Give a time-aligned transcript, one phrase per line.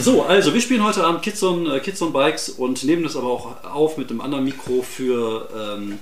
[0.00, 3.16] So, also wir spielen heute Abend Kids on, äh, Kids on Bikes und nehmen das
[3.16, 5.98] aber auch auf mit einem anderen Mikro für, ähm,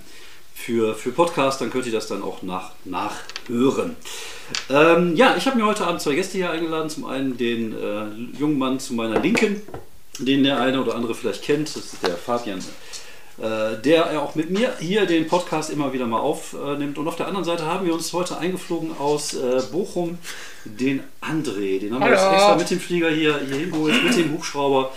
[0.54, 1.60] für, für Podcast.
[1.60, 3.96] Dann könnt ihr das dann auch nach, nachhören.
[4.70, 6.88] Ähm, ja, ich habe mir heute Abend zwei Gäste hier eingeladen.
[6.90, 9.62] Zum einen den äh, jungen Mann zu meiner Linken,
[10.20, 11.74] den der eine oder andere vielleicht kennt.
[11.74, 12.62] Das ist der Fabian
[13.38, 16.98] der auch mit mir hier den Podcast immer wieder mal aufnimmt.
[16.98, 20.18] Und auf der anderen Seite haben wir uns heute eingeflogen aus äh, Bochum
[20.64, 21.78] den André.
[21.78, 22.34] Den haben wir jetzt Hallo.
[22.34, 24.92] extra mit dem Flieger hier, hier hingeholt, mit dem Hubschrauber.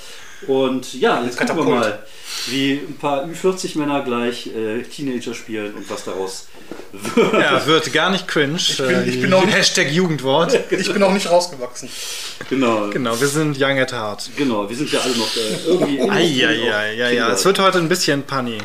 [0.48, 2.00] Und ja, jetzt gucken wir mal,
[2.48, 6.48] wie ein paar Ü40-Männer gleich äh, Teenager spielen und was daraus
[6.91, 7.34] wird.
[7.34, 8.57] Ja, wird gar nicht cringe.
[8.77, 10.58] bin- ich bin auch nicht- Hashtag Jugendwort.
[10.72, 11.89] Ich bin auch nicht rausgewachsen.
[12.50, 12.89] Genau.
[12.89, 14.30] Genau, wir sind young at heart.
[14.36, 15.97] Genau, wir sind ja alle noch äh, irgendwie.
[15.97, 17.31] in- Eieiei, ja, ja.
[17.31, 18.58] Es wird heute ein bisschen punny.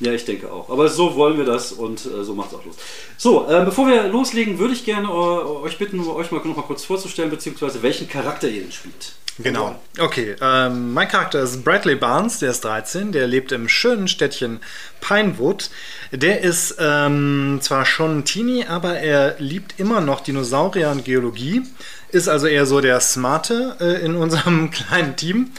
[0.00, 0.68] Ja, ich denke auch.
[0.70, 2.76] Aber so wollen wir das und äh, so macht es auch los.
[3.16, 6.62] So, äh, bevor wir loslegen, würde ich gerne äh, euch bitten, euch mal noch mal
[6.62, 9.12] kurz vorzustellen, beziehungsweise welchen Charakter ihr denn spielt.
[9.42, 9.80] Genau.
[9.98, 14.60] Okay, ähm, mein Charakter ist Bradley Barnes, der ist 13, der lebt im schönen Städtchen
[15.00, 15.70] Pinewood.
[16.12, 21.62] Der ist ähm, zwar schon ein Teenie, aber er liebt immer noch Dinosaurier und Geologie.
[22.10, 25.52] Ist also eher so der Smarte äh, in unserem kleinen Team.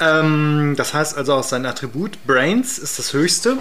[0.00, 3.58] Ähm, das heißt also auch sein Attribut Brains ist das höchste.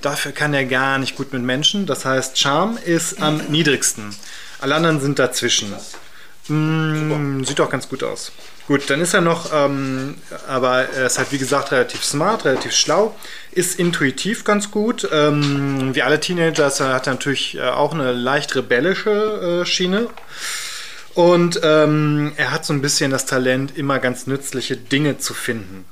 [0.00, 1.86] Dafür kann er gar nicht gut mit Menschen.
[1.86, 4.14] Das heißt Charm ist am niedrigsten.
[4.60, 5.72] Alle anderen sind dazwischen.
[6.48, 8.32] Mm, sieht auch ganz gut aus.
[8.68, 10.16] Gut, dann ist er noch, ähm,
[10.46, 13.16] aber er ist halt wie gesagt relativ smart, relativ schlau,
[13.50, 15.08] ist intuitiv ganz gut.
[15.10, 20.08] Ähm, wie alle Teenager er, hat er natürlich äh, auch eine leicht rebellische äh, Schiene.
[21.14, 25.86] Und ähm, er hat so ein bisschen das Talent, immer ganz nützliche Dinge zu finden.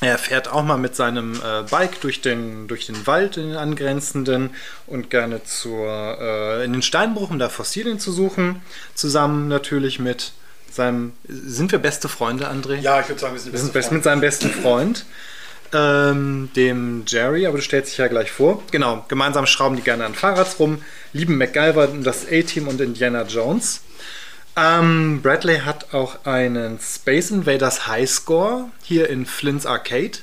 [0.00, 3.56] Er fährt auch mal mit seinem äh, Bike durch den, durch den Wald, in den
[3.56, 4.50] angrenzenden
[4.88, 8.62] und gerne zur, äh, in den Steinbruch, um da Fossilien zu suchen.
[8.96, 10.32] Zusammen natürlich mit
[10.74, 11.12] seinem.
[11.28, 12.76] Sind wir beste Freunde, André?
[12.76, 15.04] Ja, ich würde sagen, wir sind Wir sind beste best, mit seinem besten Freund,
[15.72, 18.62] ähm, dem Jerry, aber du stellst dich ja gleich vor.
[18.70, 20.82] Genau, gemeinsam schrauben die gerne an Fahrrads rum,
[21.12, 23.80] lieben MacGyver, das A-Team und Indiana Jones.
[24.56, 30.18] Ähm, Bradley hat auch einen Space Invaders Highscore hier in Flint's Arcade.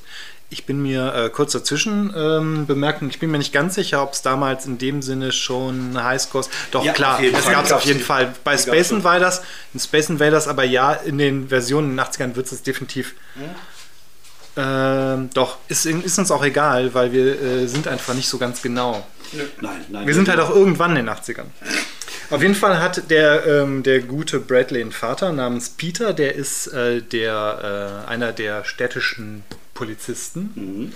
[0.52, 4.04] Ich bin mir äh, kurz dazwischen ähm, bemerkt, und ich bin mir nicht ganz sicher,
[4.04, 6.50] ob es damals in dem Sinne schon Highscores.
[6.72, 7.54] Doch Ja, klar, Fall.
[7.54, 8.92] gab es auf jeden Fall bei Space.
[8.92, 9.42] Invaders.
[9.74, 13.16] In Space Invaders, aber ja, in den Versionen in den 80ern wird es definitiv.
[14.58, 18.62] Ähm, doch, ist, ist uns auch egal, weil wir äh, sind einfach nicht so ganz
[18.62, 19.08] genau.
[19.62, 20.06] Nein, nein.
[20.06, 21.46] Wir sind halt auch irgendwann in den 80ern.
[22.30, 26.68] Auf jeden Fall hat der, ähm, der gute Bradley einen Vater namens Peter, der ist
[26.68, 29.44] äh, der, äh, einer der städtischen
[29.82, 30.94] Polizisten.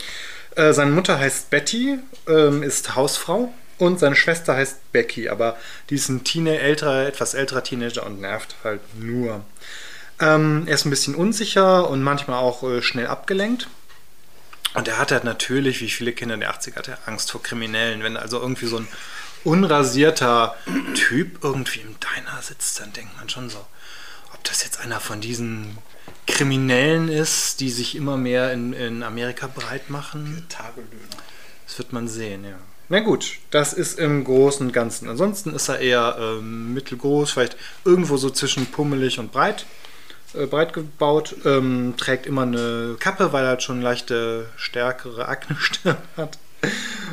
[0.56, 1.98] Äh, seine Mutter heißt Betty,
[2.28, 5.58] ähm, ist Hausfrau und seine Schwester heißt Becky, aber
[5.90, 9.44] die ist ein Teenie, älterer, etwas älterer Teenager und nervt halt nur.
[10.20, 13.70] Ähm, er ist ein bisschen unsicher und manchmal auch äh, schnell abgelenkt.
[14.76, 17.42] Und er hat halt natürlich, wie viele Kinder in der 80er, hat er Angst vor
[17.42, 18.04] Kriminellen.
[18.04, 18.88] Wenn also irgendwie so ein
[19.44, 20.56] unrasierter
[20.94, 23.66] Typ irgendwie im Diner sitzt, dann denkt man schon so,
[24.50, 25.78] das jetzt einer von diesen
[26.28, 30.46] Kriminellen ist, die sich immer mehr in, in Amerika breit machen.
[30.50, 30.90] Tagelöhner.
[31.66, 32.58] Das wird man sehen, ja.
[32.88, 35.10] Na gut, das ist im Großen und Ganzen.
[35.10, 39.66] Ansonsten ist er eher ähm, mittelgroß, vielleicht irgendwo so zwischen pummelig und breit,
[40.36, 41.36] äh, breit gebaut.
[41.46, 46.38] Ähm, trägt immer eine Kappe, weil er halt schon leichte, stärkere Aknestirn hat.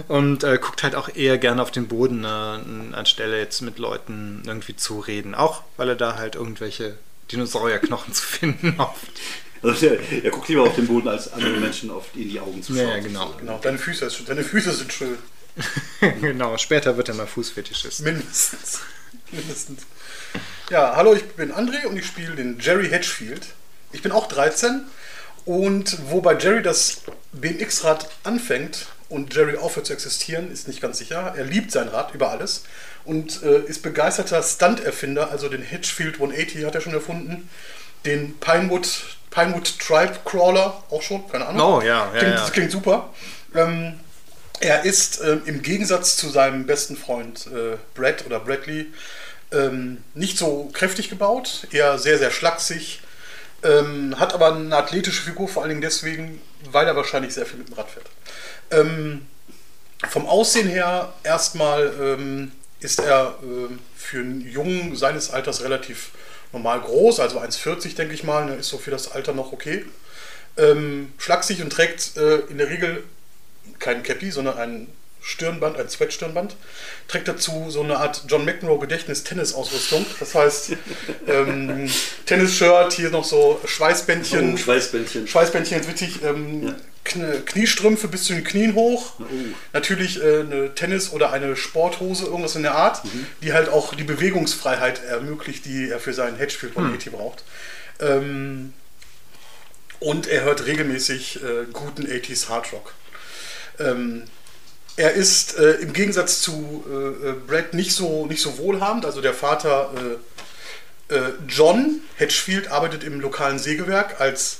[0.09, 4.43] Und äh, guckt halt auch eher gerne auf den Boden, äh, anstelle jetzt mit Leuten
[4.47, 5.34] irgendwie zu reden.
[5.34, 6.97] Auch weil er da halt irgendwelche
[7.32, 9.20] Dinosaurierknochen zu finden hofft.
[9.62, 12.62] Also der, er guckt lieber auf den Boden, als anderen Menschen auf, in die Augen
[12.62, 12.88] zu schauen.
[12.88, 13.34] Ja, ja, genau.
[13.38, 15.19] Genau, deine Füße, ist, deine Füße sind schön.
[16.20, 18.00] genau, später wird er mal Fußfetischist.
[18.00, 18.81] Mindestens.
[19.31, 19.82] Mindestens.
[20.70, 23.46] Ja, hallo, ich bin André und ich spiele den Jerry Hedgefield.
[23.93, 24.82] Ich bin auch 13
[25.44, 27.02] und wo bei Jerry das
[27.32, 31.34] BMX-Rad anfängt und Jerry aufhört zu existieren, ist nicht ganz sicher.
[31.37, 32.64] Er liebt sein Rad über alles
[33.04, 37.49] und äh, ist begeisterter Stunt-Erfinder, also den Hedgefield 180 hat er schon erfunden,
[38.04, 38.88] den Pinewood,
[39.31, 41.78] Pinewood Tribe Crawler auch schon, keine Ahnung.
[41.78, 42.40] Oh, ja, ja, klingt, ja.
[42.40, 43.10] Das klingt super.
[43.54, 43.99] Ähm,
[44.60, 48.87] er ist ähm, im Gegensatz zu seinem besten Freund äh, Brad oder Bradley
[49.50, 53.00] ähm, nicht so kräftig gebaut, eher sehr, sehr schlaksig,
[53.62, 56.40] ähm, hat aber eine athletische Figur, vor allen Dingen deswegen,
[56.70, 58.06] weil er wahrscheinlich sehr viel mit dem Rad fährt.
[58.70, 59.26] Ähm,
[60.08, 62.52] vom Aussehen her erstmal ähm,
[62.82, 66.11] ist er ähm, für einen Jungen seines Alters relativ
[66.52, 69.84] normal groß, also 1,40 denke ich mal, ne, ist so für das Alter noch okay.
[70.56, 73.05] Ähm, schlaksig und trägt äh, in der Regel
[73.79, 74.88] kein Cappy, sondern ein
[75.22, 76.56] Stirnband, ein Sweat-Stirnband.
[77.08, 80.04] Trägt dazu so eine Art John McEnroe Gedächtnis-Tennis-Ausrüstung.
[80.20, 80.72] Das heißt,
[81.28, 81.90] ähm,
[82.26, 84.54] Tennis-Shirt, hier noch so Schweißbändchen.
[84.54, 85.28] Oh, Schweißbändchen.
[85.28, 86.22] Schweißbändchen ist wichtig.
[86.22, 86.74] Ähm,
[87.04, 89.14] Kn Kniestrümpfe bis zu den Knien hoch.
[89.19, 89.24] Oh.
[89.72, 93.02] Natürlich äh, eine Tennis- oder eine Sporthose, irgendwas in der Art,
[93.42, 97.44] die halt auch die Bewegungsfreiheit ermöglicht, die er für seinen Hedgefield 180 braucht.
[98.00, 98.72] Ähm,
[99.98, 102.92] und er hört regelmäßig äh, guten 80s Hard Rock.
[103.78, 104.24] Ähm,
[104.97, 109.05] er ist äh, im Gegensatz zu äh, äh, Brad nicht so, nicht so wohlhabend.
[109.06, 109.91] Also der Vater
[111.11, 114.59] äh, äh, John Hedgefield arbeitet im lokalen Sägewerk als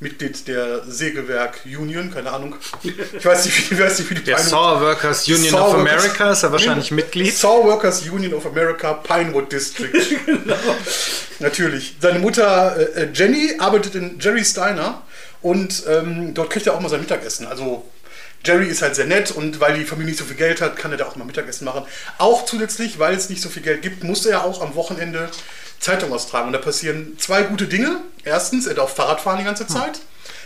[0.00, 2.54] Mitglied der Sägewerk Union, keine Ahnung.
[2.84, 5.74] Ich weiß nicht, wie, weiß nicht, wie die Der Pinewood- Saw Workers Union Saw of
[5.74, 7.34] America ist er wahrscheinlich Mitglied.
[7.36, 9.92] Saw Workers Union of America, Pinewood District.
[10.26, 10.54] Genau.
[11.40, 11.96] Natürlich.
[12.00, 15.02] Seine Mutter äh, Jenny arbeitet in Jerry Steiner
[15.42, 17.46] und ähm, dort kriegt er auch mal sein Mittagessen.
[17.46, 17.84] Also
[18.44, 20.90] Jerry ist halt sehr nett und weil die Familie nicht so viel Geld hat, kann
[20.90, 21.84] er da auch mal Mittagessen machen.
[22.18, 25.28] Auch zusätzlich, weil es nicht so viel Geld gibt, muss er auch am Wochenende
[25.80, 26.46] Zeitung austragen.
[26.46, 28.00] Und da passieren zwei gute Dinge.
[28.24, 30.00] Erstens, er darf Fahrrad fahren die ganze Zeit,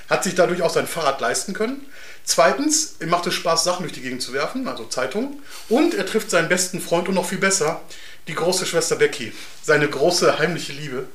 [0.09, 1.87] hat sich dadurch auch sein Fahrrad leisten können.
[2.25, 5.43] Zweitens, ihm macht es Spaß, Sachen durch die Gegend zu werfen, also Zeitungen.
[5.69, 7.81] Und er trifft seinen besten Freund und noch viel besser,
[8.29, 9.33] die große Schwester Becky.
[9.62, 11.09] Seine große heimliche Liebe,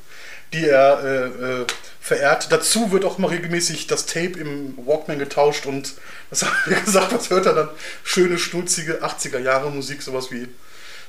[0.54, 1.66] die er äh, äh,
[2.08, 2.48] verehrt.
[2.52, 5.96] Dazu wird auch mal regelmäßig das Tape im Walkman getauscht und
[6.30, 7.70] was hat er gesagt, was hört er dann?
[8.04, 10.48] Schöne, schnulzige 80er Jahre Musik, sowas wie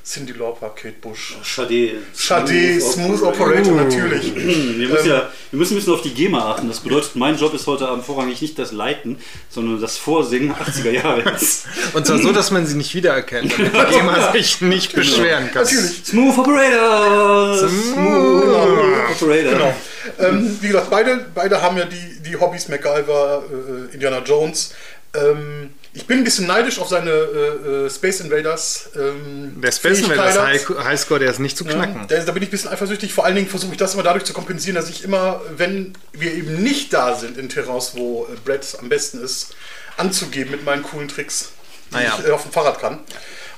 [0.04, 1.36] Cindy Lauper, Kate Bush.
[1.42, 1.98] Schade.
[2.16, 4.34] Schade, Smooth Operator, natürlich.
[4.34, 6.66] Wir müssen, ja, wir müssen ein bisschen auf die GEMA achten.
[6.66, 9.18] Das bedeutet, mein Job ist heute Abend vorrangig nicht das Leiten,
[9.50, 11.24] sondern das Vorsingen 80er Jahre.
[11.92, 15.64] Und zwar so, dass man sie nicht wiedererkennt, damit die GEMA sich nicht beschweren kann.
[15.64, 16.02] Natürlich.
[16.06, 17.68] Smooth Operator!
[17.68, 19.52] Smooth Operator.
[19.52, 19.74] Genau.
[20.18, 23.42] Ähm, wie gesagt, beide, beide haben ja die, die Hobbys MacGyver,
[23.90, 24.72] äh, Indiana Jones.
[25.14, 28.90] Ähm, ich bin ein bisschen neidisch auf seine äh, äh, Space Invaders.
[28.94, 30.38] Ähm, Der Space Invaders.
[30.38, 32.06] High- Highscore, der ist nicht zu knacken.
[32.10, 33.12] Ja, da, da bin ich ein bisschen eifersüchtig.
[33.14, 36.32] Vor allen Dingen versuche ich das immer dadurch zu kompensieren, dass ich immer, wenn wir
[36.34, 39.54] eben nicht da sind in Terrains, wo äh, Brad am besten ist,
[39.96, 41.50] anzugeben mit meinen coolen Tricks,
[41.90, 42.18] die Ah ja.
[42.20, 43.00] ich äh, auf dem Fahrrad kann.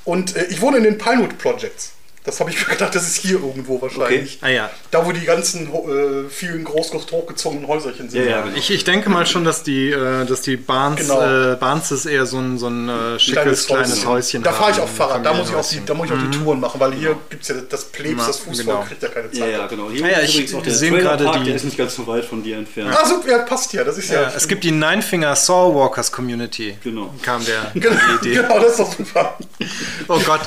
[0.04, 1.92] Und äh, ich wohne in den Pinewood Projects.
[2.22, 4.38] Das habe ich mir gedacht, das ist hier irgendwo wahrscheinlich.
[4.42, 4.70] Ah ja.
[4.90, 8.24] Da, wo die ganzen äh, vielen groß hochgezogenen Häuserchen sind.
[8.24, 8.56] Ja, ja, genau.
[8.58, 11.20] Ich, ich denke mal schon, dass die, äh, dass die Barnes, Genau.
[11.22, 15.24] äh, eher so ein, so ein äh, schickes kleines Häuschen Da fahre ich auf Fahrrad,
[15.24, 17.42] da muss ich auch die, da muss ich auch die Touren machen, weil hier gibt
[17.42, 18.82] es ja das Plebs, das Fußvolk genau.
[18.82, 19.40] kriegt ja keine Zeit.
[19.40, 19.88] Ja, ja, genau.
[19.90, 21.94] Hier Ah ja, ist ich- übrigens auch der sehen gerade die- der ist nicht ganz
[21.94, 22.94] so weit von dir entfernt.
[22.94, 24.22] Ah, super, ja, passt ja, das ist ja.
[24.22, 26.76] Ja, es gibt die Nine Finger Saw Walkers Community.
[26.84, 27.14] Genau.
[27.22, 28.42] Kam der genau, die Idee.
[28.42, 29.38] genau, das ist doch super.
[30.08, 30.40] Oh Gott.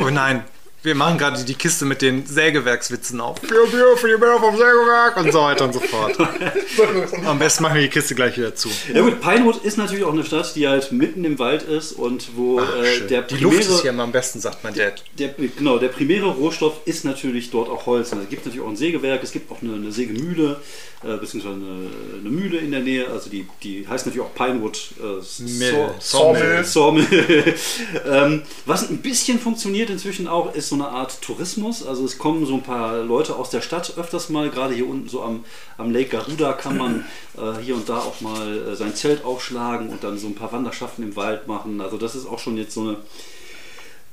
[0.00, 0.44] Oh nein.
[0.84, 3.40] Wir machen gerade die Kiste mit den Sägewerkswitzen auf.
[3.40, 6.16] Bier, Bier für die Bär vom Sägewerk und so weiter und so fort.
[7.26, 8.68] Am besten machen wir die Kiste gleich wieder zu.
[8.94, 12.28] Ja gut, Pinewood ist natürlich auch eine Stadt, die halt mitten im Wald ist und
[12.36, 15.02] wo Ach, äh, der die Luft ist primäre- hier immer am besten, sagt mein Dad.
[15.18, 18.12] Der, genau, der primäre Rohstoff ist natürlich dort auch Holz.
[18.12, 20.60] Also Es gibt natürlich auch ein Sägewerk, es gibt auch eine, eine Sägemühle,
[21.04, 21.90] äh, beziehungsweise eine,
[22.20, 23.08] eine Mühle in der Nähe.
[23.08, 25.72] Also die, die heißt natürlich auch Pinewood äh, Mill.
[25.72, 26.64] Saw- Sawmill.
[26.64, 27.54] Sawmill.
[28.06, 31.86] ähm, was ein bisschen funktioniert inzwischen auch, ist so eine Art Tourismus.
[31.86, 35.08] Also es kommen so ein paar Leute aus der Stadt öfters mal, gerade hier unten
[35.08, 35.44] so am,
[35.76, 37.04] am Lake Garuda kann man
[37.36, 40.50] äh, hier und da auch mal äh, sein Zelt aufschlagen und dann so ein paar
[40.52, 41.80] Wanderschaften im Wald machen.
[41.80, 42.96] Also das ist auch schon jetzt so eine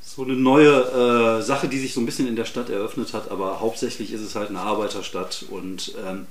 [0.02, 3.32] so eine neue äh, Sache, die sich so ein bisschen in der Stadt eröffnet hat,
[3.32, 6.28] aber hauptsächlich ist es halt eine Arbeiterstadt und ähm,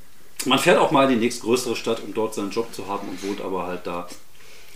[0.46, 3.22] man fährt auch mal in die nächstgrößere Stadt, um dort seinen Job zu haben und
[3.22, 4.08] wohnt aber halt da.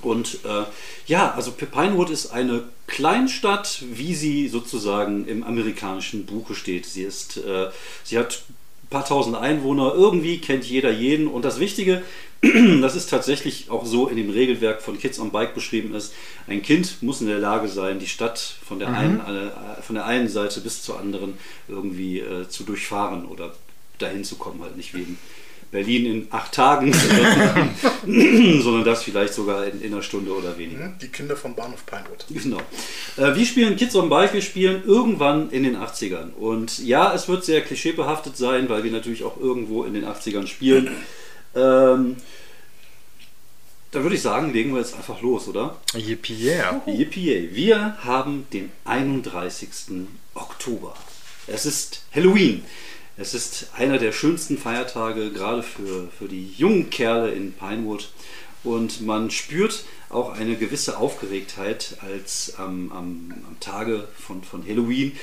[0.03, 0.65] Und äh,
[1.07, 6.87] ja, also Pinewood ist eine Kleinstadt, wie sie sozusagen im amerikanischen Buche steht.
[6.87, 7.71] Sie ist, äh,
[8.05, 8.45] sie hat
[8.85, 11.27] ein paar tausend Einwohner, irgendwie kennt jeder jeden.
[11.27, 12.03] Und das Wichtige,
[12.81, 16.15] das ist tatsächlich auch so in dem Regelwerk von Kids on Bike beschrieben ist,
[16.47, 20.07] ein Kind muss in der Lage sein, die Stadt von der, einen, äh, von der
[20.07, 23.53] einen Seite bis zur anderen irgendwie äh, zu durchfahren oder
[23.99, 25.19] dahin zu kommen, halt nicht in
[25.71, 26.93] Berlin in acht Tagen,
[28.05, 30.95] sondern das vielleicht sogar in, in einer Stunde oder weniger.
[31.01, 32.25] Die Kinder vom Bahnhof Pinewood.
[32.31, 32.59] Genau.
[33.17, 36.33] Äh, wir spielen Kids on Bike, wir spielen irgendwann in den 80ern.
[36.33, 40.47] Und ja, es wird sehr klischeebehaftet sein, weil wir natürlich auch irgendwo in den 80ern
[40.47, 40.91] spielen.
[41.55, 42.17] Ähm,
[43.91, 45.77] da würde ich sagen, legen wir jetzt einfach los, oder?
[45.95, 46.83] Yippie yeah.
[46.87, 47.51] Yippie.
[47.53, 49.69] Wir haben den 31.
[50.35, 50.95] Oktober.
[51.47, 52.65] Es ist Halloween.
[53.21, 58.11] Es ist einer der schönsten Feiertage, gerade für, für die jungen Kerle in Pinewood.
[58.63, 65.17] und man spürt auch eine gewisse Aufgeregtheit, als ähm, am, am Tage von, von Halloween,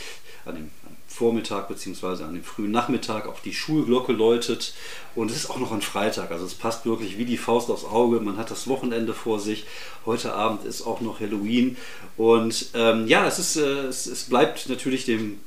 [0.43, 0.71] an dem
[1.07, 2.23] Vormittag bzw.
[2.23, 4.73] an dem frühen Nachmittag auch die Schulglocke läutet
[5.15, 7.85] und es ist auch noch ein Freitag, also es passt wirklich wie die Faust aufs
[7.85, 9.63] Auge, man hat das Wochenende vor sich,
[10.05, 11.77] heute Abend ist auch noch Halloween
[12.17, 15.39] und ähm, ja, es, ist, äh, es, es bleibt natürlich dem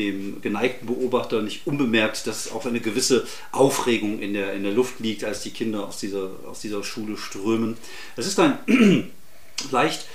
[0.00, 5.00] dem geneigten Beobachter nicht unbemerkt, dass auch eine gewisse Aufregung in der, in der Luft
[5.00, 7.76] liegt, als die Kinder aus dieser, aus dieser Schule strömen.
[8.16, 8.58] Es ist ein
[9.70, 10.06] leicht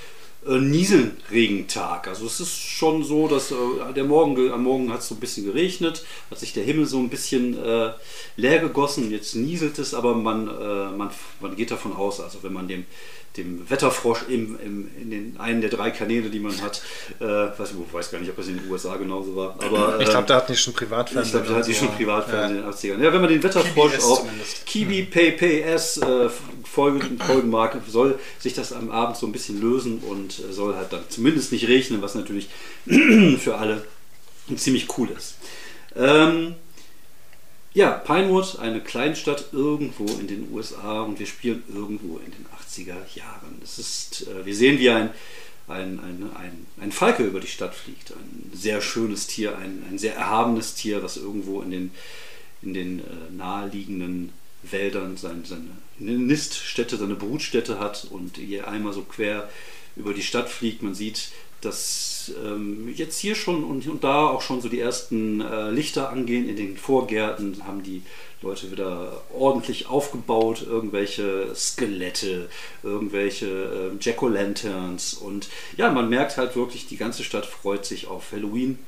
[0.46, 2.08] äh, Nieselregentag.
[2.08, 5.20] Also es ist schon so, dass äh, der Morgen, am Morgen hat es so ein
[5.20, 7.92] bisschen geregnet, hat sich der Himmel so ein bisschen äh,
[8.36, 12.52] leer gegossen, jetzt nieselt es, aber man, äh, man, man geht davon aus, also wenn
[12.52, 12.84] man dem
[13.36, 16.82] dem Wetterfrosch im, im, in den einen der drei Kanäle, die man hat.
[17.20, 19.56] Äh, weiß, ich weiß gar nicht, ob das in den USA genauso war.
[19.62, 21.24] Aber, ich glaube, da hat nicht schon Privatfernsehen.
[21.24, 22.64] Ich glaube, da hat nicht schon Privatfernsehen ja.
[22.64, 23.04] in den 80ern.
[23.04, 24.26] Ja, wenn man den Wetterfrosch Kibi auf
[24.66, 26.28] Kiwi PPS äh,
[26.64, 30.92] folgen, folgen mag, soll sich das am Abend so ein bisschen lösen und soll halt
[30.92, 32.48] dann zumindest nicht regnen, was natürlich
[33.38, 33.84] für alle
[34.56, 35.36] ziemlich cool ist.
[35.96, 36.54] Ähm,
[37.76, 42.94] ja, Pinewood, eine Kleinstadt irgendwo in den USA und wir spielen irgendwo in den 80er
[43.14, 43.60] Jahren.
[43.62, 45.10] Es ist, äh, wir sehen, wie ein,
[45.68, 48.12] ein, ein, ein, ein Falke über die Stadt fliegt.
[48.12, 51.90] Ein sehr schönes Tier, ein, ein sehr erhabenes Tier, was irgendwo in den,
[52.62, 53.02] in den äh,
[53.36, 55.66] naheliegenden Wäldern sein, seine
[55.98, 59.50] Niststätte, seine Brutstätte hat und hier einmal so quer
[59.96, 60.82] über die Stadt fliegt.
[60.82, 61.28] Man sieht
[61.60, 66.10] dass ähm, jetzt hier schon und, und, da auch schon so die ersten äh, Lichter
[66.10, 68.02] angehen in den Vorgärten, haben die
[68.42, 72.48] Leute wieder ordentlich aufgebaut, irgendwelche Skelette,
[72.82, 78.32] irgendwelche äh, Jack-O-Lanterns und ja, man merkt halt wirklich, die ganze Stadt freut sich auf
[78.32, 78.78] Halloween.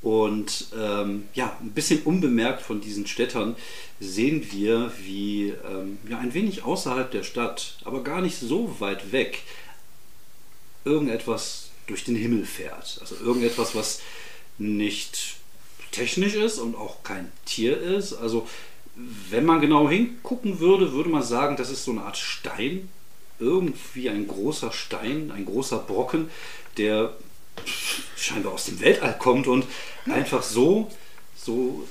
[0.00, 3.56] Und ähm, ja, ein bisschen unbemerkt von diesen Städtern
[3.98, 9.10] sehen wir, wie ähm, ja, ein wenig außerhalb der Stadt, aber gar nicht so weit
[9.10, 9.42] weg,
[10.88, 12.98] irgendetwas durch den Himmel fährt.
[13.00, 14.00] Also irgendetwas, was
[14.58, 15.36] nicht
[15.92, 18.14] technisch ist und auch kein Tier ist.
[18.14, 18.46] Also
[19.30, 22.88] wenn man genau hingucken würde, würde man sagen, das ist so eine Art Stein.
[23.38, 26.28] Irgendwie ein großer Stein, ein großer Brocken,
[26.76, 27.16] der
[28.16, 29.64] scheinbar aus dem Weltall kommt und
[30.06, 30.90] einfach so,
[31.36, 31.86] so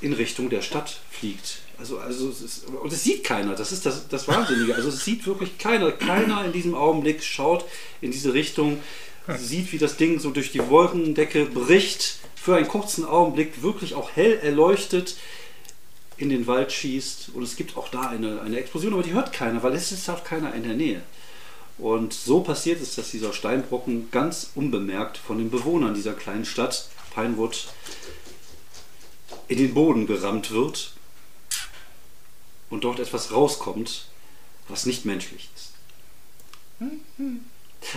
[0.00, 1.60] in Richtung der Stadt fliegt.
[1.80, 4.74] Also, also es ist, und es sieht keiner, das ist das, das Wahnsinnige.
[4.74, 5.90] Also es sieht wirklich keiner.
[5.92, 7.64] Keiner in diesem Augenblick schaut
[8.02, 8.80] in diese Richtung,
[9.38, 14.10] sieht, wie das Ding so durch die Wolkendecke bricht, für einen kurzen Augenblick wirklich auch
[14.14, 15.16] hell erleuchtet
[16.18, 17.30] in den Wald schießt.
[17.32, 20.10] Und es gibt auch da eine, eine Explosion, aber die hört keiner, weil es ist
[20.10, 21.00] auch keiner in der Nähe.
[21.78, 26.90] Und so passiert es, dass dieser Steinbrocken ganz unbemerkt von den Bewohnern dieser kleinen Stadt
[27.14, 27.68] Pinewood
[29.48, 30.92] in den Boden gerammt wird
[32.70, 34.06] und dort etwas rauskommt,
[34.68, 35.72] was nicht menschlich ist.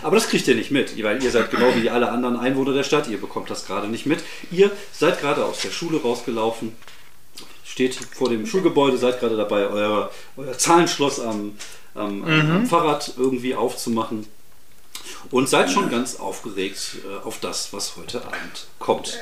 [0.01, 2.83] Aber das kriegt ihr nicht mit, weil ihr seid genau wie alle anderen Einwohner der
[2.83, 4.19] Stadt, ihr bekommt das gerade nicht mit.
[4.51, 6.75] Ihr seid gerade aus der Schule rausgelaufen,
[7.65, 11.57] steht vor dem Schulgebäude, seid gerade dabei, euer, euer Zahlenschloss am,
[11.95, 12.51] am, mhm.
[12.51, 14.25] am, Fahrrad irgendwie aufzumachen
[15.31, 19.17] und seid schon ganz aufgeregt äh, auf das, was heute Abend kommt.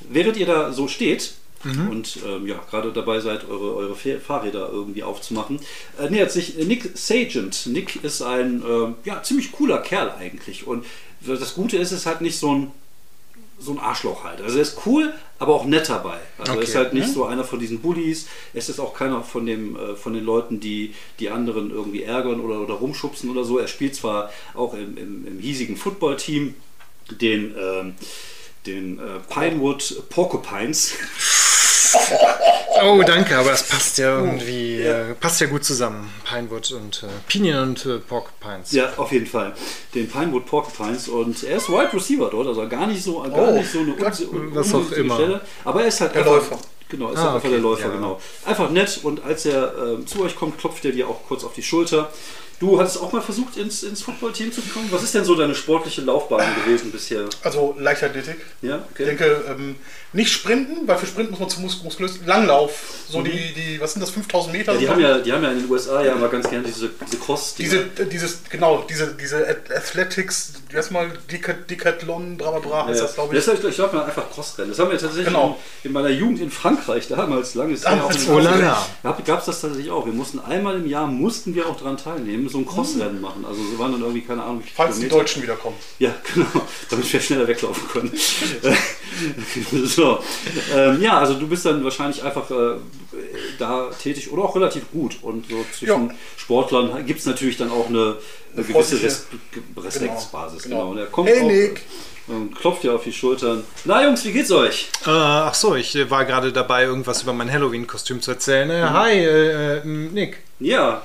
[0.00, 1.88] Während ihr da so steht, mhm.
[1.90, 5.60] und ähm, ja, gerade dabei seid, eure, eure Fahrräder irgendwie aufzumachen,
[5.98, 7.66] äh, nähert sich Nick Sagent.
[7.66, 10.66] Nick ist ein äh, ja, ziemlich cooler Kerl eigentlich.
[10.66, 10.84] Und
[11.20, 12.72] das Gute ist, es ist halt nicht so ein
[13.60, 14.40] so ein Arschloch halt.
[14.40, 16.18] Also er ist cool, aber auch nett dabei.
[16.38, 16.60] Also okay.
[16.60, 17.12] er ist halt nicht mhm.
[17.12, 18.28] so einer von diesen Bullies.
[18.54, 22.40] Es ist auch keiner von dem äh, von den Leuten, die die anderen irgendwie ärgern
[22.40, 23.58] oder, oder rumschubsen oder so.
[23.58, 26.54] Er spielt zwar auch im, im, im hiesigen Footballteam
[27.10, 27.94] den ähm,
[28.66, 30.94] den äh, Pinewood Porcupines.
[32.82, 35.10] Oh, danke, aber das passt ja irgendwie, ja.
[35.10, 36.12] Äh, passt ja gut zusammen.
[36.24, 38.72] Pinewood und äh, Pinion und äh, Porcupines.
[38.72, 39.54] Ja, auf jeden Fall.
[39.94, 43.52] Den Pinewood Porcupines und er ist Wide Receiver dort, also gar nicht so, gar oh,
[43.52, 45.14] nicht so eine un was auch immer.
[45.14, 45.40] Stelle.
[45.64, 46.58] Aber er ist halt der einfach, Läufer.
[46.88, 47.50] Genau, ist ah, einfach okay.
[47.50, 47.94] der Läufer, ja.
[47.94, 48.20] genau.
[48.46, 51.54] Einfach nett und als er äh, zu euch kommt, klopft er dir auch kurz auf
[51.54, 52.10] die Schulter.
[52.60, 54.88] Du hattest auch mal versucht, ins, ins Footballteam zu kommen.
[54.90, 57.26] Was ist denn so deine sportliche Laufbahn gewesen bisher?
[57.44, 58.36] Also Leichtathletik.
[58.62, 59.02] Ja, okay.
[59.02, 59.76] Ich denke, ähm,
[60.12, 62.20] nicht sprinten, weil für Sprinten muss man zu mus muskulös.
[62.24, 63.24] Langlauf, so mhm.
[63.24, 64.72] die, die, was sind das, 5000 Meter?
[64.72, 66.90] Ja, die, haben ja, die haben ja in den USA ja immer ganz gerne diese,
[67.06, 67.54] diese Cross.
[67.56, 73.36] Diese, dieses, genau, diese, diese Athletics, erstmal Decathlon, bra bra bra, heißt ja, das, glaube
[73.36, 73.44] ich.
[73.44, 74.70] Das, ich glaube mal einfach Crossrennen.
[74.70, 75.58] Das haben wir tatsächlich genau.
[75.82, 78.02] in, in, meiner Jugend in Frankreich damals, langes Jahr.
[78.02, 78.08] Oh,
[79.02, 80.06] Gab es das tatsächlich auch.
[80.06, 83.44] Wir mussten einmal im Jahr, mussten wir auch daran teilnehmen eben so ein Crossrennen machen.
[83.46, 85.18] Also sie waren dann irgendwie, keine Ahnung, wie Falls die Kilometer.
[85.18, 85.76] Deutschen wiederkommen.
[85.98, 86.46] Ja, genau,
[86.90, 88.12] damit wir schneller weglaufen können.
[89.86, 90.18] so.
[90.74, 92.76] Ähm, ja, also du bist dann wahrscheinlich einfach äh,
[93.58, 95.18] da tätig oder auch relativ gut.
[95.22, 96.14] Und so zwischen Ja.
[96.36, 98.16] Sportlern gibt es natürlich dann auch eine,
[98.54, 99.26] eine gewisse Res
[99.76, 100.62] Respektsbasis.
[100.64, 100.90] Genau, Genau.
[100.90, 100.90] genau.
[100.92, 101.82] Und er kommt Hey, auch, Nick.
[102.28, 103.64] und klopft dir auf die Schultern.
[103.84, 104.88] Na Jungs, wie geht's euch?
[105.06, 108.70] Äh, ach so, ich war gerade dabei, irgendwas über mein Halloween-Kostüm zu erzählen.
[108.70, 110.38] Äh, Hi, äh, äh, Nick.
[110.60, 111.02] Ja.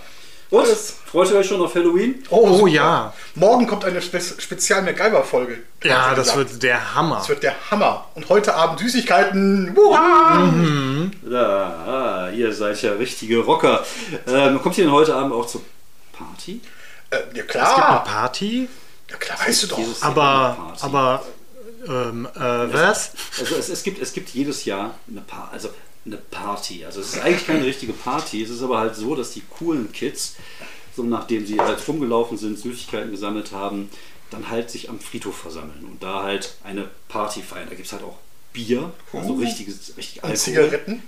[0.54, 0.66] Und?
[0.66, 0.98] Alles.
[1.06, 2.24] Freut ihr euch schon auf Halloween?
[2.30, 2.68] Oh, super.
[2.70, 3.14] ja.
[3.36, 5.58] Morgen kommt eine Spe Spezial-MacGyver-Folge.
[5.84, 6.50] Ja, Hat sie das gesagt.
[6.52, 7.16] wird der Hammer.
[7.18, 8.08] Das wird der Hammer.
[8.14, 9.76] Und heute Abend Süßigkeiten.
[9.76, 10.52] Wuha!
[11.24, 13.84] Da, ah, ihr seid ja richtige Rocker.
[14.28, 15.62] Ähm, kommt ihr denn heute Abend auch zur
[16.16, 16.62] Party?
[17.10, 18.04] Äh, ja, Es gibt eine klar.
[18.04, 18.70] Party,
[19.10, 19.80] Ja, klar, weißt du doch.
[20.02, 20.84] Aber, Party.
[20.86, 21.24] aber,
[21.88, 23.12] ähm, äh, was?
[23.40, 25.70] Also es, es, gibt, es gibt jedes Jahr eine, pa also
[26.06, 26.86] eine Party.
[26.86, 28.42] Also es ist eigentlich keine richtige Party.
[28.44, 30.36] Es ist aber halt so, dass die coolen Kids,
[30.96, 33.90] so nachdem sie halt rumgelaufen sind, Süßigkeiten gesammelt haben,
[34.30, 37.68] dann halt sich am Friedhof versammeln und da halt eine Party feiern.
[37.70, 38.18] Da gibt es halt auch
[38.52, 39.38] Bier, also Oh.
[39.38, 40.38] richtiges, richtig Und Alkohol.
[40.38, 41.04] Zigaretten.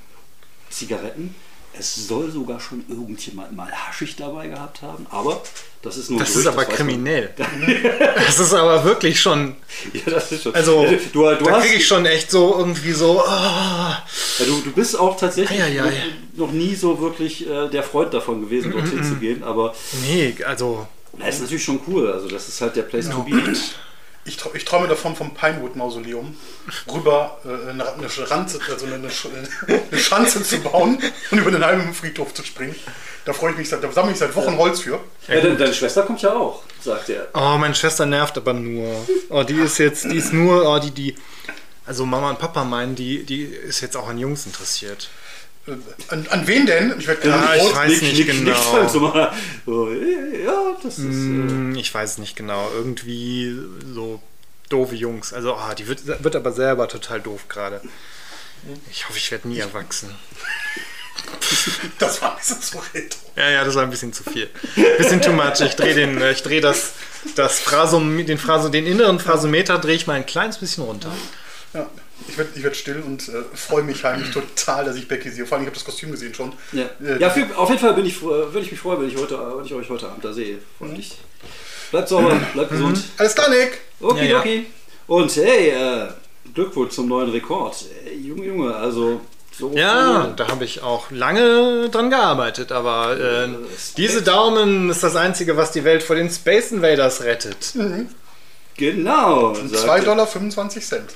[0.69, 1.35] Zigaretten.
[1.77, 5.41] Es soll sogar schon irgendjemand mal Haschig dabei gehabt haben, aber
[5.82, 7.34] das ist nur Das ist Gerücht, aber man- kriminell.
[8.15, 9.55] Das ist aber wirklich schon.
[9.94, 10.55] Ja, das ist schon.
[10.55, 13.22] Also, du, du da hast, kriege ich schon echt so irgendwie so.
[13.22, 14.00] Oh, Ja,
[14.46, 15.91] du, du bist auch tatsächlich Eieiei.
[16.36, 19.75] noch, noch nie so wirklich äh, der Freund davon gewesen, dorthin zu gehen, aber
[20.08, 20.88] nee, also.
[21.20, 22.12] das ist natürlich schon cool.
[22.12, 23.32] Also das ist halt der Place to be.
[24.27, 26.36] Ich, trau- ich träume davon vom Pinewood-Mausoleum
[26.91, 29.27] rüber äh, eine, eine, Schanze, also eine, eine, Sch-
[29.67, 30.98] eine Schanze zu bauen
[31.29, 32.75] und über den halben Friedhof zu springen.
[33.25, 35.00] Da freue ich mich, seit- da sammle ich seit Wochen Holz für.
[35.27, 37.27] Ja, deine, deine Schwester kommt ja auch, sagt er.
[37.36, 39.08] Oh, meine Schwester nervt aber nur.
[39.29, 41.15] Oh, die ist jetzt, die ist nur, oh, die, die.
[41.86, 45.10] Also Mama und Papa meinen, die, die ist jetzt auch an Jungs interessiert.
[45.67, 45.72] Äh,
[46.10, 46.95] An, an wen denn?
[47.00, 48.74] Ich werde Ja, gerade ich weiß nicht genau.
[48.74, 49.34] halt so mal.
[49.65, 51.05] So, äh, ja, das ist.
[51.05, 52.69] Äh, Hm, Ich weiß nicht genau.
[52.75, 53.55] Irgendwie
[53.93, 54.22] so
[54.69, 55.34] doofe Jungs.
[55.34, 57.81] Also, ah, die wird, wird aber selber total doof gerade.
[58.91, 60.10] Ich hoffe, ich werde nie erwachsen.
[61.98, 63.19] Das war ein bisschen zu retro.
[63.36, 64.48] Ja, ja, das war ein bisschen zu viel.
[64.98, 65.60] Bisschen too much.
[65.62, 66.91] Ich drehe den, ich drehe das,
[67.36, 71.12] das Phrasom, den Phraso, den inneren Phrasometer drehe ich mal ein kleines bisschen runter.
[72.35, 75.45] Ich werde ich werd still und äh, freue mich heimlich total, dass ich Becky sehe.
[75.45, 76.51] Vor allem, ich habe das Kostüm gesehen schon.
[76.74, 79.07] ja, Äh, ja für, auf jeden Fall bin ich, froh- würde ich mich freuen, wenn
[79.09, 80.57] ich, heute, wenn ich euch heute Abend da sehe.
[80.81, 81.17] Mich.
[81.91, 83.00] Bleibt sauber, bleibt gesund.
[83.17, 83.79] Alles klar, Nick.
[84.01, 84.39] Okay, Ja, ja.
[84.39, 84.65] okay.
[85.07, 86.07] Und hey, äh,
[86.53, 87.75] Glückwunsch zum neuen Rekord.
[88.05, 89.21] Äh, Junge, Junge, also
[89.57, 89.71] so.
[89.74, 93.48] Ja, da habe ich auch lange dran gearbeitet, aber äh,
[93.95, 97.74] diese Daumen ist das Einzige, was die Welt vor den Space Invaders rettet.
[98.77, 99.53] Genau.
[99.53, 100.03] sagt 2,25 er.
[100.05, 100.27] Dollar.
[100.27, 101.16] 25 Cent.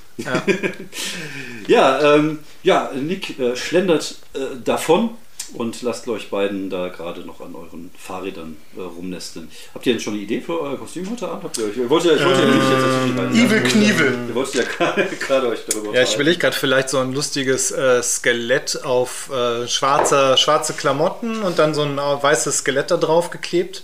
[1.67, 5.11] Ja, ähm, ja, Nick äh, schlendert äh, davon
[5.53, 9.49] und lasst euch beiden da gerade noch an euren Fahrrädern äh, rumnesteln.
[9.73, 11.43] Habt ihr denn schon eine Idee für euer Kostüm heute Abend?
[11.43, 14.17] Habt ihr euch, ihr wollt ja, ich wollte ja nicht jetzt Evil Knievel.
[14.29, 14.63] Ihr wolltet ja
[15.19, 16.13] gerade euch darüber Ja, ich unterhalten.
[16.15, 21.73] überlege gerade vielleicht so ein lustiges äh, Skelett auf äh, schwarze, schwarze Klamotten und dann
[21.73, 23.83] so ein äh, weißes Skelett da drauf geklebt.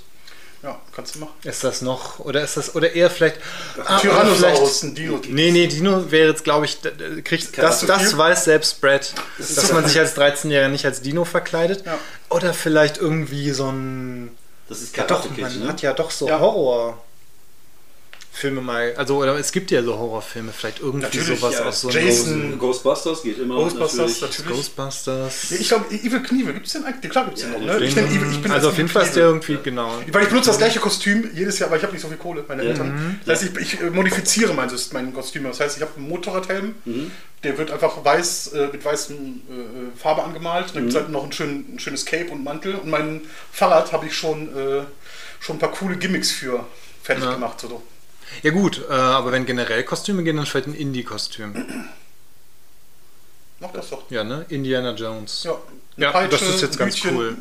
[0.66, 1.34] Ja, kannst du machen.
[1.44, 3.38] Ist das noch, oder ist das, oder eher vielleicht.
[3.86, 5.20] Ah, Tyrannosaurus, ein Dino.
[5.28, 6.80] Nee, nee, Dino wäre jetzt, glaube ich,
[7.24, 11.24] kriegt, das, das das weiß selbst Brad, dass man sich als 13-Jähriger nicht als Dino
[11.24, 11.86] verkleidet.
[11.86, 12.00] Ja.
[12.32, 14.36] Oder vielleicht irgendwie so ein.
[14.68, 15.68] Das ist Ja, Karate doch, Kid, man ne?
[15.68, 16.98] hat ja doch so Ja.
[18.36, 18.94] Horrorfilme mal.
[18.98, 21.66] Also, oder es gibt ja so Horrorfilme, vielleicht irgendwie Natürlich, sowas ja.
[21.66, 22.60] aus so Jason.
[22.60, 24.40] Ghostbusters geht immer Ghostbusters, natürlich.
[24.40, 24.58] natürlich.
[24.58, 25.50] Ghostbusters.
[25.52, 27.12] Ja, ich glaube, Evil Knievel, gibt es den eigentlich?
[27.12, 27.80] Klar gibt es den Ja, noch, ne?
[27.80, 29.90] den- Ich, Evil, ich bin also auf jeden Fall ist der irgendwie, genau.
[30.12, 32.44] Weil ich benutze das gleiche Kostüm jedes Jahr, aber ich habe nicht so viel Kohle,
[32.48, 32.70] meine Ja.
[32.72, 33.20] Eltern.
[33.26, 35.44] Das heißt, ich, ich äh, modifiziere mein, mein Kostüm.
[35.46, 36.76] Das heißt, ich habe einen Motorradhelm,
[37.44, 40.68] der wird einfach weiß äh, mit weißem äh, Farbe angemalt.
[40.74, 42.76] Dann gibt es halt noch ein, schön, ein schönes Cape und Mantel.
[42.76, 43.22] Und mein
[43.52, 44.82] Fahrrad habe ich schon, äh,
[45.40, 46.66] schon ein paar coole Gimmicks für
[47.04, 47.34] fertig Ja.
[47.36, 47.62] gemacht.
[47.62, 47.82] So.
[48.44, 51.54] Ja gut, äh, aber wenn generell Kostüme gehen, dann vielleicht ein Indie-Kostüm.
[53.60, 54.04] Mach das doch.
[54.12, 54.46] Ja, ne?
[54.50, 55.44] Indiana Jones.
[55.44, 55.58] Ja,
[55.98, 57.16] Ja, Peitsche, das ist jetzt ganz Hütchen.
[57.16, 57.38] cool.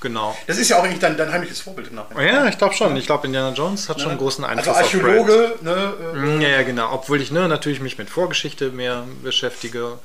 [0.00, 0.36] Genau.
[0.46, 2.26] Das ist ja auch eigentlich dein, dein heimliches Vorbild im Nachhinein.
[2.32, 2.96] Ja, ich glaube schon.
[2.96, 4.98] Ich glaube, Indiana Jones hat schon einen großen Einfluss Also.
[4.98, 6.92] Archäologe, ne, äh, Mm, Ja, ja, genau.
[6.92, 9.98] Obwohl ich ne, natürlich mich mit Vorgeschichte mehr beschäftige.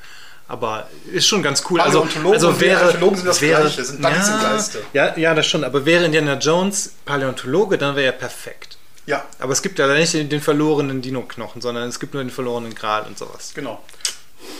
[0.47, 1.79] Aber ist schon ganz cool.
[1.79, 4.79] Also, also wäre, Archäologen sind das wäre, Gleiche, sind beides ja, Geister.
[4.93, 5.63] Ja, ja, das schon.
[5.63, 8.77] Aber wäre Indiana Jones Paläontologe, dann wäre er perfekt.
[9.05, 12.29] Ja, Aber es gibt ja nicht den, den verlorenen Dino-Knochen, sondern es gibt nur den
[12.29, 13.51] verlorenen Gral und sowas.
[13.53, 13.81] genau.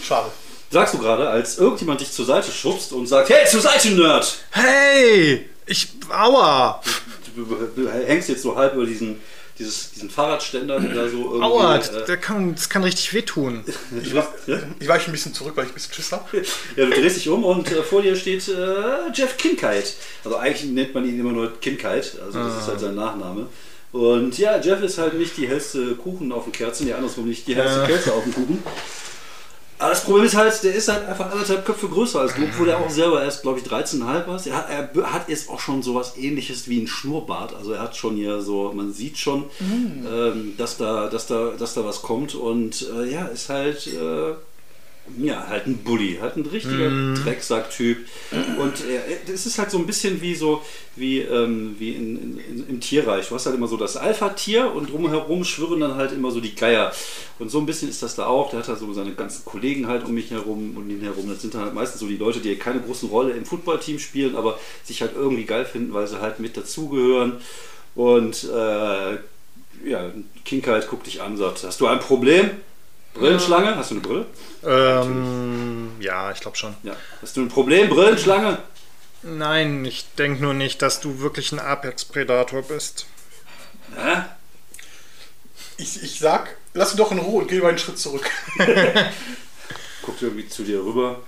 [0.04, 0.30] Schade.
[0.70, 4.38] Sagst du gerade, als irgendjemand dich zur Seite schubst und sagt, hey, zur Seite, Nerd!
[4.52, 5.50] Hey!
[5.66, 5.90] Ich.
[6.10, 6.82] Aua!
[7.36, 9.20] Du, du hängst jetzt so halb über diesen
[9.60, 11.44] dieses, diesen Fahrradständer, der da so irgendwie.
[11.44, 13.64] Aua, äh, das kann, das kann richtig wehtun.
[14.02, 14.28] Ich, war,
[14.80, 16.24] ich weiche ein bisschen zurück, weil ich ein bisschen Schiss habe.
[16.76, 19.94] Ja, du drehst dich um und äh, vor dir steht äh, Jeff Kincaid.
[20.24, 23.48] Also eigentlich nennt man ihn immer nur Kincaid, also das ist halt sein Nachname.
[23.94, 27.48] Und ja, Jeff ist halt nicht die hellste Kuchen auf dem Kerzen, ja andersrum nicht
[27.48, 27.86] die hellste Ja.
[27.88, 28.64] Kerze auf dem Kuchen.
[29.80, 32.70] Aber das Problem ist halt, der ist halt einfach anderthalb Köpfe größer als du, obwohl
[32.70, 34.48] er auch selber erst, glaube ich, 13,5 war.
[34.48, 37.54] Er, hat- er hat jetzt auch schon sowas ähnliches wie ein Schnurrbart.
[37.56, 41.74] Also er hat schon hier so, man sieht schon, ähm, dass, da, dass, da, dass
[41.74, 42.34] da was kommt.
[42.34, 44.34] Und äh, ja, ist halt, äh,
[45.18, 46.90] ja, halt ein Bully, halt ein richtiger
[47.24, 47.98] Drecksack-Typ.
[48.58, 50.62] Und äh, es ist halt so ein bisschen wie so,
[50.96, 53.28] wie, ähm, wie in, in, im Tierreich.
[53.28, 56.56] Du hast halt immer so das Alpha-Tier und drumherum schwirren dann halt immer so die
[56.56, 56.94] Geier.
[57.38, 58.50] Und so ein bisschen ist das da auch.
[58.50, 61.28] Der hat halt so seine ganzen Kollegen halt um mich herum und ihn herum.
[61.28, 64.36] Das sind dann halt meistens so die Leute, die keine großen Rolle im Footballteam spielen,
[64.38, 67.34] aber sich halt irgendwie geil finden, weil sie halt mit dazugehören.
[67.94, 69.18] Und äh,
[69.86, 70.12] ja,
[70.46, 72.50] Kinkheit guckt dich an und sagt, hast du ein Problem?
[73.14, 73.76] Brillenschlange?
[73.76, 74.26] Hast du eine Brille?
[74.66, 76.76] Ähm, ja, ich glaube schon.
[76.84, 76.96] Ja.
[77.22, 78.58] Hast du ein Problem, Brillenschlange?
[79.22, 83.06] Nein, ich denke nur nicht, dass du wirklich ein Apex-Predator bist.
[83.96, 84.24] Hä?
[85.78, 88.30] Ich, ich sag, lass ihn doch in Ruhe und geh mal einen Schritt zurück.
[90.02, 91.22] Guckt irgendwie zu dir rüber.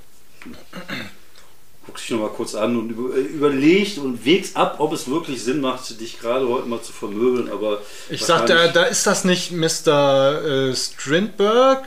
[1.86, 5.44] Guckt dich nochmal kurz an und über, äh, überlegt und wägt ab, ob es wirklich
[5.44, 7.50] Sinn macht, dich gerade heute mal zu vermöbeln.
[7.52, 10.70] Aber Ich sag, da, da ist das nicht Mr.
[10.70, 11.84] Äh, Strindberg?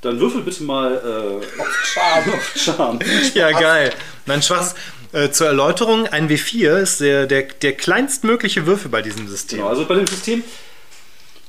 [0.00, 2.32] Dann würfel bitte mal äh, Schade.
[2.34, 2.98] auf Charme.
[3.34, 3.92] Ja, geil.
[4.26, 4.74] Nein, Schwarz.
[5.12, 9.58] Äh, zur Erläuterung, ein W4 ist der, der, der kleinstmögliche Würfel bei diesem System.
[9.58, 10.44] Genau, also bei dem System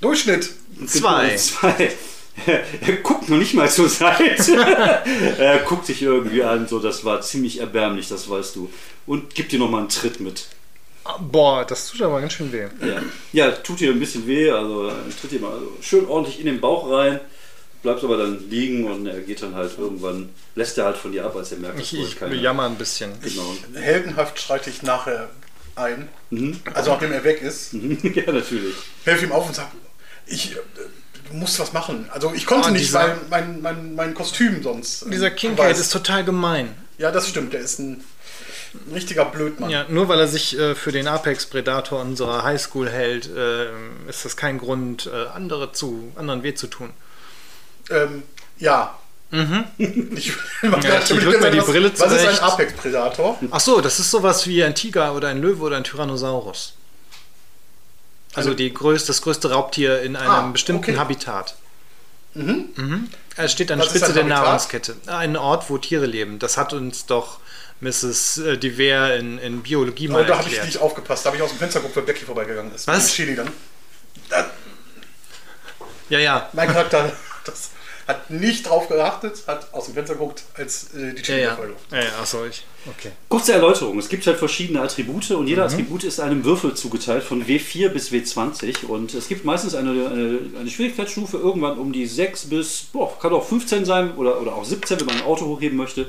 [0.02, 0.50] Durchschnitt.
[0.88, 1.36] Zwei.
[1.36, 1.92] Zwei.
[2.46, 4.56] Er guckt noch nicht mal zur Seite.
[5.38, 8.72] er guckt dich irgendwie an, so das war ziemlich erbärmlich, das weißt du.
[9.06, 10.48] Und gibt dir nochmal einen Tritt mit.
[11.20, 12.68] Boah, das tut aber ganz schön weh.
[12.86, 13.02] Ja.
[13.34, 16.62] ja, tut dir ein bisschen weh, also tritt dir mal also schön ordentlich in den
[16.62, 17.20] Bauch rein,
[17.82, 21.26] bleibt aber dann liegen und er geht dann halt irgendwann, lässt er halt von dir
[21.26, 23.12] ab, als er merkt, Ich, ich keine- jammer ein bisschen.
[23.22, 23.56] Genau.
[23.74, 25.30] Heldenhaft schreite ich nachher
[25.76, 26.08] ein.
[26.30, 26.60] Mhm.
[26.74, 27.74] Also nachdem er weg ist.
[27.74, 28.76] ja, natürlich.
[29.04, 29.70] helfe ihm auf und sage,
[30.28, 30.60] ich, äh,
[31.32, 32.08] du musst was machen.
[32.12, 35.04] Also ich konnte Oh, nicht, weil mein, mein, mein Kostüm sonst.
[35.04, 35.80] äh, Dieser weißt.
[35.82, 36.76] ist total gemein.
[36.98, 37.54] Ja, das stimmt.
[37.54, 38.04] Der ist ein,
[38.94, 39.70] richtiger Blödmann.
[39.70, 43.66] Ja, nur weil er sich äh, für den Apex-Predator unserer Highschool hält, äh,
[44.08, 46.92] ist das kein Grund, äh, andere zu, anderen weh zu tun.
[47.90, 48.24] Ähm,
[48.58, 48.98] ja.
[49.32, 49.66] Ich, Mhm.
[50.18, 50.34] ich
[51.08, 52.44] drück mir die was, Brille Was ist ein zurecht.
[52.44, 53.40] Apex-Predator?
[53.52, 56.74] Ach so, das ist sowas wie ein Tiger oder ein Löwe oder ein Tyrannosaurus.
[58.34, 60.98] Also Eine- die größte, das größte Raubtier in einem Ah, bestimmten okay.
[60.98, 61.56] Habitat.
[62.34, 63.10] Mhm.
[63.36, 64.44] Er steht an der Spitze der Habitat?
[64.44, 64.96] Nahrungskette.
[65.08, 66.40] Ein Ort, wo Tiere leben.
[66.40, 67.40] Das hat uns doch
[67.82, 68.38] Mrs.
[68.38, 70.66] äh, Diver in, in Biologie Oh, mal da habe ich erklärt.
[70.68, 71.26] nicht aufgepasst.
[71.26, 72.88] Da habe ich aus dem Fenster geguckt, weil Becky vorbeigegangen ist.
[72.88, 73.12] Was?
[73.12, 73.50] Chili dann.
[74.30, 74.50] Da,
[76.10, 76.50] ja, ja.
[76.54, 77.12] mein Charakter
[77.46, 77.72] das
[78.12, 81.56] hat nicht drauf geachtet, hat aus dem Fenster geguckt, als äh, die Ja, Chili ja.
[81.56, 82.64] voll ja, ja achso, ich.
[82.88, 83.12] Okay.
[83.30, 84.00] Kurze Erläuterung.
[84.00, 85.48] Es gibt halt verschiedene Attribute und Mhm.
[85.48, 89.92] jeder Attribut ist einem Würfel zugeteilt von W4 bis W20 und es gibt meistens eine,
[89.92, 94.56] eine, eine Schwierigkeitsstufe irgendwann um die 6 bis, boah, kann auch 15 sein oder, oder
[94.56, 96.08] auch 17, wenn man ein Auto hochheben möchte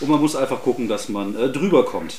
[0.00, 2.14] und man muss einfach gucken, dass man äh, drüber kommt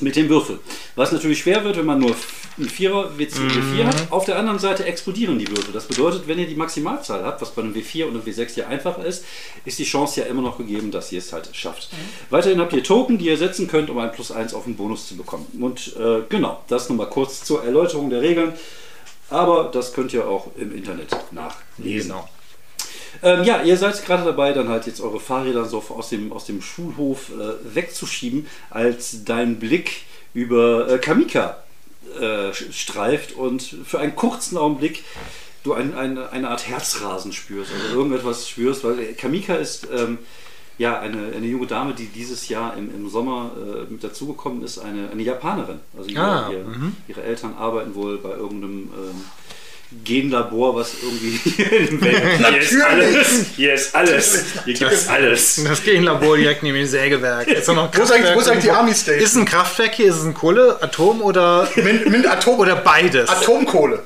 [0.00, 0.58] mit dem Würfel.
[0.96, 2.14] Was natürlich schwer wird, wenn man nur
[2.58, 3.86] ein Vierer W4 Mhm.
[3.86, 4.12] hat.
[4.12, 5.72] Auf der anderen Seite explodieren die Würfel.
[5.72, 8.66] Das bedeutet, wenn ihr die Maximalzahl habt, was bei einem W4 und einem W6 ja
[8.68, 9.24] einfacher ist,
[9.64, 11.88] ist die Chance ja immer noch gegeben, dass ihr es halt schafft.
[12.30, 15.08] Weiterhin habt ihr Token, die ihr setzen könnt, um ein Plus 1 auf den Bonus
[15.08, 15.46] zu bekommen.
[15.60, 18.52] Und äh, genau, das nochmal kurz zur Erläuterung der Regeln.
[19.30, 22.10] Aber das könnt ihr auch im Internet nachlesen.
[22.10, 22.28] Genau.
[23.22, 26.44] Ähm, ja, ihr seid gerade dabei, dann halt jetzt eure Fahrräder so aus dem, aus
[26.46, 31.58] dem Schulhof äh, wegzuschieben, als dein Blick über äh, Kamika
[32.20, 35.04] äh, streift und für einen kurzen Augenblick
[35.62, 40.18] du ein, ein, eine Art Herzrasen spürst, also irgendetwas spürst, weil äh, Kamika ist ähm,
[40.76, 44.78] ja eine, eine junge Dame, die dieses Jahr im, im Sommer äh, mit dazugekommen ist,
[44.78, 45.80] eine, eine Japanerin.
[45.96, 46.66] Also ihre, Ah, ihr,
[47.08, 49.24] ihre Eltern arbeiten wohl bei irgendeinem ähm,
[50.04, 52.22] Genlabor, was irgendwie in dem Welt.
[52.48, 53.26] Hier ist alles.
[53.56, 54.44] Hier ist alles.
[54.64, 55.60] Hier gibt es alles.
[55.64, 57.46] Das Genlabor direkt neben dem Sägewerk.
[57.48, 58.70] Ist, noch ein Wo ist eigentlich, wo ist eigentlich die?
[58.70, 59.22] Army Station?
[59.24, 60.06] ist ein Kraftwerk hier?
[60.06, 63.28] Ist es ein Kohle, Atom oder, mit, mit Atom, oder beides?
[63.28, 64.00] Atomkohle.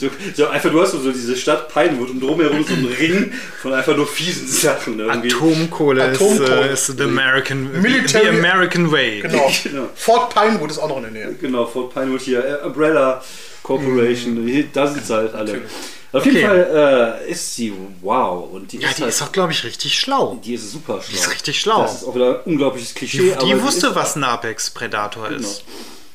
[0.00, 3.72] So, so einfach, du hast so diese Stadt Pinewood und drumherum so einen Ring von
[3.74, 4.98] einfach nur fiesen Sachen.
[4.98, 5.32] Irgendwie.
[5.32, 6.70] Atomkohle, Atomkohle.
[6.72, 9.20] Ist, äh, ist the American, Military- the American way.
[9.20, 9.52] Genau.
[9.68, 9.88] Genau.
[9.94, 11.34] Fort Pinewood ist auch noch in der Nähe.
[11.40, 13.22] Genau, Fort Pinewood hier, äh, Umbrella
[13.68, 15.52] Corporation, hier- da sind sie halt alle.
[15.52, 15.72] Natürlich.
[16.10, 16.46] Auf jeden Okay.
[16.46, 19.62] Fall äh, ist sie wow und die Ja, ist die halt, ist auch, glaube ich,
[19.64, 20.40] richtig schlau.
[20.42, 21.18] die ist super schlau.
[21.18, 21.82] ist richtig schlau.
[21.82, 23.34] Das ist auch wieder ein unglaubliches Die, Klischee.
[23.34, 25.40] aber die sie wusste, was ein Apex-Predator Genau.
[25.40, 25.64] ist.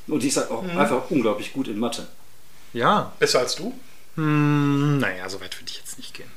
[0.07, 2.07] Und die ist halt auch einfach unglaublich gut in Mathe.
[2.73, 3.11] Ja.
[3.19, 3.71] Besser als du?
[4.15, 6.31] Hm, naja, so weit würde ich jetzt nicht gehen.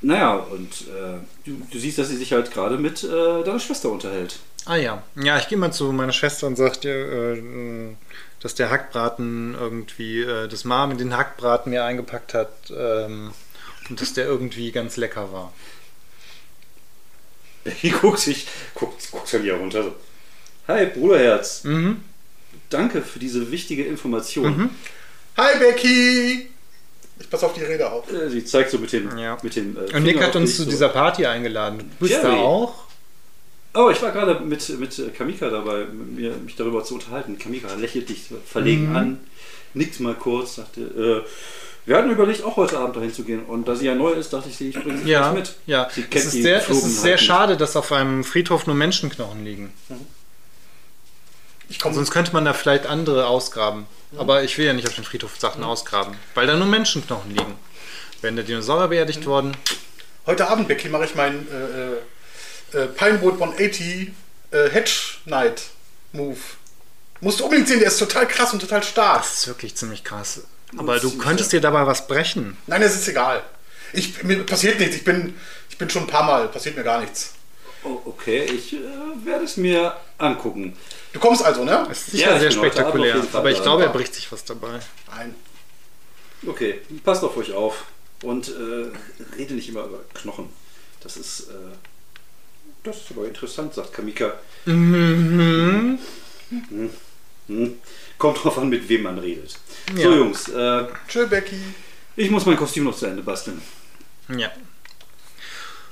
[0.00, 3.88] Naja, und äh, du, du siehst, dass sie sich halt gerade mit äh, deiner Schwester
[3.90, 4.38] unterhält.
[4.64, 5.02] Ah ja.
[5.16, 7.88] Ja, ich gehe mal zu meiner Schwester und sage dir, äh,
[8.40, 13.32] dass der Hackbraten irgendwie, äh, das Mom in den Hackbraten mir eingepackt hat ähm,
[13.88, 15.52] und dass der irgendwie ganz lecker war.
[17.64, 19.94] Becky guckt sich, guckt, guckt von ihr runter so.
[20.68, 21.64] Hi, Bruderherz.
[21.64, 22.02] Mhm.
[22.70, 24.70] Danke für diese wichtige Information.
[25.36, 26.50] Hi Becky!
[27.20, 28.10] Ich pass auf die Rede auf.
[28.12, 29.16] Äh, Sie zeigt so mit dem.
[29.18, 29.38] Ja.
[29.42, 30.70] Mit dem äh, Und Nick hat uns zu so.
[30.70, 31.78] dieser Party eingeladen.
[31.78, 32.40] Du bist da Jerry.
[32.40, 32.84] auch?
[33.80, 37.38] Oh, ich war gerade mit, mit Kamika dabei, mir, mich darüber zu unterhalten.
[37.38, 38.96] Kamika lächelt dich verlegen Mhm.
[38.96, 39.20] an,
[39.74, 41.28] nickt mal kurz, sagte, äh,
[41.86, 43.44] wir hatten überlegt, auch heute Abend dahin zu gehen.
[43.44, 45.54] Und da sie ja neu ist, dachte ich, ich bringe sie Ja, mit.
[45.66, 45.88] ja.
[45.94, 48.74] Sie Es kennt ist, die sehr, es ist sehr schade, dass auf einem Friedhof nur
[48.74, 49.72] Menschenknochen liegen.
[51.68, 53.86] Ich komme Sonst könnte man da vielleicht andere ausgraben.
[54.16, 57.54] Aber ich will ja nicht auf den Friedhof Sachen ausgraben, weil da nur Menschenknochen liegen.
[58.22, 59.56] Wären der Dinosaurier beerdigt worden?
[60.26, 61.92] heute Abend, Becky, mache ich meinen äh,
[62.72, 64.12] äh, Pinewood 180
[64.50, 64.92] äh, Hedge
[65.24, 65.62] Knight
[66.12, 66.38] Move.
[67.20, 69.22] Musst du unbedingt sehen, der ist total krass und total stark.
[69.22, 70.42] Das ist wirklich ziemlich krass.
[70.76, 72.56] Aber du könntest dir dabei was brechen.
[72.66, 73.42] Nein, das ist egal.
[73.92, 74.96] Ich, mir passiert nichts.
[74.96, 75.34] Ich bin,
[75.70, 77.32] ich bin schon ein paar Mal, passiert mir gar nichts.
[77.84, 78.78] Oh, okay, ich äh,
[79.24, 80.76] werde es mir angucken.
[81.12, 81.86] Du kommst also, ne?
[81.88, 83.24] Das ist sicher Ja, ich sehr spektakulär.
[83.32, 84.80] Aber ich glaube, er bricht sich was dabei.
[85.08, 85.34] Nein.
[86.46, 87.84] Okay, passt auf euch auf
[88.22, 90.48] und äh, rede nicht immer über Knochen.
[91.00, 91.52] Das ist, äh,
[92.88, 94.34] das ist aber interessant, sagt Kamika.
[94.66, 95.98] Mhm.
[96.50, 96.90] Hm.
[97.48, 97.74] Hm.
[98.18, 99.56] Kommt drauf an, mit wem man redet.
[99.94, 100.10] So Ja.
[100.16, 101.56] Jungs, äh, Tschö, Becky.
[102.16, 103.60] ich muss mein Kostüm noch zu Ende basteln.
[104.36, 104.50] Ja.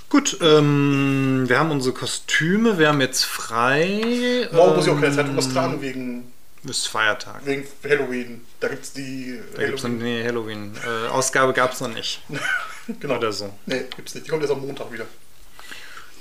[0.09, 4.49] Gut, ähm, wir haben unsere Kostüme, wir haben jetzt frei.
[4.53, 6.33] Morgen muss ich auch keine ähm, Zeit was tragen wegen,
[6.65, 7.45] Ist Feiertag.
[7.45, 8.45] wegen Halloween.
[8.61, 10.05] Da gibt es die Da gibt es noch Halloween.
[10.19, 10.73] nee, Halloween.
[10.85, 12.23] Äh, Ausgabe gab es noch nicht.
[13.01, 13.17] genau.
[13.17, 13.53] Oder so.
[13.67, 14.27] Nee, gibt's nicht.
[14.27, 15.07] Die kommt erst am Montag wieder.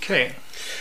[0.02, 0.32] Okay.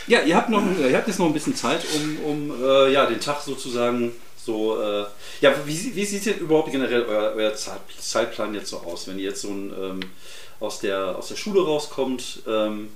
[0.07, 3.07] Ja, ihr habt, noch, ihr habt jetzt noch ein bisschen Zeit, um, um äh, ja,
[3.07, 4.81] den Tag sozusagen so.
[4.81, 5.07] Äh,
[5.41, 9.19] ja, wie, wie sieht denn überhaupt generell euer, euer Zeit, Zeitplan jetzt so aus, wenn
[9.19, 10.01] ihr jetzt so ein, ähm,
[10.61, 12.91] aus, der, aus der Schule rauskommt ähm,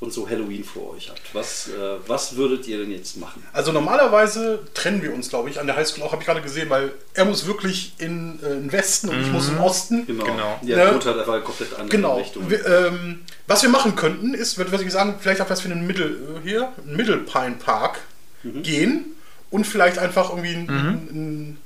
[0.00, 1.20] und so Halloween vor euch habt?
[1.34, 1.72] Was, äh,
[2.06, 3.42] was würdet ihr denn jetzt machen?
[3.52, 6.70] Also normalerweise trennen wir uns, glaube ich, an der Highschool auch, habe ich gerade gesehen,
[6.70, 10.06] weil er muss wirklich in äh, den Westen und ich muss im Osten.
[10.06, 10.24] Genau.
[10.24, 10.58] Genau.
[10.62, 10.92] Ja, Ne?
[10.94, 12.16] gut, hat einfach eine komplett andere Genau.
[12.16, 12.48] Richtung.
[12.50, 15.86] Wir, ähm, was wir machen könnten, ist, würde ich sagen, vielleicht auch was für einen
[15.86, 18.00] Middle, äh, hier, einen Middle Pine Park
[18.42, 18.62] Mhm.
[18.62, 19.04] gehen
[19.50, 21.58] und vielleicht einfach irgendwie ein, ein,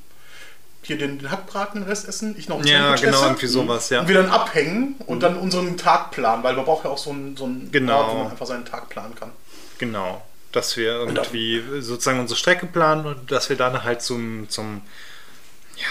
[0.86, 2.34] hier den, den Hackbraten, den Rest essen.
[2.38, 3.26] Ich noch ein Ja, Sandwich genau, esse.
[3.26, 4.00] irgendwie sowas, ja.
[4.00, 7.10] Und wir dann abhängen und dann unseren Tag planen, weil man braucht ja auch so
[7.10, 7.98] einen, so einen Genau.
[8.00, 9.30] Ort, wo man einfach seinen Tag planen kann.
[9.78, 10.22] Genau.
[10.52, 14.82] Dass wir irgendwie sozusagen unsere Strecke planen und dass wir dann halt zum, zum,
[15.76, 15.86] ja,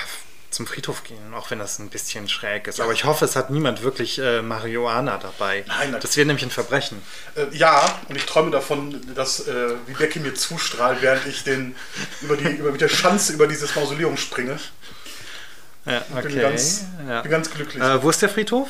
[0.52, 2.80] zum Friedhof gehen, auch wenn das ein bisschen schräg ist.
[2.80, 5.66] Aber ich hoffe, es hat niemand wirklich äh, Marihuana dabei.
[5.68, 6.00] Nein, nein.
[6.02, 7.02] Das wäre nämlich ein Verbrechen.
[7.36, 11.76] Äh, ja, und ich träume davon, dass äh, wie Becky mir zustrahlt, während ich den
[12.22, 14.60] über die über mit der Schanze über dieses Mausoleum springe.
[15.86, 16.41] Ja, Ich bin okay.
[16.41, 17.22] ganz, ja.
[17.22, 17.84] bin ganz glücklich.
[17.84, 18.67] Äh, wo ist der Friedhof?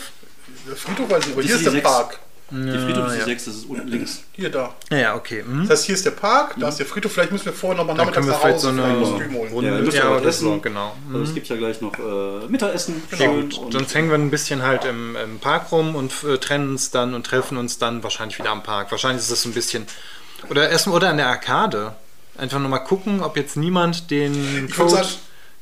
[0.67, 1.89] Der Friedhof weiß ich nicht, aber hier ist der die sechs.
[1.89, 2.19] Park.
[2.51, 3.25] Die Friedhof ist die ja.
[3.25, 4.23] 6, das ist unten links.
[4.33, 4.73] Hier, da.
[4.91, 5.41] Ja, okay.
[5.43, 5.61] Mhm.
[5.67, 7.11] Das heißt, hier ist der Park, da ist der Friedhof.
[7.11, 8.99] Vielleicht müssen wir vorher nochmal Dann nachmittags können wir nach vielleicht Hause so eine ein
[9.27, 9.53] Kostüm holen.
[9.53, 9.69] Runde.
[9.71, 10.43] Ja, müsst ja, aber oder essen.
[10.45, 10.95] so, genau.
[11.11, 13.01] Also es gibt ja gleich noch äh, Mittagessen.
[13.11, 13.57] Ja, schön gut.
[13.57, 16.91] und- Sonst hängen wir ein bisschen halt im, im Park rum und äh, trennen uns
[16.91, 18.91] dann und treffen uns dann wahrscheinlich wieder am Park.
[18.91, 19.87] Wahrscheinlich ist das so ein bisschen.
[20.49, 21.95] Oder essen oder an der Arkade.
[22.37, 25.05] Einfach nochmal gucken, ob jetzt niemand den Code,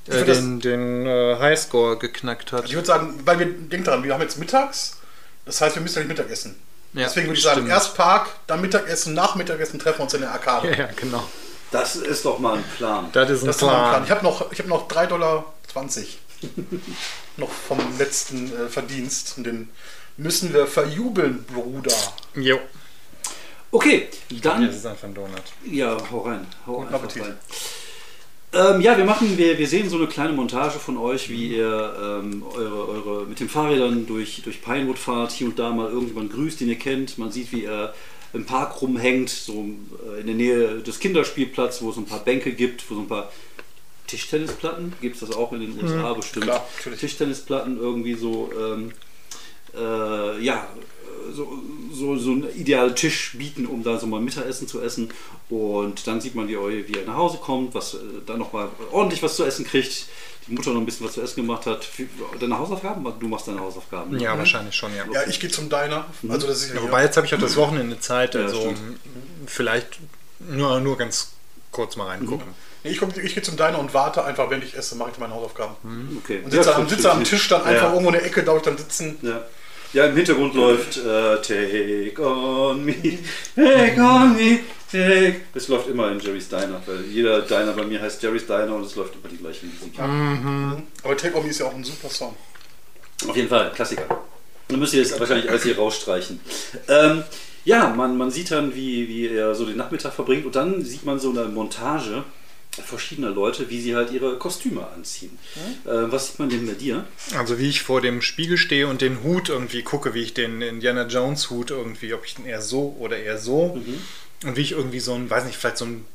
[0.08, 2.66] äh, den, den äh, Highscore geknackt hat.
[2.66, 4.98] Ich würde sagen, weil wir, denkt daran, wir haben jetzt mittags,
[5.46, 6.56] das heißt, wir müssen ja nicht Mittagessen.
[6.94, 7.70] Ja, Deswegen würde ich sagen, stimmt.
[7.72, 10.76] erst Park, dann Mittagessen, nach Mittagessen treffen wir uns in der Arkade.
[10.78, 11.24] Ja, genau.
[11.72, 13.08] Das ist doch mal ein Plan.
[13.14, 13.92] Das ist ein Das ist doch mal ein Plan.
[13.92, 14.04] Plan.
[14.04, 15.46] Ich habe noch, ich hab noch 3,20 Dollar
[17.38, 19.36] noch vom letzten äh, Verdienst.
[19.38, 19.70] Und den
[20.18, 21.96] müssen wir verjubeln, Bruder.
[22.36, 22.60] Jo.
[23.72, 24.10] Okay,
[24.42, 25.44] dann Das ist einfach ein Donut.
[25.64, 26.46] Ja, hau rein.
[26.68, 27.24] Hau Guten Appetit.
[27.24, 27.38] rein.
[28.54, 32.22] Ähm, ja, wir machen, wir, wir sehen so eine kleine Montage von euch, wie ihr
[32.22, 36.34] ähm, eure, eure mit den Fahrrädern durch, durch Pinewood fahrt, hier und da mal irgendjemand
[36.34, 37.18] grüßt, den ihr kennt.
[37.18, 37.94] Man sieht, wie er
[38.34, 39.70] im Park rumhängt, so
[40.06, 43.08] äh, in der Nähe des Kinderspielplatzes, wo es ein paar Bänke gibt, wo so ein
[43.08, 43.32] paar
[44.08, 46.46] Tischtennisplatten, gibt es das auch in den USA bestimmt.
[46.46, 46.68] klar.
[47.00, 48.92] Tischtennisplatten irgendwie so, ähm,
[49.76, 50.68] äh, ja,
[51.34, 51.48] so,
[51.94, 55.10] so, so einen idealen Tisch bieten, um da so mal Mittagessen zu essen.
[55.50, 58.70] Und dann sieht man, wie, ihr, wie ihr nach Hause kommt, was äh, dann nochmal
[58.92, 60.08] ordentlich was zu essen kriegt.
[60.48, 61.88] Die Mutter noch ein bisschen was zu essen gemacht hat.
[62.40, 63.06] Deine Hausaufgaben?
[63.20, 64.12] Du machst deine Hausaufgaben.
[64.18, 64.24] ne?
[64.24, 65.06] Ja, wahrscheinlich schon, ja.
[65.14, 66.06] Ja, ich gehe zum Diner.
[66.28, 68.70] Also das ist ja, Ja, wobei jetzt habe ich auch das Wochenende Zeit, Ja, also
[68.70, 69.00] m-
[69.46, 70.00] vielleicht
[70.40, 71.34] nur, nur ganz
[71.72, 72.48] kurz mal reingucken.
[72.84, 75.20] Nee, ich, komm- ich gehe zum Diner und warte einfach, wenn ich esse, mache ich
[75.20, 75.76] meine Hausaufgaben.
[76.24, 76.42] Okay.
[76.44, 77.90] Und sitze, Ja, am, sitze am Tisch dann einfach ja.
[77.94, 79.20] irgendwo in der Ecke, darf ich dann sitzen.
[79.22, 79.46] Ja.
[79.94, 82.96] Ja, im Hintergrund läuft äh, Take on me,
[83.56, 84.60] take on me,
[84.92, 85.42] take.
[85.54, 88.86] Es läuft immer in Jerry's Diner, weil jeder Diner bei mir heißt Jerry's Diner und
[88.86, 90.00] es läuft immer die gleiche Musik.
[91.04, 92.36] Aber Take On Me ist ja auch ein super Song.
[93.28, 94.04] Auf jeden Fall, Klassiker.
[94.68, 96.40] Dann müsst ihr das wahrscheinlich alles hier rausstreichen.
[96.88, 97.24] Ähm,
[97.66, 101.06] ja, man, man sieht dann, wie, wie er so den Nachmittag verbringt und dann sieht
[101.06, 102.24] man so eine Montage
[102.72, 105.38] verschiedener Leute, wie sie halt ihre Kostüme anziehen.
[105.86, 107.06] Äh, was sieht man denn bei dir?
[107.38, 110.62] Also wie ich vor dem Spiegel stehe und den Hut irgendwie gucke, wie ich den
[110.62, 113.78] Indiana Jones Hut irgendwie, ob ich den eher so oder eher so.
[114.46, 116.06] Und wie ich irgendwie so ein, weiß nicht, vielleicht so ein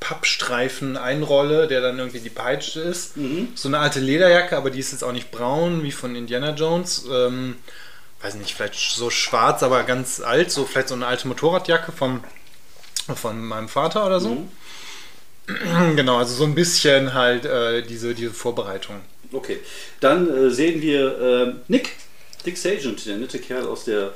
[0.00, 3.16] Pappstreifen einrolle, der dann irgendwie die Peitsche ist.
[3.54, 7.04] So eine alte Lederjacke, aber die ist jetzt auch nicht braun wie von Indiana Jones.
[7.10, 7.56] Ähm,
[8.22, 12.24] weiß nicht, vielleicht so schwarz, aber ganz alt, so vielleicht so eine alte Motorradjacke vom,
[13.14, 14.30] von meinem Vater oder so.
[15.96, 18.96] Genau, also so ein bisschen halt äh, diese, diese Vorbereitung.
[19.32, 19.58] Okay,
[20.00, 21.90] dann äh, sehen wir äh, Nick,
[22.46, 24.14] Dick Sargent, der nette Kerl aus der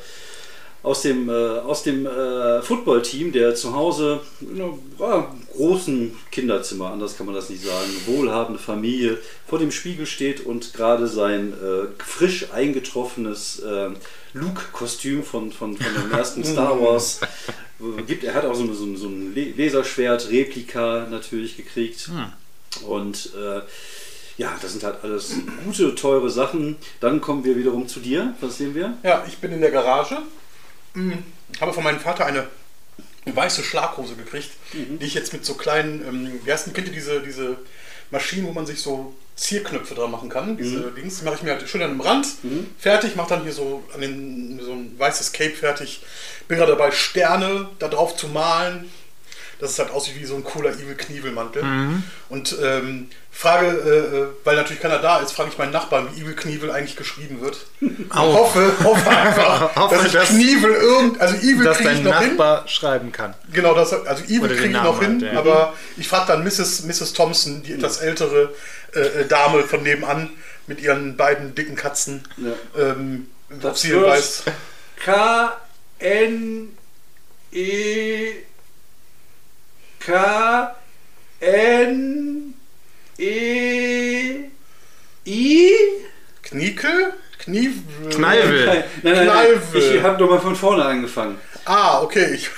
[0.82, 6.90] aus dem, äh, aus dem äh, Footballteam, der zu Hause in einem ja, großen Kinderzimmer,
[6.92, 11.52] anders kann man das nicht sagen, wohlhabende Familie, vor dem Spiegel steht und gerade sein
[11.52, 13.90] äh, frisch eingetroffenes äh,
[14.34, 17.20] Luke-Kostüm von, von, von dem ersten Star Wars
[17.80, 18.22] äh, gibt.
[18.24, 22.08] Er hat auch so, eine, so, ein- so ein Laserschwert-Replika natürlich gekriegt.
[22.86, 23.60] Und äh,
[24.40, 26.76] ja, das sind halt alles gute, teure Sachen.
[27.00, 28.34] Dann kommen wir wiederum zu dir.
[28.40, 28.96] Was sehen wir?
[29.02, 30.18] Ja, ich bin in der Garage,
[30.94, 31.22] hm,
[31.60, 32.46] habe von meinem Vater eine
[33.26, 34.50] weiße Schlaghose gekriegt,
[35.00, 37.58] die ich jetzt mit so kleinen, ähm, wie heißt denn, kennt ihr diese, diese
[38.10, 40.56] Maschinen, wo man sich so Zierknöpfe dran machen kann?
[40.56, 42.26] Diese Dings, die mache ich mir halt schön an dem Rand,
[42.78, 46.00] fertig, mache dann hier so an den, so ein weißes Cape fertig.
[46.48, 48.90] Bin gerade dabei, Sterne da drauf zu malen.
[49.58, 51.62] Dass es halt aussieht wie so ein cooler Evil Knievelmantel.
[52.28, 56.20] Und ähm, frage, äh, äh, weil natürlich keiner da ist, frage ich meinen Nachbarn, wie
[56.22, 57.66] Evil Knievel eigentlich geschrieben wird.
[58.10, 58.32] Au.
[58.34, 62.30] Hoffe, hoffe einfach, Hoffe, dass ich dass- Knievel irgend, also Evil dass dein noch hin.
[62.36, 63.34] Nachbar schreiben kann.
[63.52, 65.38] Genau, das, also Evil kriege ich noch hin, halt, ja.
[65.38, 66.84] aber ich frage dann Mrs.
[66.84, 67.12] Mrs.
[67.12, 68.54] Thompson, die etwas ältere
[68.94, 70.30] äh, äh, Dame von nebenan,
[70.66, 72.52] mit ihren beiden dicken Katzen, Ja.
[72.92, 73.28] ähm,
[73.62, 73.90] ob sie
[77.50, 78.46] denn
[80.08, 80.68] wird- weiß.
[81.40, 82.50] K-N-E
[85.24, 85.70] K-N-E-I
[86.42, 87.12] Kniekel?
[87.38, 88.10] Knievel?
[88.10, 88.66] Kneivel.
[88.66, 89.96] Nein, nein, nein, Kneivel.
[89.96, 91.36] ich habe doch mal von vorne angefangen.
[91.64, 92.34] Ah, okay.
[92.34, 92.48] Ich,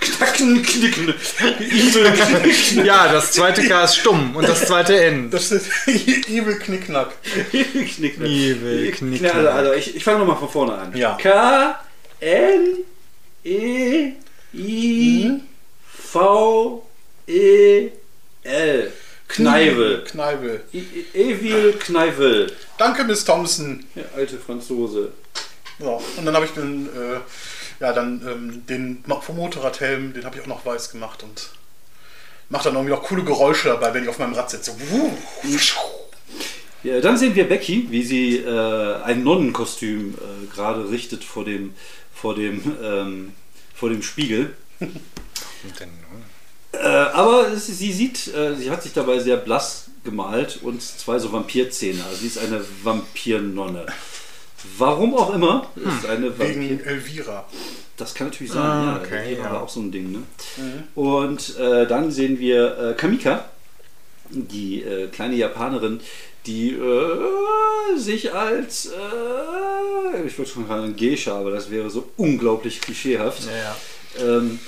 [0.00, 1.14] Knacken, knicken.
[1.60, 2.84] Evil, knicken.
[2.84, 5.30] Ja, das zweite K ist stumm und das zweite N.
[5.30, 7.12] das ist Evil Knickknack.
[7.50, 8.24] Knicken.
[8.26, 10.94] Evil, Ja, also, also ich, ich fange nochmal von vorne an.
[10.96, 11.16] Ja.
[11.20, 11.78] K
[12.20, 12.78] N
[13.44, 14.12] E
[14.54, 15.40] I V
[17.26, 17.90] E
[18.42, 18.92] L
[19.28, 20.04] Kneivel.
[20.04, 20.64] Kneivel.
[21.12, 22.52] Evil Kneivel.
[22.78, 23.84] Danke, Miss Thompson.
[23.94, 25.10] Der alte Franzose.
[25.78, 27.18] Ja, und dann habe ich den, äh,
[27.80, 31.50] ja, dann ähm, den vom Motorradhelm, den habe ich auch noch weiß gemacht und
[32.48, 34.74] mache dann irgendwie noch coole Geräusche dabei, wenn ich auf meinem Rad sitze.
[36.82, 41.74] Ja, dann sehen wir Becky, wie sie äh, ein Nonnenkostüm äh, gerade richtet vor dem,
[42.14, 43.32] vor dem, ähm,
[43.74, 44.54] vor dem Spiegel.
[46.72, 51.32] Äh, aber sie sieht, äh, sie hat sich dabei sehr blass gemalt und zwei so
[51.32, 52.04] Vampirzähne.
[52.04, 53.86] Also sie ist eine Vampirnonne.
[54.78, 56.48] Warum auch immer, ist eine Vampir.
[56.60, 57.46] Wegen Elvira.
[57.96, 59.00] Das kann natürlich sein, Ah, ja.
[59.02, 59.60] okay, die war ja.
[59.60, 60.22] auch so ein Ding, ne?
[60.94, 63.46] Und äh, dann sehen wir äh, Kamika,
[64.30, 66.00] die äh, kleine Japanerin,
[66.46, 72.80] die äh, sich als, äh, ich würde schon sagen Geisha, aber das wäre so unglaublich
[72.80, 73.44] klischeehaft.
[73.44, 73.76] Ja,
[74.18, 74.58] Ähm,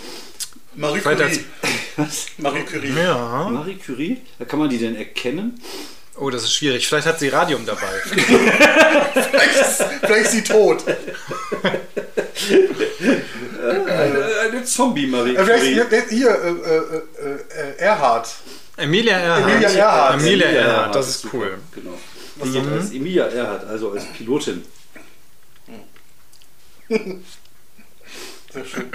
[0.79, 1.45] Marie Curie.
[1.97, 2.27] was?
[2.39, 2.93] Marie Curie.
[2.97, 3.49] ja.
[3.51, 4.19] Marie Curie?
[4.39, 5.61] Da kann man die denn erkennen?
[6.17, 6.87] Oh, das ist schwierig.
[6.87, 8.01] Vielleicht hat sie Radium dabei.
[8.05, 10.85] Vielleicht, ist, vielleicht ist sie tot.
[13.61, 15.75] Eine, eine Zombie-Marie Äh, vielleicht, Curie.
[15.91, 16.77] hier, hier äh, äh,
[17.29, 18.29] äh, äh, Erhard.
[18.77, 19.51] Emilia Earhart.
[19.51, 20.21] Emilia Earhart.
[20.21, 21.59] Emilia Earhart, das ist cool.
[21.75, 21.99] Genau.
[22.37, 22.73] Was mhm.
[22.73, 24.65] als Emilia Earhart, also als Pilotin.
[26.89, 28.91] Sehr schön.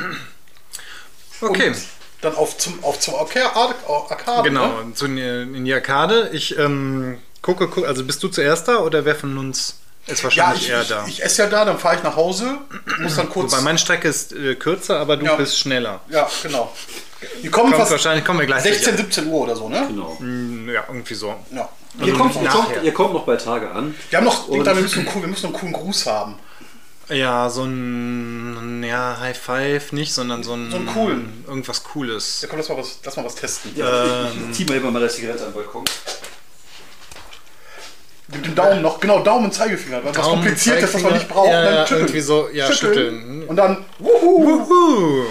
[1.50, 1.78] Okay, Und
[2.22, 4.50] dann auf zum, auf zum Arca- Ar- Arcade.
[4.50, 4.68] genau.
[4.84, 4.94] Ne?
[4.94, 6.30] Zu, in die Arkade.
[6.34, 10.24] Ich ähm, gucke, gucke, also bist du zuerst da oder wer von uns ist Ja,
[10.26, 11.06] wahrscheinlich ich, eher ich, da?
[11.08, 12.58] ich esse ja da, dann fahre ich nach Hause,
[13.00, 13.52] muss dann kurz.
[13.52, 15.36] Wobei meine Strecke ist äh, kürzer, aber du Ja.
[15.36, 16.02] bist schneller.
[16.10, 16.72] ja, genau.
[17.42, 18.64] Die kommen Kommt fast wahrscheinlich, kommen wir gleich.
[18.64, 19.86] 16, 17 Uhr oder so, ne?
[19.88, 20.18] Genau.
[20.20, 21.34] Mm, Ja, irgendwie so.
[21.52, 21.70] Ja.
[22.02, 22.60] ihr, kommt, ihr, nachher.
[22.74, 23.96] kommt, ihr kommt noch bei Tage an.
[24.10, 26.36] Wir haben noch, Und- wir müssen, einen, wir müssen noch einen coolen Gruß haben.
[27.10, 30.72] Ja, so ein ja, High Five nicht, sondern so ein.
[30.72, 31.44] So einen coolen.
[31.48, 32.42] Irgendwas Cooles.
[32.42, 33.72] Ja, komm, lass mal was, lass mal was testen.
[33.76, 35.84] Ja, ich, ich zieh mal eben mal das Zigarette am Balkon.
[38.30, 40.04] Mit dem Daumen noch, genau, Daumen und Zeigefinger.
[40.04, 41.50] Was Daumen, kompliziertes, was man nicht braucht.
[41.50, 42.02] Ja, und dann ja, schütteln.
[42.02, 43.48] irgendwie so, ja, schütteln.
[43.48, 45.26] Und dann, wuhu, Wuhu.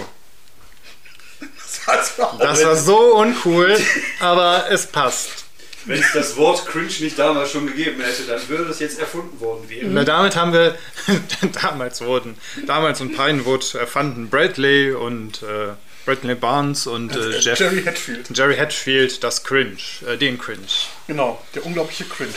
[1.87, 3.79] das Das war so uncool,
[4.21, 5.45] aber es passt.
[5.85, 9.41] Wenn es das Wort cringe nicht damals schon gegeben hätte, dann würde das jetzt erfunden
[9.41, 9.95] worden wären.
[9.95, 10.77] Na, damit haben wir,
[11.63, 15.73] damals wurden, damals in Pinewood erfanden Bradley und äh,
[16.05, 18.31] Bradley Barnes und äh, Jeff, Jerry Hatfield.
[18.37, 19.77] Jerry Hatfield das Cringe,
[20.07, 20.61] äh, den Cringe.
[21.07, 22.35] Genau, der unglaubliche Cringe.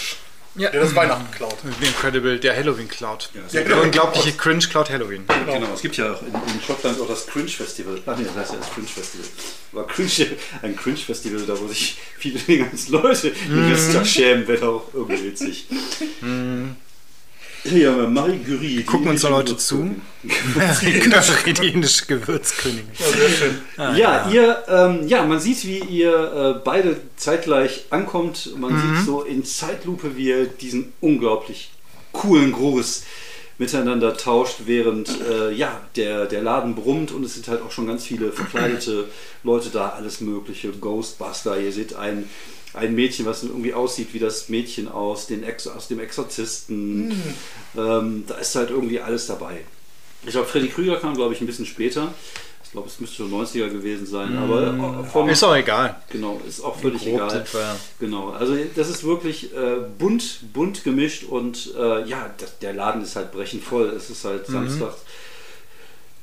[0.58, 0.70] Ja.
[0.70, 1.56] Der das Weihnachten klaut.
[1.80, 3.30] The Incredible, der Halloween Cloud.
[3.34, 5.26] Ja, Der unglaubliche Cringe Cloud Halloween.
[5.28, 8.02] Genau, es gibt ja auch in, in Schottland auch das Cringe Festival.
[8.06, 9.26] Ach nee, das heißt ja das Cringe Festival.
[9.74, 14.48] Aber Cringe, ein Cringe Festival, da wo sich viele ganzen Leute den ganzen Tag schämen,
[14.48, 15.68] wäre auch irgendwie witzig.
[17.72, 18.84] Ja, Marie Curie.
[18.84, 19.96] Gucken uns Leute zu?
[21.62, 22.88] Indische Gewürzkönigin.
[22.98, 23.56] Ja, sehr schön.
[23.98, 26.14] Ja, ihr, ähm, ja, man sieht, wie ihr
[26.58, 28.52] äh, beide zeitgleich ankommt.
[28.58, 31.72] Man sieht so in Zeitlupe, wie ihr diesen unglaublich
[32.12, 33.04] coolen Gruß
[33.58, 37.88] miteinander tauscht, während äh, ja, der, der Laden brummt und es sind halt auch schon
[37.88, 39.06] ganz viele verkleidete
[39.44, 42.30] Leute da, alles mögliche, Ghostbuster, ihr seht ein,
[42.76, 47.12] ein Mädchen, was irgendwie aussieht wie das Mädchen aus, den Ex aus dem Exorzisten.
[47.78, 49.62] Ähm, da ist halt irgendwie alles dabei.
[50.26, 52.14] Ich glaube, Freddy Krüger kam, glaube ich, ein bisschen später.
[52.64, 56.02] Ich glaube, es müsste schon 90er gewesen sein, aber äh, vom, Ist auch egal.
[56.10, 57.30] Genau, ist auch völlig Grob egal.
[57.30, 62.60] sind wir- Genau, also das ist wirklich äh, bunt, bunt gemischt und äh, ja, das,
[62.60, 63.90] der Laden ist halt brechend voll.
[63.96, 64.30] Es ist Mhm.
[64.30, 64.94] halt Samstag.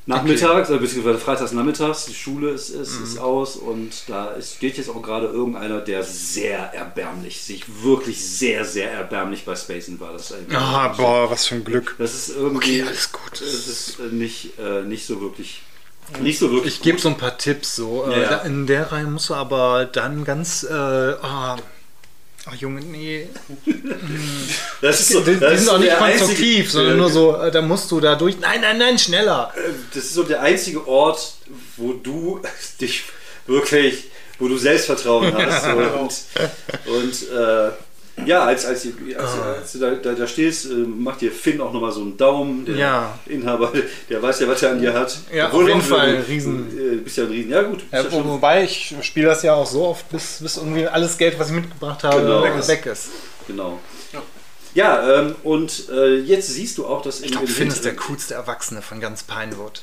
[0.05, 3.05] Nachmittags, äh, beziehungsweise freitags nachmittags, die Schule ist, ist, Mhm.
[3.05, 8.23] ist aus und da ist, steht jetzt auch gerade irgendeiner, der sehr erbärmlich, sich wirklich
[8.25, 9.53] sehr, sehr erbärmlich bei.
[9.53, 10.59] Das eigentlich.
[10.59, 11.95] Ah, boah, was für ein Glück.
[11.99, 12.83] Das ist irgendwie.
[12.83, 13.41] Okay, alles gut.
[13.41, 15.63] Es ist äh, nicht, äh, nicht so wirklich.
[16.21, 16.75] Nicht so wirklich.
[16.77, 18.05] Ich gebe so ein paar Tipps so.
[18.11, 18.39] Äh, Ja.
[18.39, 20.65] In der Reihe musst du aber dann ganz.
[20.65, 21.57] Äh, ah,
[22.47, 23.29] ach Junge, nee.
[24.81, 26.99] das ist so, Die, die das ist sind so auch nicht konstruktiv, einzige- sondern äh,
[26.99, 28.39] nur so, äh, da musst du da durch.
[28.41, 29.53] Nein, nein, nein, schneller.
[29.95, 31.35] Das ist so der einzige Ort,
[31.77, 32.41] wo du
[32.81, 33.03] dich
[33.47, 34.05] wirklich,
[34.39, 35.67] wo du Selbstvertrauen hast.
[36.87, 37.71] Und, und äh,
[38.27, 39.53] ja, als, als, als, Ah.
[39.61, 42.65] als du da, da, da stehst, äh, macht dir Finn auch nochmal so einen Daumen.
[42.67, 43.19] Der Ja.
[43.27, 43.73] Inhaber,
[44.09, 45.17] der weiß ja, was er an dir hat.
[45.35, 47.51] Ja, Obwohl auf jeden du- Fall, Du, riesen- äh, bist ja ein Riesen.
[47.51, 47.81] Ja, gut.
[47.91, 51.39] Ja, ja wobei ich spiele das ja auch so oft, bis, bis irgendwie alles Geld,
[51.39, 52.43] was ich mitgebracht habe, Genau.
[52.45, 52.69] weg, ist.
[52.69, 53.09] weg ist.
[53.47, 53.79] Genau.
[54.13, 54.23] Ja,
[54.77, 57.95] ähm, und äh, jetzt siehst du auch, dass in Ich glaube, im Finn ist der
[57.97, 59.83] coolste Erwachsene von ganz Pinewood.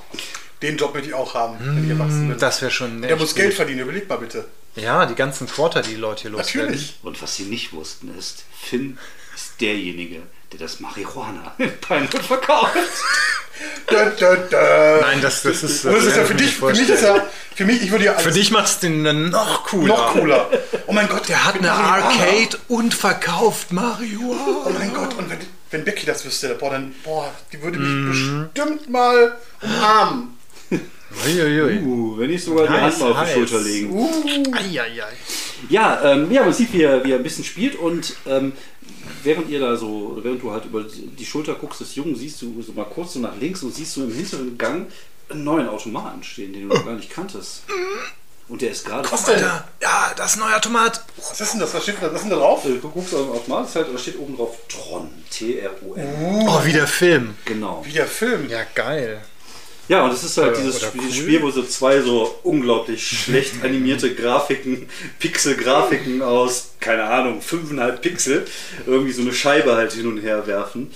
[0.61, 2.37] Den Job möchte ich auch haben, wenn ich erwachsen bin.
[2.37, 3.01] Das wäre schon.
[3.01, 3.37] Der echt muss gut.
[3.37, 4.45] Geld verdienen, überleg mal bitte.
[4.75, 6.71] Ja, die ganzen Quarter, die Leute hier loswerden.
[6.71, 6.99] Natürlich.
[7.03, 8.97] Und was sie nicht wussten ist, Finn
[9.35, 10.21] ist derjenige,
[10.51, 12.75] der das Marihuana in Pinewood verkauft.
[13.89, 15.01] Dö, dö, dö.
[15.01, 15.85] Nein, das, das ist.
[15.85, 17.25] Und das ist ja für dich, für mich ist ja,
[17.55, 19.87] für mich, ich würde ja als Für dich macht es den dann noch cooler.
[19.87, 20.49] noch cooler.
[20.89, 21.71] Oh mein Gott, Der hat eine.
[21.71, 24.63] Arcade und verkauft Marihuana.
[24.65, 25.37] Oh mein Gott, und wenn,
[25.69, 28.49] wenn Becky das wüsste, boah, dann, boah, die würde mich Mhm.
[28.53, 30.29] bestimmt mal umarmen.
[31.25, 31.79] Uiuiui.
[31.83, 33.33] Uh, wenn nicht sogar die Hand mal auf die.
[33.33, 33.91] Schulter legen.
[33.91, 34.09] Uh,
[34.53, 34.91] Eieiei.
[35.69, 38.53] Ja, ähm, ja, man sieht, wie er, wie er ein bisschen spielt und ähm,
[39.23, 42.61] während ihr da so, während du halt über die Schulter guckst des Jungen, siehst du
[42.61, 44.87] so mal kurz so nach links und siehst du im hinteren Gang
[45.29, 47.63] einen neuen Automaten stehen, den du noch gar nicht kanntest.
[48.49, 49.09] Und der ist gerade.
[49.11, 49.35] was denn?
[49.35, 51.03] Alter, ja, das neue Automat.
[51.17, 51.73] Was ist denn das?
[51.73, 52.65] Was steht da, was ist denn da drauf?
[52.65, 55.09] Äh, Du guckst auf den Automat, ist halt, da steht oben drauf Tron.
[55.29, 56.45] T-R-O-N.
[56.47, 57.35] Oh, wie der Film.
[57.45, 57.83] Genau.
[57.85, 58.49] Wie der Film.
[58.49, 59.21] Ja, geil.
[59.87, 61.11] Ja, und es ist halt Oder- dieses, oder Spiel, cool.
[61.13, 64.87] Spiel, wo so zwei so unglaublich schlecht animierte Grafiken,
[65.19, 68.47] Pixel-Grafiken aus, keine Ahnung, 5,5 Pixel,
[68.85, 70.91] irgendwie so eine Scheibe halt hin und her werfen.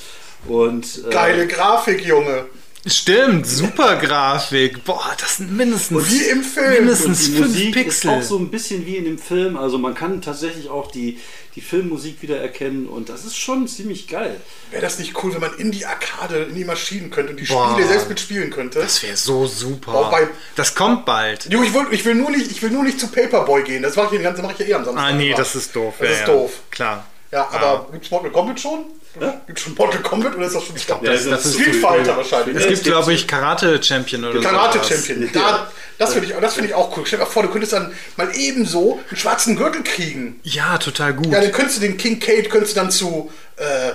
[0.48, 2.46] Und, äh, Geile Grafik, Junge.
[2.86, 4.84] Stimmt, super Grafik.
[4.84, 6.10] Boah, das sind mindestens.
[6.12, 6.74] Wie im Film.
[6.74, 8.10] Mindestens Und die 5 Musik Pixel.
[8.12, 9.56] ist auch so ein bisschen wie in dem Film.
[9.56, 11.18] Also man kann tatsächlich auch die,
[11.56, 14.36] die Filmmusik wieder erkennen und das ist schon ziemlich geil.
[14.70, 17.46] Wäre das nicht cool, wenn man in die Arkade, in die Maschinen könnte und die
[17.46, 17.72] Boah.
[17.72, 18.80] Spiele selbst mitspielen könnte?
[18.80, 19.94] Das wäre so super.
[19.96, 20.28] Auch bei-
[20.58, 21.46] das kommt bald.
[21.50, 23.82] Jo, ich will, ich, will nur nicht, ich will nur nicht zu Paperboy gehen.
[23.82, 25.06] Das mache ich, den ganzen- mache ich ja eh am Samstag.
[25.06, 25.94] Ah, nee, das ist doof.
[26.00, 26.26] Das ja, ist ja.
[26.28, 26.52] doof.
[26.70, 27.08] Klar.
[27.32, 28.86] Ja, aber gibt's Mortal Kombat schon?
[29.20, 29.42] Ja?
[29.46, 31.76] Gibt's schon Mortal Kombat oder ist das schon ich glaub, Ja, das- das ist Street
[31.76, 32.58] Fighter wahrscheinlich.
[32.58, 34.48] Es gibt, glaube ich, Karate Champion oder so.
[34.48, 35.30] Karate Champion.
[35.34, 37.04] Da, das finde ich, das finde ich auch cool.
[37.06, 40.40] Stell dir mal vor, du könntest dann mal ebenso einen schwarzen Gürtel kriegen.
[40.44, 41.28] Ja, total gut.
[41.28, 43.92] Ja, dann könntest du den King Kate könntest du dann zu äh,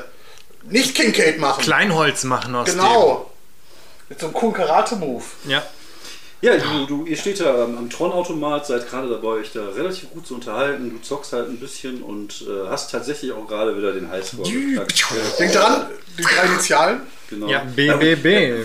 [0.70, 1.62] nicht King Kate machen.
[1.64, 3.30] Kleinholz machen aus Genau.
[4.08, 5.24] Mit so einem coolen Karate-Move.
[5.44, 5.50] dem.
[5.50, 5.62] Ja.
[6.40, 10.10] Ja, du, du, ihr steht da am, am Tron-Automat, seid gerade dabei, euch da relativ
[10.10, 10.90] gut zu unterhalten.
[10.90, 14.48] Du zockst halt ein bisschen und äh, hast tatsächlich auch gerade wieder den Highscore.
[14.48, 15.04] geknackt.
[15.40, 15.86] Denk dran,
[16.16, 17.00] die drei Initialen.
[17.28, 17.48] Genau.
[17.48, 18.24] Ja, BBB.
[18.26, 18.64] äh,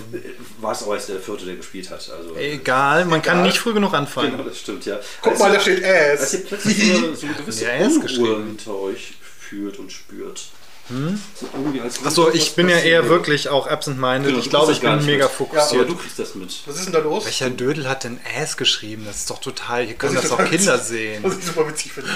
[0.62, 2.10] War es auch erst der vierte, der gespielt hat.
[2.16, 3.48] Also, Egal, man kann Egal.
[3.48, 4.32] nicht früh genug anfangen.
[4.32, 5.00] Genau, das stimmt, ja.
[5.22, 6.34] Guck Als mal, ihr- da steht Als Ass.
[6.36, 9.92] ihr plötzlich so eine, so eine gewisse Ja, er ist Unruhe hinter euch fühlt und
[9.92, 10.44] spürt.
[10.90, 14.28] Würde Achso, ich bin ja eher wirklich auch absent-minded.
[14.32, 15.24] Genau, ich glaube, ich das bin mega mit.
[15.24, 15.90] Aber fokussiert.
[15.90, 16.54] du kriegst das mit.
[16.66, 17.24] Was ist denn da los?
[17.26, 19.04] Welcher Dödel hat denn Ass geschrieben?
[19.06, 19.86] Das ist doch total.
[19.86, 21.24] Hier können das ich auch Kinder witzig- sehen.
[21.24, 22.10] Was ich super witzig finde.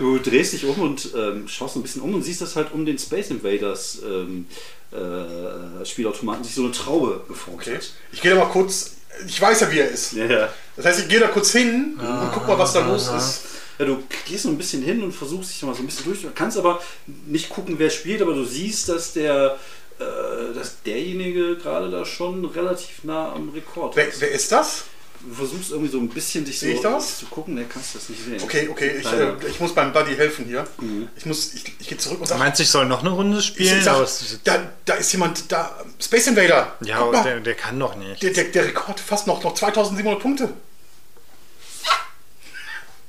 [0.00, 2.84] Du drehst dich um und ähm, schaust ein bisschen um und siehst, dass halt um
[2.84, 4.46] den Space Invaders ähm,
[4.90, 7.76] äh, Spielautomaten sich so eine Traube geformt Okay.
[7.76, 7.90] hat.
[8.12, 8.92] Ich gehe da mal kurz.
[9.26, 10.12] Ich weiß ja, wie er ist.
[10.12, 10.48] Ja.
[10.76, 13.40] Das heißt, ich gehe da kurz hin und guck mal, was da los ist.
[13.78, 16.22] Ja, du gehst so ein bisschen hin und versuchst dich mal so ein bisschen durch.
[16.22, 16.80] Du kannst aber
[17.26, 19.58] nicht gucken, wer spielt, aber du siehst, dass der,
[19.98, 24.20] äh, dass derjenige gerade da schon relativ nah am Rekord Wer, ist.
[24.20, 24.84] wer ist das?
[25.24, 27.18] Du versuchst irgendwie so ein bisschen dich Sehe so ich das?
[27.20, 28.40] zu gucken, ne, kannst du das nicht sehen.
[28.42, 30.66] Okay, okay, ich, äh, ich muss meinem Buddy helfen hier.
[30.80, 31.08] Mhm.
[31.16, 33.40] Ich muss, ich, ich gehe zurück und Du sage, meinst, ich soll noch eine Runde
[33.40, 33.78] spielen?
[33.78, 34.04] ich sag,
[34.44, 36.74] da, da ist jemand, da, Space Invader.
[36.80, 38.20] ja, der, der kann doch nicht.
[38.22, 40.52] der, der, der Rekord fast noch, noch 2700 Punkte.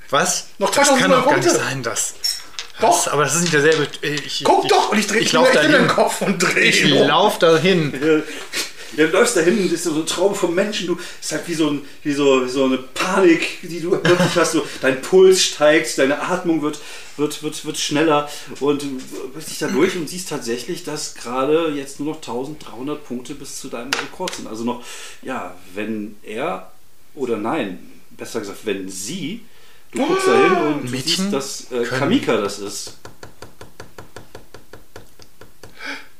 [0.09, 0.45] Was?
[0.59, 1.63] Noch das kann 2000 doch gar nicht Punkte.
[1.63, 2.13] sein, das.
[2.79, 2.89] Doch.
[2.89, 3.07] Was?
[3.07, 3.87] Aber das ist nicht derselbe.
[4.01, 4.91] Ich, Guck ich, doch!
[4.91, 5.87] Und ich drehe ich ich in den.
[5.87, 7.07] Kopf und drehe Ich ihn um.
[7.07, 8.23] lauf dahin.
[8.95, 10.87] Ja, du läufst da hin und ist so ein Traum vom Menschen.
[10.87, 14.35] Du ist halt wie so, ein, wie so, wie so eine Panik, die du wirklich
[14.35, 14.51] hast.
[14.51, 16.79] So, dein Puls steigt, deine Atmung wird,
[17.17, 18.29] wird, wird, wird schneller
[18.59, 18.99] und du
[19.33, 23.59] bist dich da durch und siehst tatsächlich, dass gerade jetzt nur noch 1300 Punkte bis
[23.59, 24.47] zu deinem Rekord sind.
[24.47, 24.83] Also noch,
[25.21, 26.71] ja, wenn er
[27.15, 27.79] oder nein,
[28.17, 29.41] besser gesagt, wenn sie,
[29.91, 32.97] du guckst da hin und du siehst, dass äh, Kamika das ist.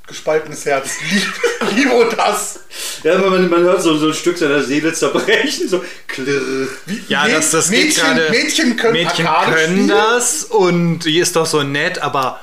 [0.08, 0.97] Gespaltenes Herz.
[1.12, 1.34] Lieb,
[1.76, 2.60] liebe das.
[3.04, 6.68] Ja, aber man, man hört so, so ein Stück seiner Seele zerbrechen, so klirr.
[6.86, 8.30] Wie, Ja, Mäd- das, das geht Mädchen, gerade.
[8.30, 12.39] Mädchen können, Mädchen können das und die ist doch so nett, aber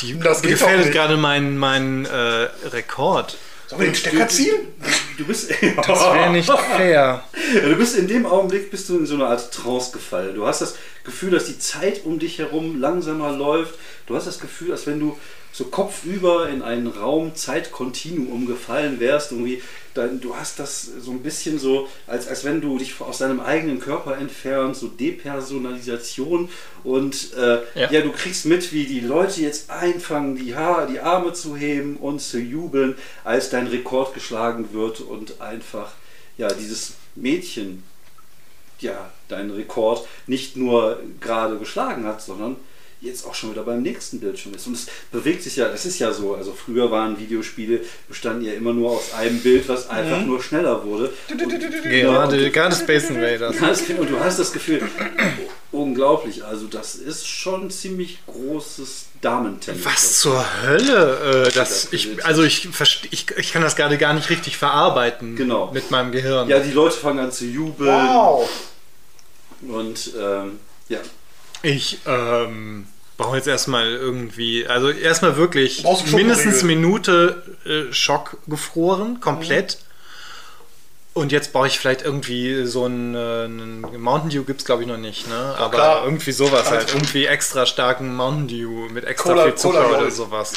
[0.00, 3.36] die Das gefährdet gerade meinen mein, äh, Rekord.
[3.66, 4.54] Sollen wir den Stecker ziehen?
[5.16, 5.50] Du bist,
[5.86, 7.22] Das wäre nicht fair.
[7.62, 10.34] Du bist in dem Augenblick bist du in so eine Art Trance gefallen.
[10.34, 13.74] Du hast das Gefühl, dass die Zeit um dich herum langsamer läuft.
[14.06, 15.16] Du hast das Gefühl, als wenn du
[15.52, 19.32] so kopfüber in einen Raum Zeitkontinuum gefallen wärst.
[19.32, 19.62] Irgendwie,
[19.94, 23.40] dann, du hast das so ein bisschen so, als, als wenn du dich aus deinem
[23.40, 26.50] eigenen Körper entfernst, so Depersonalisation.
[26.84, 27.90] Und äh, Ja.
[27.90, 28.00] ja.
[28.02, 32.20] du kriegst mit, wie die Leute jetzt anfangen, die, ha die Arme zu heben und
[32.20, 32.94] zu jubeln,
[33.24, 35.92] als dein Rekord geschlagen wird und einfach
[36.38, 37.82] ja, dieses Mädchen
[38.80, 42.56] ja, deinen Rekord nicht nur gerade geschlagen hat, sondern
[43.00, 44.66] jetzt auch schon wieder beim nächsten Bildschirm ist.
[44.66, 48.52] Und es bewegt sich ja, das ist ja so, also früher waren Videospiele, bestanden ja
[48.54, 51.12] immer nur aus einem Bild, was einfach nur schneller wurde.
[51.28, 53.56] Gerade, gerade Space Invaders.
[53.98, 54.82] Und du hast das Gefühl,
[55.72, 59.84] unglaublich, also das ist schon ziemlich großes Damentennis.
[59.84, 61.46] Was zur Hölle?
[61.48, 62.68] Äh, das, ich, also ich,
[63.10, 65.70] ich, ich kann das gerade gar nicht richtig verarbeiten Genau.
[65.72, 66.48] mit meinem Gehirn.
[66.48, 68.48] Ja, die Leute fangen an zu jubeln Wow.
[69.68, 70.98] und ähm, ja,
[71.62, 72.86] Ich ähm,
[73.16, 79.78] brauche jetzt erstmal irgendwie, also erstmal wirklich mindestens eine Minute äh, Schock gefroren, komplett.
[81.14, 84.82] Und jetzt brauche ich vielleicht irgendwie so einen, äh, einen Mountain Dew gibt es glaube
[84.82, 85.54] ich noch nicht, ne?
[85.56, 86.04] Aber klar.
[86.04, 86.92] irgendwie sowas halt.
[86.92, 90.52] Irgendwie extra starken Mountain Dew mit extra Cola- viel Zucker Cola oder sowas.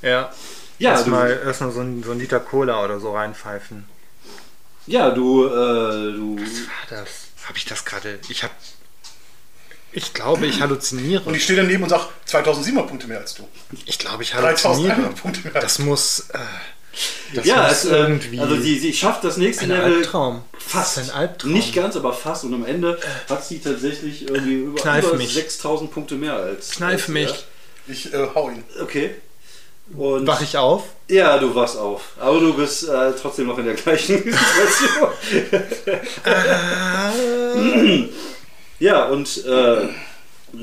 [0.00, 0.32] Ja.
[0.78, 3.84] Ja, erstmal erstmal so, ein, so ein Liter Cola oder so reinpfeifen.
[4.86, 5.50] ja, du, äh,
[6.12, 7.08] du Ah, Das
[7.46, 8.18] habe ich das gerade.
[8.28, 8.52] Ich habe.
[9.94, 11.22] Ich glaube, ich halluziniere.
[11.24, 13.48] Und ich stehe daneben und sage 2700 Punkte mehr als du.
[13.86, 14.88] Ich glaube, ich halluziniere.
[14.94, 15.62] 3100 Punkte mehr.
[15.62, 16.26] Das muss.
[16.30, 16.38] Äh,
[17.34, 18.38] das ja, muss es, äh, irgendwie.
[18.40, 20.42] also sie, sie schafft das nächste ein Level Albtraum.
[20.58, 20.98] fast.
[20.98, 21.52] Ein Albtraum.
[21.52, 22.44] Nicht ganz, aber fast.
[22.44, 25.32] Und am Ende hat sie tatsächlich irgendwie über, Kneif über mich.
[25.34, 26.70] 6000 Punkte mehr als.
[26.70, 27.30] Kneif als mich.
[27.30, 27.92] er.
[27.92, 28.64] Ich äh, hau ihn.
[28.80, 29.14] Okay.
[29.94, 30.84] Und Wach ich auf?
[31.08, 32.00] ja, du wachst auf.
[32.18, 35.08] Aber du bist äh, trotzdem noch in der gleichen Situation.
[38.78, 39.88] ja, und äh,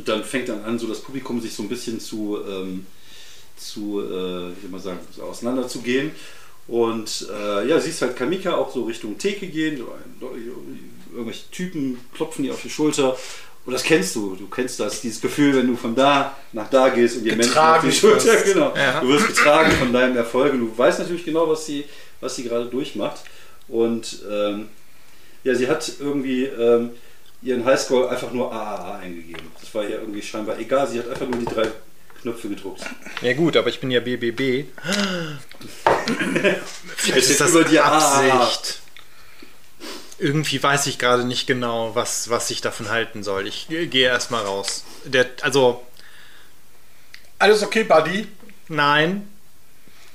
[0.06, 2.86] dann fängt dann an, so das Publikum sich so ein bisschen zu, ähm,
[3.58, 6.12] zu äh, wie soll man sagen, so auseinander zu gehen.
[6.68, 10.30] Und äh, ja, siehst halt Kamika auch so Richtung Theke gehen, so ein,
[11.12, 13.18] irgendwelche Typen klopfen ihr auf die Schulter.
[13.66, 16.90] Und das kennst du, du kennst das, dieses Gefühl, wenn du von da nach da
[16.90, 18.46] gehst und dir Menschen auf die Schulter, wirst.
[18.46, 18.74] genau.
[18.76, 19.02] Ja.
[19.02, 21.86] Du wirst getragen von deinem Erfolg und du weißt natürlich genau, was sie,
[22.22, 23.22] was sie gerade durchmacht.
[23.68, 24.70] Und ähm,
[25.44, 26.92] ja, sie hat irgendwie ähm,
[27.42, 29.48] ihren Highscore einfach nur AAA eingegeben.
[29.60, 31.68] Das war ihr irgendwie scheinbar egal, sie hat einfach nur die drei
[32.22, 32.82] Knöpfe gedruckt.
[33.22, 34.66] Ja, gut, aber ich bin ja BBB.
[36.98, 38.80] Vielleicht ist das über die Absicht.
[40.20, 43.48] Irgendwie weiß ich gerade nicht genau, was, was ich davon halten soll.
[43.48, 44.84] Ich gehe erstmal raus.
[45.06, 45.84] Der, also,
[47.40, 48.28] Alles okay, Buddy?
[48.68, 49.28] nein.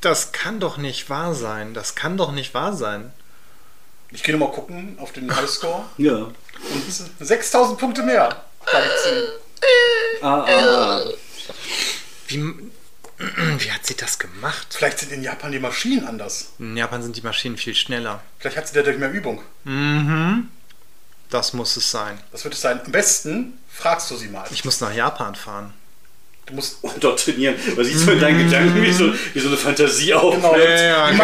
[0.01, 1.75] Das kann doch nicht wahr sein.
[1.75, 3.13] Das kann doch nicht wahr sein.
[4.11, 5.85] Ich gehe nochmal gucken auf den Highscore.
[5.99, 6.15] Ja.
[6.15, 8.45] Und es sind 6000 Punkte mehr.
[10.23, 11.05] Ah, ah.
[12.29, 12.39] Wie,
[13.19, 14.67] wie hat sie das gemacht?
[14.71, 16.53] Vielleicht sind in Japan die Maschinen anders.
[16.59, 18.23] In Japan sind die Maschinen viel schneller.
[18.39, 19.43] Vielleicht hat sie dadurch mehr Übung.
[21.31, 22.19] Das muss es sein.
[22.33, 22.81] Das wird es sein.
[22.85, 24.47] Am besten fragst du sie mal.
[24.51, 25.75] Ich muss nach Japan fahren.
[26.47, 26.77] Du musst.
[27.01, 27.57] Trainieren.
[27.77, 30.35] Man sieht so in deinen Gedanken, wie so, wie so eine Fantasie auf.
[30.35, 30.57] Genau.
[30.57, 31.17] Ja, ja, die,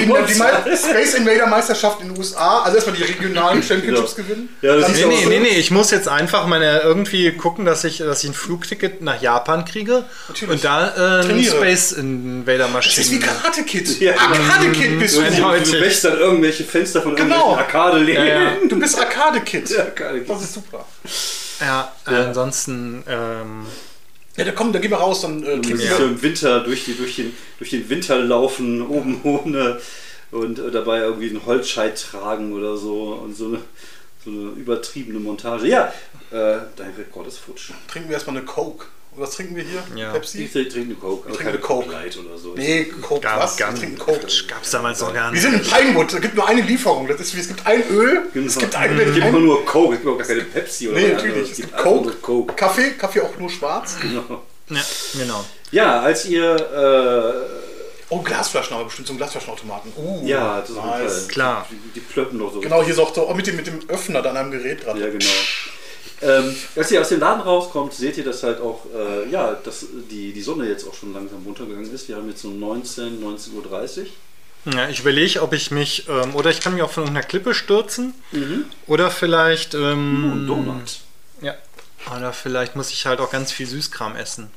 [0.00, 0.18] genau.
[0.26, 4.28] Die, die, Mei- Space Invader Meisterschaft in den USA, also erstmal die regionalen Championships Genau.
[4.28, 4.48] gewinnen.
[4.60, 5.28] Ja, das Nee, nee, so.
[5.30, 9.00] nee, nee, ich muss jetzt einfach meine irgendwie gucken, dass ich, dass ich ein Flugticket
[9.00, 10.54] nach Japan kriege Natürlich.
[10.54, 11.42] und da äh.
[11.44, 13.20] Space Invader Das ist wie Maschine.
[13.20, 14.00] Karate Kid.
[14.00, 14.12] Ja.
[14.18, 15.22] Arcade Kid bist du.
[15.22, 15.58] Ja, Du, ja.
[15.58, 17.52] du wächst dann irgendwelche Fenster von Genau.
[17.56, 18.26] irgendwelchen Arcade-Läden.
[18.26, 18.52] Ja, ja.
[18.68, 19.78] Du bist Arcade Kid.
[19.78, 20.28] Arcade Kid.
[20.30, 20.84] Das ist super.
[21.60, 23.66] Ja, äh, ansonsten, ähm,
[24.36, 25.96] Ja, da komm, da gehen wir raus, dann äh, Du musst wir.
[25.96, 29.80] so im Winter durch, die, durch, den, durch den Winter laufen, oben ohne
[30.30, 33.58] und äh, dabei irgendwie einen Holzscheit tragen oder so und so eine,
[34.24, 35.66] so eine übertriebene Montage.
[35.68, 35.92] Ja,
[36.30, 37.70] äh, dein Rekord ist futsch.
[37.88, 38.86] Trinken wir erstmal eine Coke.
[39.16, 39.82] Was trinken wir hier?
[39.94, 40.08] Ja.
[40.08, 40.48] Ich Pepsi?
[40.48, 41.84] trinke eine Coke, aber trinke keine Coke.
[41.86, 42.54] Coke Light oder so.
[42.54, 43.56] Nee, Coke, gab, was?
[43.56, 44.26] gab, wir trinken Coke.
[44.48, 45.42] gab's damals noch gar Wir nicht.
[45.42, 47.08] sind in Pinewood, es gibt nur eine Lieferung.
[47.08, 48.46] Das ist es gibt ein Öl, Genau.
[48.46, 51.00] es gibt ein, es gibt immer nur Coke, es gibt auch gar keine Pepsi oder
[51.00, 51.50] Nee, natürlich.
[51.50, 52.54] Es gibt einfach nur Coke, Coke.
[52.54, 53.96] Kaffee, Kaffee auch nur schwarz.
[54.02, 54.42] Genau.
[54.68, 54.82] Ja,
[55.14, 55.44] genau.
[55.70, 56.56] Ja, als ihr
[58.08, 59.92] Oh, Glasflaschen haben wir bestimmt, einen Glasflaschenautomaten.
[59.96, 61.12] Uh, äh, ja, das ist nice.
[61.18, 61.28] Fall.
[61.28, 61.66] Klar.
[61.68, 62.60] Die, die plöppen doch so.
[62.60, 64.96] Genau, hier ist auch so, oh, mit, dem, mit dem Öffner dann am Gerät dran.
[65.00, 65.24] Ja, genau.
[66.22, 69.84] Ähm, als ihr aus dem Laden rauskommt, seht ihr, dass halt auch, äh, ja, dass
[70.10, 72.08] die, die Sonne jetzt auch schon langsam runtergegangen ist.
[72.08, 74.06] Wir haben jetzt so 19, 19.30 Uhr.
[74.74, 77.54] Ja, ich überlege, ob ich mich, ähm, oder ich kann mich auch von irgendeiner Klippe
[77.54, 78.14] stürzen,
[78.86, 81.00] oder vielleicht, ähm, Und Donut.
[81.42, 81.54] ja,
[82.16, 84.50] oder vielleicht muss ich halt auch ganz viel Süßkram essen.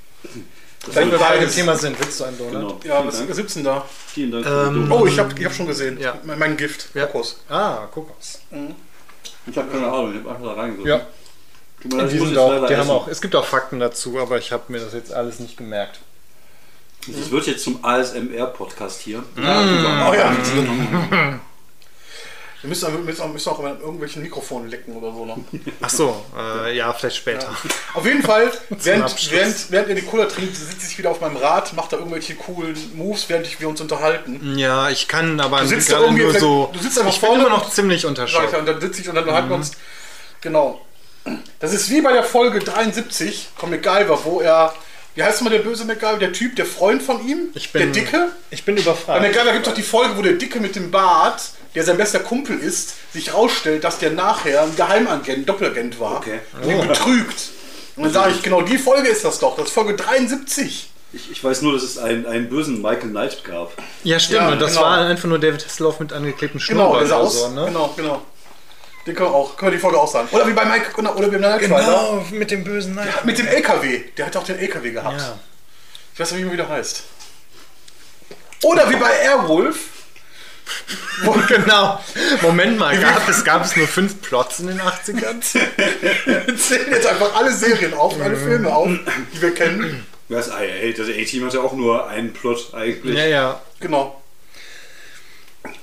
[0.93, 1.49] Wenn wir bei dem.
[1.51, 2.81] Thema sind, willst du einen Donut?
[2.81, 2.95] Genau.
[3.01, 3.85] Ja, was gibt's denn da?
[4.07, 5.99] Vielen Dank Ähm, Oh, ich habe ich hab schon gesehen.
[5.99, 6.17] Ja.
[6.23, 7.05] Mein, mein Gift, Ja.
[7.05, 7.41] Kokos.
[7.49, 8.39] Ah, Kokos.
[9.45, 10.87] Ich habe keine Ahnung, ich habe einfach da reingeguckt.
[10.87, 11.05] Ja,
[11.81, 14.37] Tut mir leid, die sind auch, die haben auch, es gibt auch Fakten dazu, aber
[14.37, 15.99] ich habe mir das jetzt alles nicht gemerkt.
[17.07, 19.23] Das wird jetzt zum ASMR-Podcast hier.
[19.37, 19.41] Oh
[20.13, 20.35] ja.
[22.61, 25.37] Wir müssen, wir müssen, auch, müssen auch immer irgendwelchen Mikrofonen lecken oder so noch.
[25.81, 27.47] Ach so, äh, ja, vielleicht später.
[27.93, 31.37] Auf jeden Fall, während, während, während ihr die Cola trinkt, sitze ich wieder auf meinem
[31.37, 34.57] Rad, macht da irgendwelche coolen Moves, während ich, wir uns unterhalten.
[34.57, 36.69] Ja, ich kann aber sitzt da gerade irgendwie- nur so.
[36.73, 38.53] du sitzt einfach ich bin vorne immer noch ziemlich unter ja, Schock.
[38.59, 39.71] und dann sitze ich und dann unterhalten wir uns.
[40.41, 40.81] Genau.
[41.59, 44.73] Das ist wie bei der Folge 73 von MacGyver, wo er.
[45.15, 46.17] Wie heißt mal der böse MacGyver?
[46.17, 47.49] Der Typ, der Freund von ihm?
[47.53, 48.31] Ich bin, der Dicke?
[48.51, 49.21] Ich bin Bei überfragt.
[49.21, 51.41] MacGyver gibt es doch die Folge, wo der Dicke mit dem Bart,
[51.75, 56.17] der sein bester Kumpel ist, sich rausstellt, dass der nachher ein Geheimagent, Doppelagent war.
[56.17, 56.39] Okay.
[56.61, 57.49] Und ihn betrügt.
[57.95, 59.57] Und dann sage ich, genau die Folge ist das doch.
[59.57, 60.89] Das ist Folge 73.
[61.11, 63.73] Ich, ich weiß nur, dass es einen, einen bösen Michael Knight gab.
[64.03, 64.41] Ja, stimmt.
[64.41, 64.83] Ja, und das genau.
[64.83, 67.41] war einfach nur David Hasselhoff mit angeklebtem Genau, Schnurrbart oder aus.
[67.41, 67.65] so, ne?
[67.65, 68.21] Genau, genau.
[69.05, 70.27] Den können wir auch, können wir die Folge auch sagen.
[70.31, 71.77] Oder wie bei Mike, oder, oder wie bei Night Rider.
[71.79, 73.07] Genau, mit dem bösen Nein.
[73.23, 74.01] Mit dem LKW.
[74.17, 75.19] Der hat auch den LKW gehabt.
[75.19, 75.39] Ja.
[76.13, 77.03] Ich weiß nicht, wie er wieder heißt.
[78.63, 79.77] Oder wie bei Airwolf.
[81.23, 81.99] Wo, Genau.
[82.41, 85.41] Moment mal, gab es, gab es nur fünf Plots in den 80ern?
[86.25, 88.89] wir zählen jetzt einfach alle Serien auf, alle Filme auf,
[89.33, 90.05] die wir kennen.
[90.29, 93.17] Das das A-Team hatte auch nur einen Plot eigentlich.
[93.17, 93.61] Ja, ja.
[93.79, 94.21] Genau.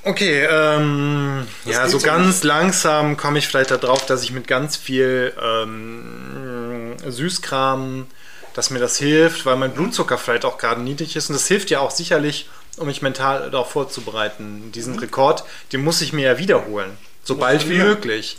[0.06, 4.76] Okay, ähm, ja, so so ganz langsam komme ich vielleicht darauf, dass ich mit ganz
[4.76, 8.06] viel ähm, Süßkram,
[8.54, 11.28] dass mir das hilft, weil mein Blutzucker vielleicht auch gerade niedrig ist.
[11.28, 14.70] Und das hilft ja auch sicherlich, um mich mental darauf vorzubereiten.
[14.70, 15.42] Diesen Rekord,
[15.72, 16.96] den muss ich mir ja wiederholen.
[17.24, 18.38] So bald wie möglich.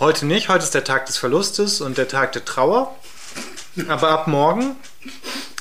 [0.00, 2.94] Heute nicht, heute ist der Tag des Verlustes und der Tag der Trauer.
[3.88, 4.76] Aber ab morgen,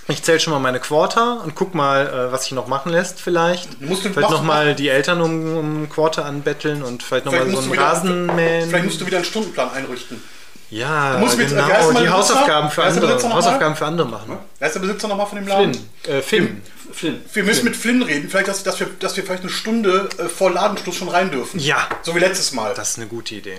[0.08, 3.20] ich zähle schon mal meine Quarter und guck mal, äh, was sich noch machen lässt
[3.20, 3.82] vielleicht.
[3.82, 7.26] Musst du- vielleicht machst noch du- mal die Eltern um, um Quarter anbetteln und vielleicht
[7.26, 8.70] noch Vielleicht mal so einen du wieder, Rasenmähen.
[8.70, 10.22] vielleicht musst du wieder einen Stundenplan einrichten.
[10.70, 13.34] ja, mit- genau, mal die Hausaufgaben für andere, nochmal?
[13.34, 14.38] Hausaufgaben für andere machen.
[14.60, 15.74] Wer ist der Besitzer nochmal von dem Laden?
[16.03, 16.62] Flynn, äh, Finn.
[16.93, 17.22] Flynn.
[17.34, 20.26] Wir müssen mit Flynn reden, vielleicht, dass, dass, wir, dass wir vielleicht eine Stunde äh,
[20.30, 21.60] vor Ladenschluss schon rein dürfen.
[21.60, 22.74] Ja, So wie letztes Mal.
[22.76, 23.58] Das ist eine gute Idee.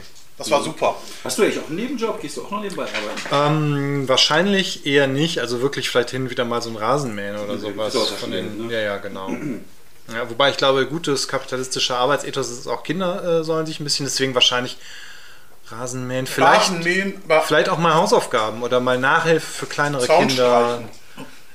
[0.50, 0.96] War super.
[1.24, 2.20] Hast du eigentlich auch einen Nebenjob?
[2.20, 3.54] Gehst du auch noch nebenbei arbeiten?
[3.54, 7.54] Ähm, wahrscheinlich eher nicht, also wirklich vielleicht hin und wieder mal so ein Rasenmähen oder
[7.54, 8.10] Ja, sowas.
[8.20, 8.72] Von den, ne?
[8.72, 9.30] Ja, ja, genau.
[10.12, 14.06] Ja, wobei ich glaube, gutes kapitalistischer Arbeitsethos ist auch Kinder äh, sollen sich ein bisschen,
[14.06, 14.78] deswegen wahrscheinlich
[15.70, 16.26] Rasenmähen.
[16.26, 20.82] Vielleicht, Rasenmähen, aber vielleicht auch mal Hausaufgaben oder mal Nachhilfe für kleinere Kinder.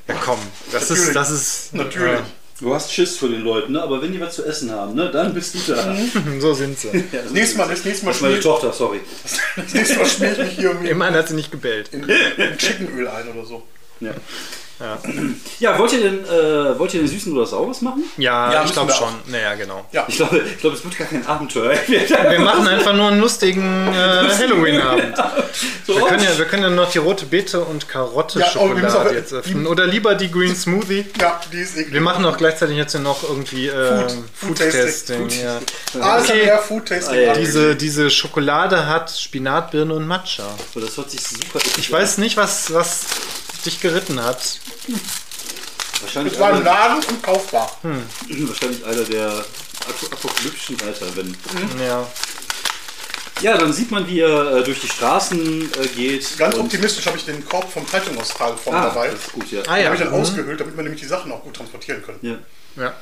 [0.08, 0.38] Ja, komm,
[0.72, 1.08] das Natürlich.
[1.08, 2.20] ist, das ist Natürlich.
[2.64, 3.82] Du hast Schiss vor den Leuten, ne?
[3.84, 5.12] aber wenn die was zu essen haben, ne?
[5.12, 5.94] dann bist du da.
[5.94, 6.08] Äh,
[6.40, 6.88] so sind sie.
[7.12, 9.02] Ja, Das nächste Mal, das nächste Mal meine Tochter, sorry.
[9.58, 11.90] das nächste Mal schmier ich mich hier irgendwie Immerhin hat sie nicht gebellt.
[11.92, 13.64] in, in Chickenöl ein oder so.
[14.00, 14.12] Ja.
[15.60, 18.04] Ja, wollt ihr denn, äh, wollt ihr den Süßen oder Saures machen?
[18.18, 19.14] Ja, Ja, ich glaube schon.
[19.28, 19.86] Naja, genau.
[19.94, 20.04] Ja.
[20.10, 21.78] Ich glaube, ich glaube, es wird gar kein Abenteuer.
[21.88, 23.96] Wir machen einfach nur einen lustigen äh,
[24.38, 25.16] Halloween-Abend.
[25.88, 28.70] so, Wir können, ja, wir können ja noch die rote Beete und Karotte Ja, aber
[28.70, 29.68] wir müssen Schokolade auch- jetzt öffnen.
[29.68, 31.06] Oder lieber die Green Smoothie.
[31.22, 31.94] Ja, die ist eklig.
[31.94, 34.24] Wir machen auch gleichzeitig jetzt noch irgendwie äh, Food-
[34.58, 35.18] Food-Testing.
[35.30, 35.44] Food-Tasting.
[35.46, 36.02] ja.
[36.02, 36.46] Alles Okay.
[36.46, 37.16] mehr Food Tasting.
[37.16, 37.34] Ah, ja.
[37.36, 40.44] diese, diese Schokolade hat Spinat, Birne und Matcha.
[40.74, 43.06] So, das hört sich super Ich weiß nicht, was, was
[43.66, 44.60] dich geritten hat.
[46.02, 47.78] Wahrscheinlich Es war im einer, Laden und kaufbar.
[48.30, 51.06] wahrscheinlich einer der ap- apokalyptischen Reiter.
[51.16, 51.36] Wenn.
[51.80, 52.08] Ja.
[53.42, 56.38] Ja, dann sieht man, wie er äh, durch die Straßen äh, geht.
[56.38, 59.10] Ganz und- optimistisch habe ich den Korb vom Zeitungsausfall vorne Ah, dabei.
[59.10, 59.62] das ist gut, ja.
[59.68, 59.86] Ah Den ja.
[59.86, 60.22] habe ich dann Mhm.
[60.22, 62.20] ausgehöhlt, damit man nämlich die Sachen auch gut transportieren können.
[62.22, 62.38] ja.
[62.84, 62.94] ja.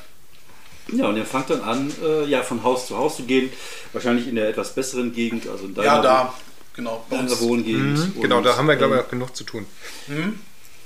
[0.93, 3.51] Ja, und er fängt dann an, äh, ja, von Haus zu Haus zu gehen.
[3.93, 6.33] Wahrscheinlich in der etwas besseren Gegend, also in deiner, Ja, da,
[6.75, 7.05] genau.
[7.09, 7.39] bei uns.
[7.39, 8.15] Wohngegend.
[8.15, 9.67] Mhm, genau, Und, da haben wir, glaube ähm, ich, auch genug zu tun.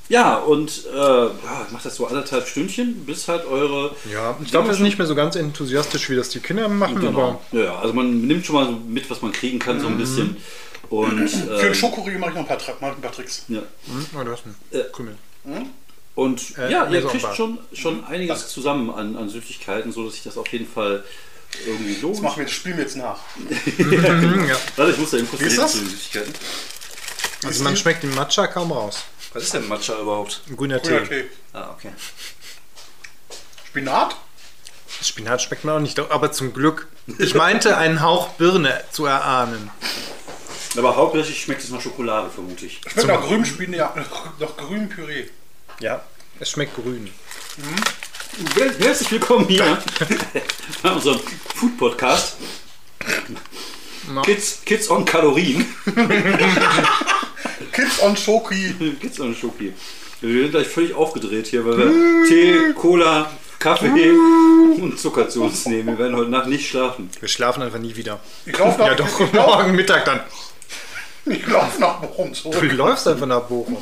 [0.07, 3.95] Ja, und äh, ja, macht das so anderthalb Stündchen, bis halt eure.
[4.11, 6.99] Ja, ich glaube, wir sind nicht mehr so ganz enthusiastisch, wie das die Kinder machen,
[6.99, 7.41] Genau.
[7.51, 10.37] Ja, also man nimmt schon mal so mit, was man kriegen kann, so ein bisschen.
[10.89, 13.45] Und, Für ähm, den Schokoriegel mache ich noch ein paar, mach ein paar Tricks.
[13.47, 13.57] ja.
[13.59, 13.67] aber.
[13.87, 15.15] Hm, oh, du hast einen Äh, Krümel.
[16.13, 20.23] Und Äh, ja, ihr kriegt schon, schon einiges zusammen an, an Süßigkeiten, so dass sich
[20.23, 21.03] das auf jeden Fall
[21.65, 22.15] irgendwie lohnt.
[22.17, 23.17] Das machen wir, das spielen wir jetzt nach.
[23.77, 24.55] Mhm, ja.
[24.75, 25.71] Warte, ich muss da eben kurz Wie ist das?
[25.71, 26.33] zu den Süßigkeiten.
[27.43, 29.03] Also man schmeckt den Matcha kaum raus.
[29.35, 30.41] Was ist denn Matcha überhaupt?
[30.47, 31.23] Ein grüner Grüner Tee.
[31.23, 31.29] Tee.
[31.51, 31.91] Ah, okay.
[33.67, 34.15] Spinat?
[35.01, 36.87] Spinat schmeckt mir auch nicht, aber zum Glück.
[37.19, 39.69] Ich meinte, einen Hauch Birne zu erahnen.
[40.77, 42.79] Aber hauptsächlich schmeckt es nach Schokolade, vermute ich.
[42.87, 43.97] Schmeckt nach grünem Spinat,
[44.39, 45.25] nach grünem Püree.
[45.81, 46.01] Ja.
[46.39, 47.11] Es schmeckt grün.
[48.79, 49.83] Herzlich willkommen hier
[50.81, 51.19] bei unserem
[51.55, 52.37] Food Podcast.
[54.23, 55.75] Kids, Kids on Kalorien.
[57.75, 58.73] Kids on Schoki.
[59.01, 59.73] Kids on Schoki.
[60.21, 64.11] Wir sind gleich völlig aufgedreht hier, weil wir Tee, Cola, Kaffee
[64.81, 65.87] und Zucker zu uns nehmen.
[65.89, 67.09] Wir werden heute Nacht nicht schlafen.
[67.19, 68.19] Wir schlafen einfach nie wieder.
[68.45, 70.21] Ich laufe nach, Ja doch, ich lauf, morgen Mittag dann.
[71.25, 72.71] ich lauf nach Bochum Du zurück.
[72.73, 73.77] läufst einfach nach Bochum.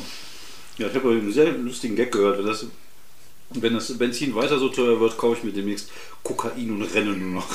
[0.78, 2.38] Ja, ich habe einen sehr lustigen Gag gehört.
[2.38, 2.66] Wenn das,
[3.50, 5.88] wenn das Benzin weiter so teuer wird, kaufe ich mir demnächst
[6.24, 7.48] Kokain und renne nur noch.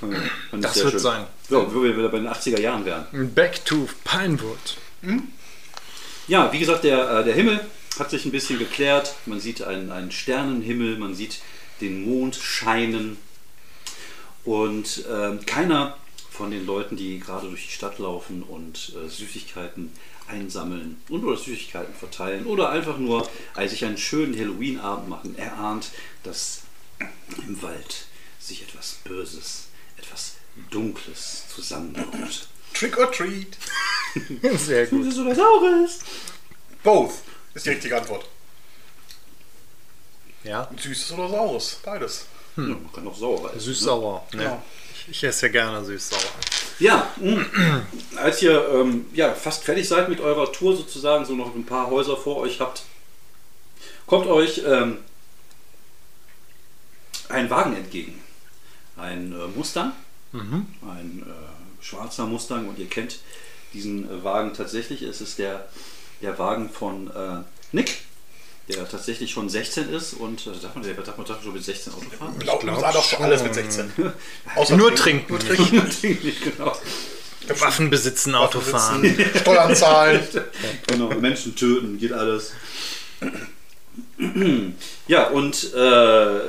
[0.00, 0.14] Fand
[0.54, 1.00] ich Das sehr wird schön.
[1.00, 1.26] sein.
[1.48, 3.32] So, wo wir wieder bei den 80er Jahren wären.
[3.34, 4.76] Back to Pinewood.
[6.26, 7.60] Ja, wie gesagt, der, äh, der Himmel
[7.98, 9.14] hat sich ein bisschen geklärt.
[9.26, 11.40] Man sieht einen, einen Sternenhimmel, man sieht
[11.80, 13.16] den Mond scheinen.
[14.44, 15.96] Und ähm, keiner
[16.30, 19.92] von den Leuten, die gerade durch die Stadt laufen und äh, Süßigkeiten
[20.28, 25.90] einsammeln und oder Süßigkeiten verteilen oder einfach nur äh, sich einen schönen Halloween-Abend machen, erahnt,
[26.22, 26.62] dass
[27.46, 28.06] im Wald
[28.38, 30.36] sich etwas Böses, etwas
[30.70, 32.48] Dunkles zusammenbaut.
[32.74, 33.56] Trick or treat.
[34.58, 35.04] Sehr gut.
[35.04, 36.00] Süßes oder Saures?
[36.82, 37.12] Both
[37.54, 38.26] ist die richtige Antwort.
[40.44, 40.68] Ja.
[40.76, 41.80] Süßes oder saures.
[41.84, 42.26] Beides.
[42.56, 43.60] Ja, man kann auch sauer essen.
[43.60, 44.26] Süß-sauer.
[44.32, 44.38] Ne?
[44.38, 44.62] Genau.
[44.94, 46.20] Ich, ich esse ja gerne süß-sauer.
[46.78, 47.44] Ja, mh.
[48.16, 51.90] als ihr ähm, ja, fast fertig seid mit eurer Tour sozusagen, so noch ein paar
[51.90, 52.82] Häuser vor euch habt,
[54.06, 54.98] kommt euch ähm,
[57.28, 58.20] ein Wagen entgegen.
[58.96, 59.92] Ein äh, Mustang,
[60.32, 61.47] ein äh,
[61.88, 63.18] schwarzer Mustang und ihr kennt
[63.72, 65.02] diesen äh, Wagen tatsächlich.
[65.02, 65.68] Es ist der,
[66.22, 67.98] der Wagen von äh, Nick,
[68.68, 71.64] der tatsächlich schon 16 ist und äh, darf man, darf man darf man schon mit
[71.64, 72.34] 16 Auto fahren?
[72.38, 73.22] Ich glaube, glaub USA doch schon.
[73.22, 73.92] alles mit 16.
[74.56, 75.32] Außer Nur trinken.
[75.72, 76.32] Nur trinken.
[76.44, 76.76] genau.
[77.60, 79.16] Waffen besitzen, Auto fahren.
[79.40, 80.20] Steuern zahlen.
[80.86, 82.52] Genau, Menschen töten, geht alles.
[85.06, 86.40] Ja, und äh,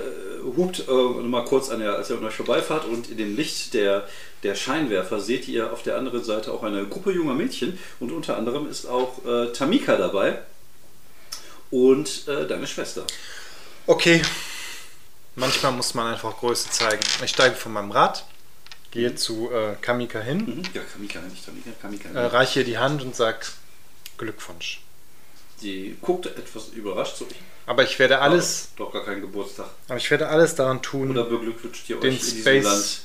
[0.56, 3.74] hupt äh, mal kurz an der, als ihr an euch vorbeifahrt und in dem Licht
[3.74, 4.08] der,
[4.44, 8.38] der Scheinwerfer seht ihr auf der anderen Seite auch eine Gruppe junger Mädchen und unter
[8.38, 10.40] anderem ist auch äh, Tamika dabei
[11.72, 13.06] und äh, deine Schwester.
[13.86, 14.22] Okay.
[15.36, 17.02] Manchmal muss man einfach Größe zeigen.
[17.24, 18.26] Ich steige von meinem Rad,
[18.92, 20.64] gehe zu äh, Kamika hin, Mhm.
[20.74, 22.10] Ja, Kamika, nicht Tamika, Kamika.
[22.10, 23.52] äh, reiche ihr die Hand und sag
[24.18, 24.82] Glückwunsch.
[25.62, 27.28] Die guckt etwas überrascht so.
[27.66, 29.68] Aber ich werde alles, Doch gar keinen Geburtstag.
[29.88, 33.02] aber ich werde alles daran tun, Oder beglückwünscht ihr Den euch in diesem Space Land?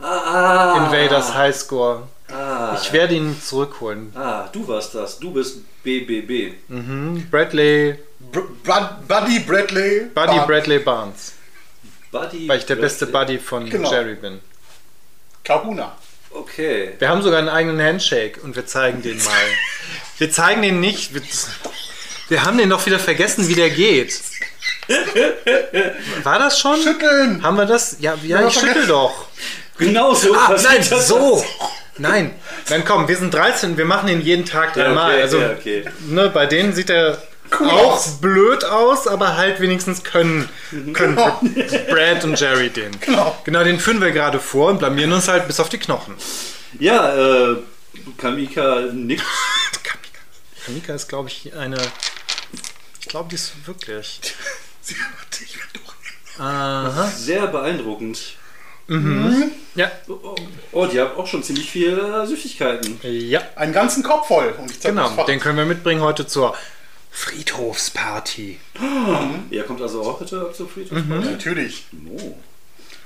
[0.00, 2.02] Ah, Invaders Highscore.
[2.30, 4.12] Ah, Ich werde ihn zurückholen.
[4.14, 5.18] Ah, du warst das.
[5.18, 6.54] Du bist BBB.
[6.68, 7.26] Mhm.
[7.30, 7.98] Bradley,
[8.32, 10.00] Br Brad Buddy Bradley.
[10.14, 11.32] Buddy Bar- Bradley Barnes.
[12.12, 12.46] Buddy.
[12.48, 13.36] Weil ich der beste Bradley.
[13.38, 13.90] Buddy von Genau.
[13.90, 14.40] Jerry bin.
[15.44, 15.96] Kahuna.
[16.30, 16.94] Okay.
[16.98, 19.32] Wir haben sogar einen eigenen Handshake und wir zeigen den mal.
[20.18, 21.14] Wir zeigen den nicht.
[21.14, 21.22] Wir,
[22.28, 24.20] wir haben den doch wieder vergessen, wie der geht.
[26.22, 26.80] War das schon?
[26.82, 27.42] Schütteln.
[27.42, 27.96] Haben wir das?
[28.00, 29.26] Ja, ja Ja, ich schüttel doch.
[29.78, 30.34] Genau so.
[30.34, 31.08] Ah, nein, das.
[31.08, 31.44] so.
[31.98, 32.32] Nein,
[32.68, 35.12] dann komm, wir sind 13, wir machen den jeden Tag Ja, dreimal.
[35.14, 35.84] okay, also, ja, okay.
[36.06, 37.20] ne, bei denen sieht er
[37.58, 38.20] Cool auch aus.
[38.20, 40.48] blöd aus, aber halt wenigstens können,
[40.92, 41.40] können Genau.
[41.90, 42.90] Brad und Jerry den.
[43.00, 43.36] Genau.
[43.44, 46.14] Genau, den führen wir gerade vor und blamieren uns halt bis auf die Knochen.
[46.78, 47.16] Ja,
[47.50, 47.56] äh,
[48.18, 49.24] Kamika nickt.
[49.82, 50.18] Kamika.
[50.66, 51.78] Kamika ist, glaube ich, eine.
[53.00, 54.20] Ich glaube, die ist wirklich.
[54.82, 56.44] Sie hört dich doch.
[56.44, 57.08] Aha.
[57.16, 58.36] Sehr beeindruckend.
[58.88, 59.90] Ja.
[60.72, 62.98] Oh, die haben auch schon ziemlich viele äh, Süßigkeiten.
[63.02, 63.42] Ja.
[63.54, 64.54] Einen ganzen Kopf voll.
[64.58, 66.56] Und ich zeig Genau, den können wir mitbringen heute zur
[67.10, 68.58] Friedhofsparty.
[69.50, 70.98] Ihr kommt also auch bitte zur Friedhof?
[71.06, 71.86] Natürlich.
[72.10, 72.34] Oh.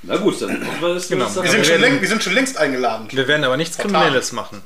[0.02, 1.08] Na gut, dann machen wir das.
[1.08, 1.26] Genau.
[1.34, 3.08] Wir sind, längst, wir sind schon längst eingeladen.
[3.10, 3.92] Wir werden aber nichts Vertan.
[3.92, 4.62] Kriminelles machen.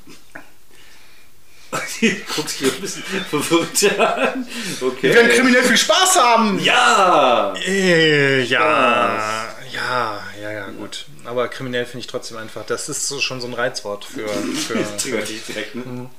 [2.37, 4.47] Guckt sich ein bisschen verwirrt an.
[4.81, 5.03] Okay.
[5.03, 6.59] Wir werden kriminell viel Spaß haben.
[6.61, 7.55] ja!
[7.67, 11.07] Äh, ja, ja, ja, ja, gut.
[11.25, 12.65] Aber kriminell finde ich trotzdem einfach.
[12.67, 14.29] Das ist so schon so ein Reizwort für.
[14.29, 16.11] für Triggert dich direkt, ne?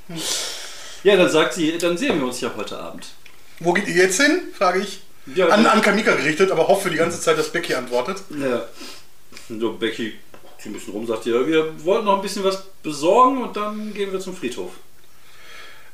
[1.04, 3.08] Ja, dann sagt sie, dann sehen wir uns ja heute Abend.
[3.60, 4.42] Wo geht ihr jetzt hin?
[4.58, 5.02] Frage ich.
[5.36, 8.24] Ja, An, an Kamika gerichtet, aber hoffe die ganze Zeit, dass Becky antwortet.
[8.30, 8.66] Ja.
[9.50, 10.14] So, Becky
[10.58, 13.94] zieht ein bisschen rum, sagt ihr, wir wollten noch ein bisschen was besorgen und dann
[13.94, 14.72] gehen wir zum Friedhof.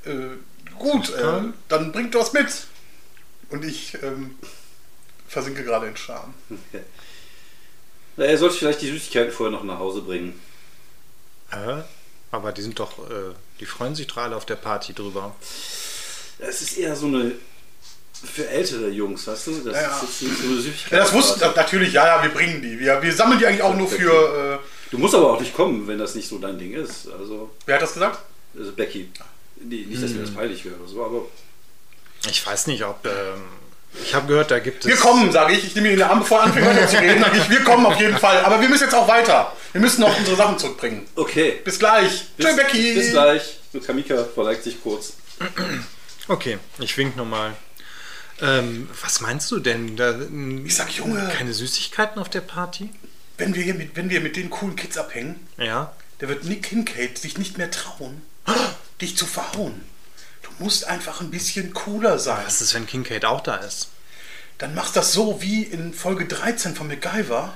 [0.06, 0.38] Äh,
[0.78, 2.48] gut, äh, dann bringt was mit.
[3.50, 4.36] Und ich ähm,
[5.28, 6.34] versinke gerade in Scham.
[8.18, 10.40] Na, er sollte vielleicht die Süßigkeiten vorher noch nach Hause bringen.
[11.52, 11.84] Hä?
[12.32, 13.00] Aber die sind doch.
[13.10, 15.36] Äh, die freuen sich doch alle auf der Party drüber.
[16.40, 17.34] Es ist eher so eine
[18.14, 19.52] für ältere Jungs, weißt du?
[19.66, 19.96] Das Ja, ja.
[19.98, 20.92] ist jetzt nicht so eine Süßigkeit.
[20.92, 22.80] Ja, das wussten natürlich, ja, ja, wir bringen die.
[22.80, 24.60] Wir, wir sammeln die eigentlich auch nur für.
[24.62, 27.08] Äh, Du musst aber auch nicht kommen, wenn das nicht so dein Ding ist.
[27.10, 28.20] Also, wer hat das gesagt?
[28.56, 29.10] also Becky.
[29.56, 31.22] Nee, nicht, dass mir das peinlich wäre oder so, aber
[32.30, 33.04] Ich weiß nicht, ob.
[33.06, 33.42] Ähm,
[34.02, 34.90] ich habe gehört, da gibt es.
[34.90, 35.66] Wir kommen, sage ich.
[35.66, 37.22] Ich nehme ihn in den Arm, bevor er anfängt weiter zu reden.
[37.22, 38.40] Sag ich, wir kommen auf jeden Fall.
[38.46, 39.54] Aber wir müssen jetzt auch weiter.
[39.72, 41.06] Wir müssen noch unsere Sachen zurückbringen.
[41.16, 41.60] okay.
[41.64, 42.26] Bis gleich.
[42.38, 42.94] Bis, Tschö, Becky.
[42.96, 43.58] bis gleich.
[43.72, 45.14] So, Kamika verneigt sich kurz.
[46.28, 47.54] Okay, ich wink nochmal.
[48.42, 49.96] Ähm, was meinst du denn?
[49.96, 51.32] Da, ähm, Ich sag, Junge.
[51.38, 52.90] Keine Süßigkeiten auf der Party?
[53.38, 55.94] Wenn wir, hier mit, wenn wir mit den coolen Kids abhängen, Ja.
[56.22, 58.22] der wird Nick Kincaid sich nicht mehr trauen,
[59.02, 59.82] dich zu verhauen.
[60.60, 62.44] Musst einfach ein bisschen cooler sein.
[62.46, 63.90] Was ist, wenn Kincaid auch da ist?
[64.58, 67.54] Dann machst das so wie in Folge 13 von MacGyver.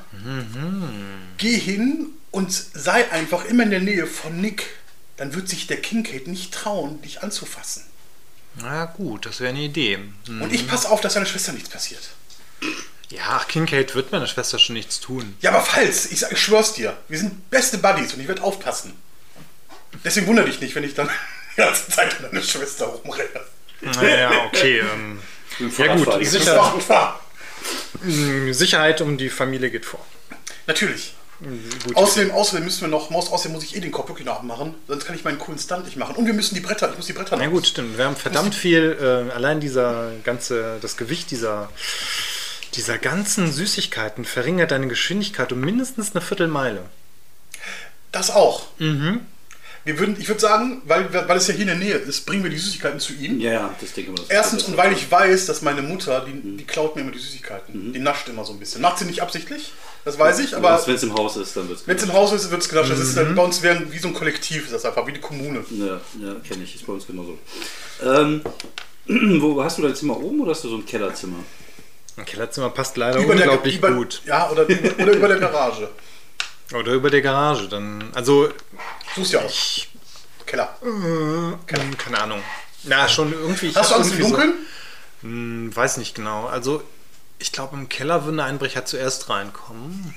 [1.38, 4.76] Geh hin und sei einfach immer in der Nähe von Nick.
[5.16, 7.84] Dann wird sich der Kincaid nicht trauen, dich anzufassen.
[8.56, 10.00] Na gut, das wäre eine Idee.
[10.26, 10.41] Hm.
[10.41, 12.10] Und ich pass auf, dass deiner Schwester nichts passiert.
[13.10, 15.36] Ja, ach, Kincaid wird meiner Schwester schon nichts tun.
[15.41, 18.43] Ja, aber falls, ich, sag, ich schwör's dir, wir sind beste Buddies und ich werde
[18.43, 18.93] aufpassen.
[20.04, 21.10] Deswegen wundere dich nicht, wenn ich dann
[21.58, 23.41] die ganze Zeit an deine Schwester rumrenne.
[23.82, 24.80] Naja, okay.
[24.93, 25.20] Ähm,
[25.60, 26.22] Ja, gut, Fahrradfahren.
[26.22, 26.55] ich- Das Sicher.
[26.58, 27.20] war, war.
[28.51, 30.05] Sicherheit um die Familie geht vor.
[30.68, 31.14] Natürlich.
[31.39, 31.95] Gut.
[31.95, 34.74] Außerdem, außerdem müssen wir noch, Maus, außerdem muss ich eh den Kopf wirklich noch abmachen,
[34.88, 36.16] sonst kann ich meinen coolen Stunt nicht machen.
[36.16, 37.51] Und wir müssen die Bretter, ich muss die Bretter Na noch.
[37.51, 37.95] gut, stimmt.
[37.97, 41.70] Wir haben verdammt viel, äh, allein dieser ganze, das Gewicht dieser,
[42.74, 46.82] dieser ganzen Süßigkeiten verringert deine Geschwindigkeit um mindestens eine Viertelmeile.
[48.12, 48.68] Das auch.
[49.88, 52.43] Wir würden, ich würde sagen, weil, weil es ja hier in der Nähe ist, bringen
[52.43, 53.39] wir die Süßigkeiten zu ihm.
[53.39, 54.25] Ja, ja, das denke ich mal.
[54.27, 57.93] Erstens und weil ich weiß, dass meine Mutter, die, die klaut mir immer die Süßigkeiten.
[57.93, 58.81] Die nascht immer so ein bisschen.
[58.81, 59.71] Macht sie nicht absichtlich,
[60.03, 61.88] das weiß ich, aber Wenn es im Haus ist, dann wird es.
[61.88, 62.91] wenn es im Haus ist, wird es genascht.
[62.91, 65.21] Das ist dann, bei uns wären wie so ein Kollektiv, ist das einfach, wie die
[65.21, 65.63] Kommune.
[65.71, 66.75] Ja, ja kenne ich.
[66.75, 67.38] Ist bei uns genauso.
[68.03, 68.41] Ähm,
[69.41, 71.38] wo hast du dein Zimmer oben oder hast du so ein Kellerzimmer?
[72.17, 74.21] Ein Kellerzimmer passt leider Über der- unglaublich über, gut.
[74.25, 75.88] Ja, oder, oder über der Garage.
[76.74, 77.68] Oder über der Garage.
[77.70, 78.49] Dann, also,
[79.15, 79.53] Suchst ja auch.
[80.45, 80.78] Keller.
[81.65, 82.41] keine, keine Ahnung.
[82.84, 83.68] Na, schon irgendwie.
[83.68, 84.53] ich Hast du Angst im Dunkeln?
[85.22, 86.45] So, hm, weiß nicht genau.
[86.45, 86.84] Also,
[87.39, 90.13] ich glaube, im Keller würde ein Einbrecher zuerst reinkommen.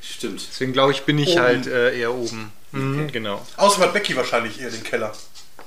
[0.00, 0.46] Stimmt.
[0.50, 1.40] Deswegen glaube ich, bin ich Oben.
[1.40, 2.52] halt äh, eher oben.
[2.72, 3.44] Mhm, genau.
[3.56, 5.12] Außerdem hat Becky wahrscheinlich eher den Keller.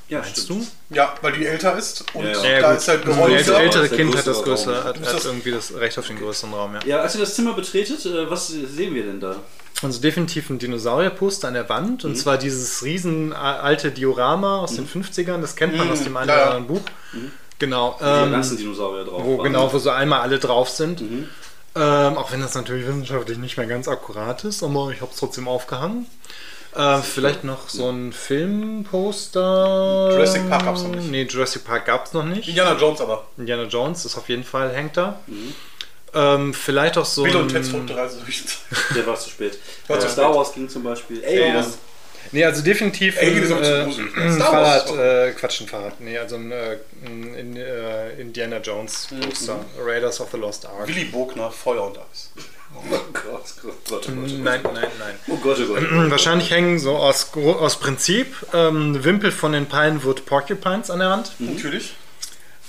[0.08, 0.68] Ja, Meinst stimmt.
[0.90, 0.96] du?
[0.96, 2.44] Ja, weil die älter ist und Ja, ja.
[2.50, 2.78] Ja, da gut.
[2.80, 3.36] ist halt das Gehäuse.
[3.36, 6.54] ältere, ältere Kind hat das größere hat, hat das- irgendwie das Recht auf den größeren
[6.54, 6.80] Raum, ja.
[6.86, 9.36] Ja, als ihr das Zimmer betretet, äh, was sehen wir denn da?
[9.82, 12.10] Also definitiv ein Dinosaurierposter an der Wand Mhm.
[12.12, 16.18] und zwar dieses riesen alte Diorama aus den 50ern, das kennt man Mhm, aus dem
[16.18, 16.82] einen oder anderen Buch.
[17.60, 17.98] Genau.
[18.00, 19.22] Die Ähm, ganzen Dinosaurier drauf.
[19.24, 19.44] wo waren.
[19.46, 21.02] genau, wo so einmal alle drauf sind.
[21.02, 21.28] Mhm.
[21.76, 25.18] Ähm, auch wenn das natürlich wissenschaftlich nicht mehr ganz akkurat ist, aber ich habe es
[25.20, 26.08] trotzdem aufgehangen.
[26.76, 30.10] Äh, vielleicht noch so ein Filmposter.
[30.12, 31.10] Jurassic Park gab's noch nicht.
[31.12, 32.48] Nee, Jurassic Park gab es noch nicht.
[32.48, 33.26] Indiana Jones aber.
[33.38, 35.20] Indiana Jones ist auf jeden Fall, hängt da.
[36.14, 37.64] Ähm, vielleicht auch so Bill und ein...
[37.64, 38.44] Ted's Reise durch.
[38.96, 39.58] Der war zu spät.
[39.88, 40.36] War Äh, zu Star spät.
[40.38, 41.24] Wars ging zum Beispiel.
[41.26, 41.66] Alien.
[42.32, 46.00] Nee, also definitiv Alien ist ein, äh, ein Star Fahrrad, äh, Quatsch, ein Fahrrad.
[46.00, 49.66] Nee, also ein, äh, ein in, äh, Indiana Jones Poster.
[49.84, 50.88] Raiders of the Lost Ark.
[50.88, 52.32] Willy Bogner, Feuer und Eis.
[52.76, 54.08] Oh Gott, Gott, Gott, Gott, Gott.
[54.16, 55.16] Nein, nein, nein.
[55.28, 55.80] Oh Gott, oh Gott.
[55.90, 61.10] Hm, Wahrscheinlich hängen so aus, aus Prinzip ähm, Wimpel von den Pinewood Porcupines an der
[61.10, 61.32] Wand.
[61.40, 61.96] Natürlich.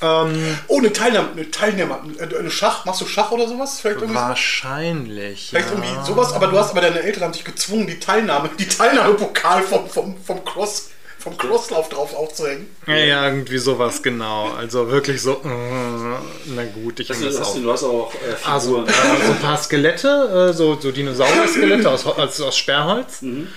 [0.03, 2.01] Ähm, Oh, eine Teilnahme, eine Teilnehmer,
[2.39, 3.81] eine Schach, machst du Schach oder sowas?
[3.81, 5.49] Vielleicht irgendwie, wahrscheinlich.
[5.51, 5.75] vielleicht ja.
[5.75, 9.63] irgendwie sowas, aber du hast, aber deine Eltern haben dich gezwungen, die Teilnahme, die Teilnahmepokal
[9.63, 12.67] vom, vom, vom Cross, vom Crosslauf drauf aufzuhängen.
[12.87, 14.51] Ja, ja, irgendwie sowas, genau.
[14.53, 17.55] Also wirklich so, äh, na gut, ich du, das hast auf.
[17.57, 18.89] du, du hast auch äh, Also, Figuren.
[18.89, 23.21] äh, so ein paar Skelette, äh, so, so Dinosaurier-Skelette aus, aus, aus Sperrholz.
[23.23, 23.49] Mhm.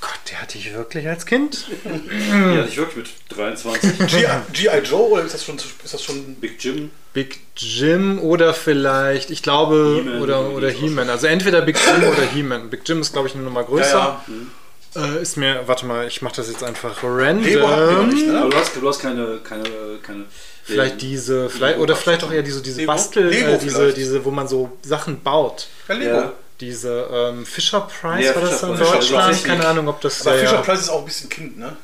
[0.00, 1.66] Oh Gott, der hatte ich wirklich als Kind?
[2.30, 3.98] ja, ich wirklich mit 23.
[4.52, 4.78] G.I.
[4.84, 6.90] Joe oder ist das schon, ist das schon Big Jim.
[7.12, 10.70] Big Jim oder vielleicht, ich glaube, He-Man oder, oder.
[10.70, 11.10] He-Man.
[11.10, 12.70] Also entweder Big Jim oder He-Man.
[12.70, 14.22] Big Jim ist, glaube ich, eine Nummer größer.
[14.24, 14.24] Ja,
[14.96, 18.08] Äh, ist mir, warte mal, ich mache das jetzt einfach random.
[18.08, 18.38] nicht, ne?
[18.40, 19.64] Aber du hast, du hast keine, keine,
[20.02, 20.24] keine.
[20.64, 22.92] Vielleicht diese, vielleicht, oder vielleicht auch eher diese, diese Lego?
[22.92, 23.96] Bastel, Lego äh, diese, vielleicht.
[23.96, 25.68] diese, wo man so Sachen baut.
[25.88, 26.16] Ja, Lego.
[26.16, 26.32] Ja.
[26.60, 28.78] Diese ähm, Fisher Price Ja, war das Fisher in.
[28.78, 29.34] Deutschland?
[29.36, 30.62] Fischer- Keine Ahnung, ob das Aber ja, Fisher ja.
[30.62, 31.76] Price ist auch ein bisschen Kind, ne?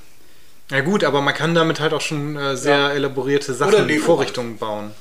[0.71, 2.91] ja gut, aber man kann damit halt auch schon äh, sehr Ja.
[2.91, 4.93] elaborierte Sachen, Lego Vorrichtungen bauen.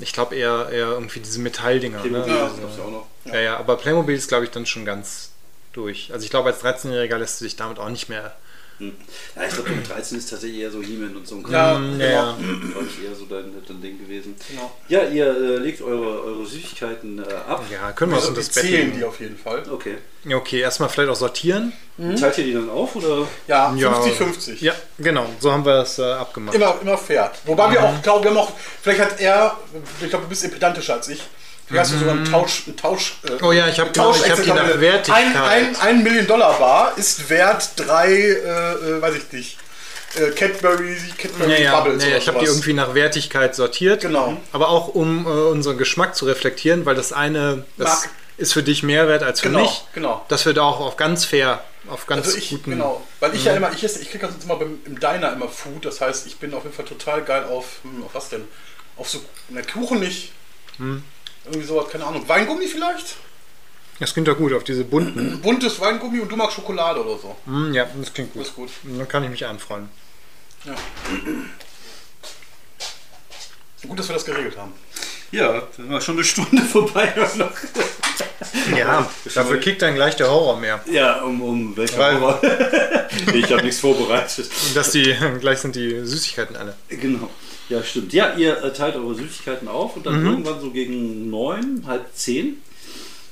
[0.00, 1.98] Ich glaube eher, eher irgendwie diese Metalldinger.
[2.04, 2.08] Ne?
[2.22, 2.40] Playmobil Ja.
[2.48, 3.06] gab's ja auch noch.
[3.24, 5.30] Ja, ja, aber Playmobil ist, glaube ich, dann schon ganz
[5.72, 6.10] durch.
[6.12, 8.34] Also ich glaube, als 13-Jähriger lässt du dich damit auch nicht mehr.
[8.78, 8.92] Hm.
[9.34, 11.96] Ja, ich glaube, mit 13 ist tatsächlich eher so He-Man und so ein Ja, genau.
[11.98, 12.36] ja, ja.
[12.72, 14.36] glaube ich, eher so dein, dein Ding gewesen.
[14.48, 14.70] Genau.
[14.88, 17.64] Ja, ihr äh, legt eure, eure Süßigkeiten äh, ab.
[17.72, 19.64] ja, können wir uns Also, unter wir das Bett zählen die auf jeden Fall.
[19.70, 19.96] Okay.
[20.24, 21.72] Ja, okay, erstmal vielleicht auch sortieren.
[22.20, 23.26] Teilt ihr die dann auf oder?
[23.48, 24.00] Ja, Ja.
[24.00, 24.62] 50-50.
[24.62, 26.54] Ja, genau, so haben wir es äh, abgemacht.
[26.54, 27.32] Immer, immer fair.
[27.44, 29.56] Wobei wir auch, glaube wir haben auch, vielleicht hat er,
[30.00, 31.20] ich glaube, du bist pedantischer als ich.
[31.68, 33.16] Vielleicht hast du sogar einen Tausch, einen Tausch.
[33.28, 35.24] äh, Oh ja, ich hab einen genau, ich hab die nach Wertigkeit.
[35.26, 39.58] Ein, ein, ein Million Dollar Bar ist wert drei, äh, äh, weiß ich nicht,
[40.16, 44.00] äh, Cadbury, Cadbury Ja, ja, Bubbles ja, ja, ich habe die irgendwie nach Wertigkeit sortiert.
[44.00, 44.38] Genau.
[44.52, 48.08] Aber auch um äh, unseren Geschmack zu reflektieren, weil das eine das
[48.38, 49.84] ist für dich mehr wert als für Genau, mich.
[49.94, 50.24] genau.
[50.28, 52.70] Dass wir da auch auf ganz fair, auf ganz Also ich, guten.
[52.70, 55.48] genau, weil ich ja immer, ich, esse, ich kriege sonst immer beim, im Diner immer
[55.48, 58.44] Food, das heißt, ich bin auf jeden Fall total geil auf, hm, auf was denn?
[58.96, 60.32] Auf so, na, Kuchen nicht.
[60.78, 61.02] Hm.
[61.50, 62.26] Irgendwie sowas, keine Ahnung.
[62.28, 63.16] Weingummi vielleicht?
[64.00, 65.40] Das klingt doch gut auf diese bunten.
[65.42, 67.36] Buntes Weingummi und du magst Schokolade oder so.
[67.46, 68.42] Hm, ja, das klingt gut.
[68.42, 68.70] Das ist gut.
[68.84, 69.88] Dann kann ich mich anfreuen.
[70.64, 70.74] Ja.
[73.86, 74.72] Gut, dass wir das geregelt haben.
[75.30, 77.12] Ja, dann war schon eine Stunde vorbei.
[78.76, 80.80] Ja, dafür kickt dann gleich der Horror mehr.
[80.90, 82.40] ja, um, um welcher Weil- Horror?
[83.34, 84.50] ich habe nichts vorbereitet.
[84.68, 86.76] Und dass die, gleich sind die Süßigkeiten alle.
[86.88, 87.30] Genau.
[87.68, 88.12] Ja, stimmt.
[88.12, 90.10] Ja, ihr äh, teilt eure Süßigkeiten auf und Mhm.
[90.10, 92.62] dann irgendwann so gegen neun, halb zehn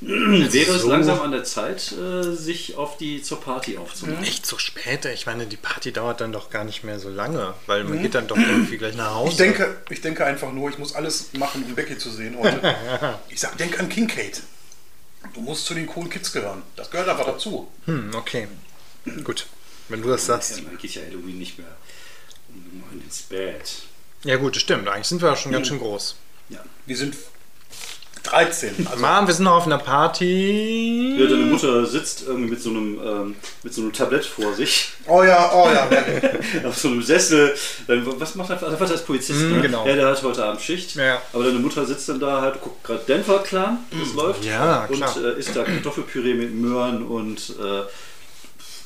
[0.02, 4.22] wäre es so- langsam an der Zeit, äh, sich auf die zur Party aufzumachen.
[4.24, 5.06] Echt so spät?
[5.06, 8.14] Ich meine, die Party dauert dann doch gar nicht mehr so lange, weil man geht
[8.14, 9.30] dann doch irgendwie gleich nach Hause.
[9.30, 12.60] Ich denke, ich denke einfach nur, ich muss alles machen, um Becky zu sehen heute.
[13.30, 14.42] ich sag, denk an Kincaid.
[15.32, 16.62] Du musst zu den coolen Kids gehören.
[16.76, 17.66] Das gehört einfach dazu.
[17.86, 18.48] Hm, okay.
[19.24, 19.46] Gut.
[19.88, 20.58] Wenn du das sagst.
[20.58, 21.68] Ja, man geht ja Halloween nicht mehr
[22.54, 23.82] neun ins Bett.
[24.26, 24.88] Ja gut, das stimmt.
[24.88, 26.16] Eigentlich sind wir ja schon ganz schön groß.
[26.50, 26.58] Ja.
[26.84, 27.14] Wir sind
[28.24, 28.86] 13.
[28.90, 31.16] Also, Mom, wir sind noch auf einer Party.
[31.18, 34.88] Ja, deine Mutter sitzt irgendwie mit so einem, ähm, mit so einem Tablett vor sich,
[35.06, 35.88] oh ja, oh ja.
[36.68, 37.54] auf so einem Sessel.
[37.86, 38.70] Dann, was macht dein Vater?
[38.72, 39.62] Dein Vater ist Polizist, Mm, ne?
[39.62, 39.86] genau.
[39.86, 40.96] Ja, der hat heute Abend Schicht.
[40.96, 41.22] Ja.
[41.32, 44.44] Aber deine Mutter sitzt dann da halt, guckt gerade Denver Clan, das läuft.
[44.44, 45.16] Ja, und klar.
[45.24, 47.82] äh, isst da Kartoffelpüree mit Möhren und äh,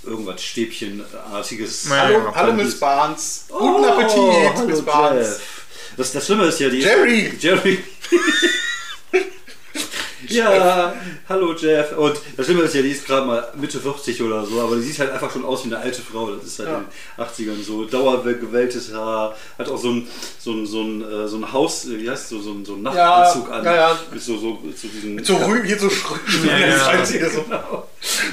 [0.04, 1.88] irgendwas Stäbchenartiges.
[1.88, 3.44] Ja, hallo, ja, hallo Miss Barnes.
[3.48, 5.28] Guten Oh, Appetit, hallo, Miss Barnes.
[5.28, 5.62] Jeff.
[5.96, 6.80] Das, das Schlimme ist ja die.
[6.80, 7.32] Jerry.
[7.38, 7.84] Jerry.
[10.28, 10.92] ja,
[11.28, 11.96] hallo Jeff.
[11.96, 14.82] Und das Schlimme ist ja, die ist gerade mal Mitte 40 oder so, aber die
[14.82, 16.30] sieht halt einfach schon aus wie eine alte Frau.
[16.32, 16.78] Das ist halt Ja.
[16.78, 16.84] in
[17.18, 17.24] den
[17.58, 17.84] 80ern so.
[17.84, 19.36] Dauergewelltes Haar.
[19.58, 20.08] Hat auch so ein,
[20.38, 22.64] so ein, so ein, äh, so ein Haus, äh, wie heißt es, so, so ein,
[22.64, 23.64] so ein Nachtanzug an.
[23.64, 23.98] ja, ja.
[24.12, 25.14] Mit so, so, zu diesen.
[25.14, 27.04] Mit so Rü hier so Schrü Ja, ja.
[27.04, 27.42] so.
[27.42, 27.86] Genau.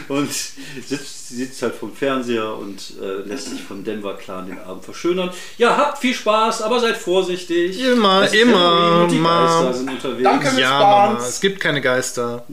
[0.07, 4.85] Und sitzt, sitzt halt vom Fernseher und äh, lässt sich von Denver Clan den Abend
[4.85, 5.29] verschönern.
[5.57, 7.77] Ja, habt viel Spaß, aber seid vorsichtig.
[7.81, 9.21] Immer, immer, und die.
[9.21, 10.23] Geister sind unterwegs.
[10.23, 10.61] Danke.
[10.61, 10.79] Ja.
[10.79, 12.45] Mama, es gibt keine Geister.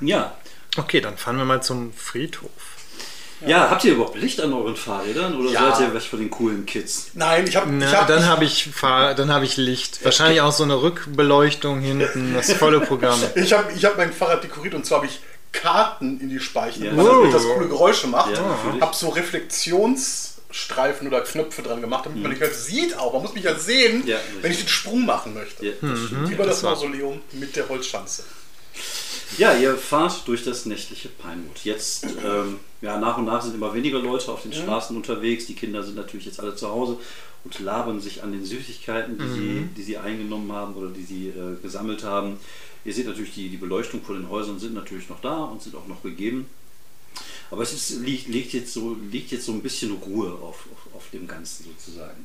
[0.00, 0.34] Ja.
[0.76, 2.50] Okay, dann fahren wir mal zum Friedhof.
[3.46, 5.74] ja, habt ihr überhaupt Licht an euren Fahrrädern oder Ja.
[5.74, 7.10] seid ihr was von den coolen Kids?
[7.14, 7.70] Nein, ich habe.
[7.86, 10.04] Hab, dann habe ich, Fahr dann hab ich Licht.
[10.04, 13.18] Wahrscheinlich auch so eine Rückbeleuchtung hinten, das volle Programm.
[13.34, 15.20] Ich habe ich hab mein Fahrrad dekoriert und zwar habe ich
[15.52, 16.90] Karten in die Speichen, Ja.
[16.92, 17.54] damit das Wow.
[17.56, 18.30] coole Geräusche macht.
[18.36, 18.42] Ja,
[18.80, 19.08] habe so
[20.50, 23.12] Reflexionsstreifen oder Knöpfe dran gemacht, damit man mich halt sieht auch.
[23.12, 25.64] Man muss mich ja sehen, Ja, wenn ich den Sprung machen möchte.
[25.66, 26.30] Ja, das.
[26.30, 28.24] Über das das Mausoleum mit der Holzschanze.
[29.38, 31.58] Ja, ihr fahrt durch das nächtliche Pinewood.
[31.62, 35.46] Jetzt, ähm, ja, nach und nach sind immer weniger Leute auf den Straßen unterwegs.
[35.46, 36.98] Die Kinder sind natürlich jetzt alle zu Hause
[37.44, 41.28] und labern sich an den Süßigkeiten, die, sie, die sie eingenommen haben oder die sie
[41.28, 42.38] äh, gesammelt haben.
[42.84, 45.76] Ihr seht natürlich, die, die Beleuchtung vor den Häusern sind natürlich noch da und sind
[45.76, 46.46] auch noch gegeben.
[47.50, 50.94] Aber es ist, liegt, liegt, jetzt so, liegt jetzt so ein bisschen Ruhe auf, auf,
[50.94, 52.24] auf dem Ganzen sozusagen.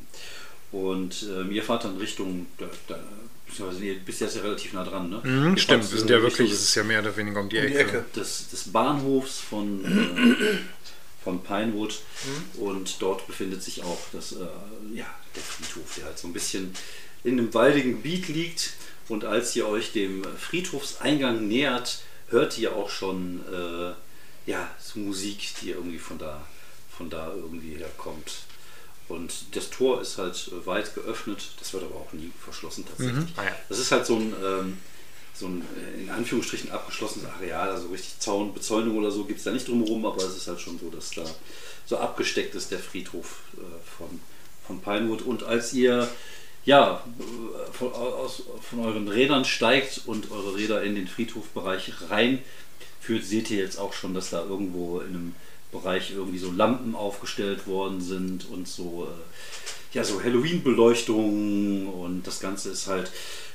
[0.72, 3.00] Und ähm, ihr fahrt dann Richtung, da, da,
[3.48, 5.22] beziehungsweise ihr bist jetzt ja relativ nah dran, ne?
[5.24, 7.64] Mhm, stimmt, wir sind ja wirklich, es ist ja mehr oder weniger um die Um
[7.64, 7.74] Ecke.
[7.74, 8.06] die Ecke.
[8.16, 10.58] des, des Bahnhofs von, äh,
[11.24, 12.62] von Pinewood Mhm.
[12.62, 14.38] und dort befindet sich auch das, äh,
[14.94, 15.06] ja,
[15.36, 16.74] der Friedhof, der halt so ein bisschen
[17.24, 18.74] in einem waldigen Gebiet liegt.
[19.08, 23.92] Und als ihr euch dem Friedhofseingang nähert, hört ihr auch schon äh,
[24.46, 26.42] ja, so Musik, die irgendwie von da,
[26.90, 28.32] von da irgendwie herkommt.
[29.08, 33.30] Und das Tor ist halt äh, weit geöffnet, das wird aber auch nie verschlossen tatsächlich.
[33.38, 33.56] Ah ja.
[33.70, 34.78] Das ist halt so ein, ähm,
[35.34, 39.46] so ein äh, in Anführungsstrichen abgeschlossenes Areal, also richtig Zaun, Bezäunung oder so gibt es
[39.46, 41.24] da nicht drumherum, aber es ist halt schon so, dass da
[41.86, 44.20] so abgesteckt ist der Friedhof äh, von,
[44.66, 45.22] von Pinewood.
[45.22, 46.10] Und als ihr
[46.66, 51.94] ja, äh, von, aus, von euren Rädern steigt und eure Räder in den Friedhofbereich
[53.06, 55.36] reinführt, seht ihr jetzt auch schon, dass da irgendwo in einem
[55.72, 62.40] Bereich irgendwie so Lampen aufgestellt worden sind und so, äh, ja, so Halloween-Beleuchtungen und das
[62.40, 63.12] Ganze ist halt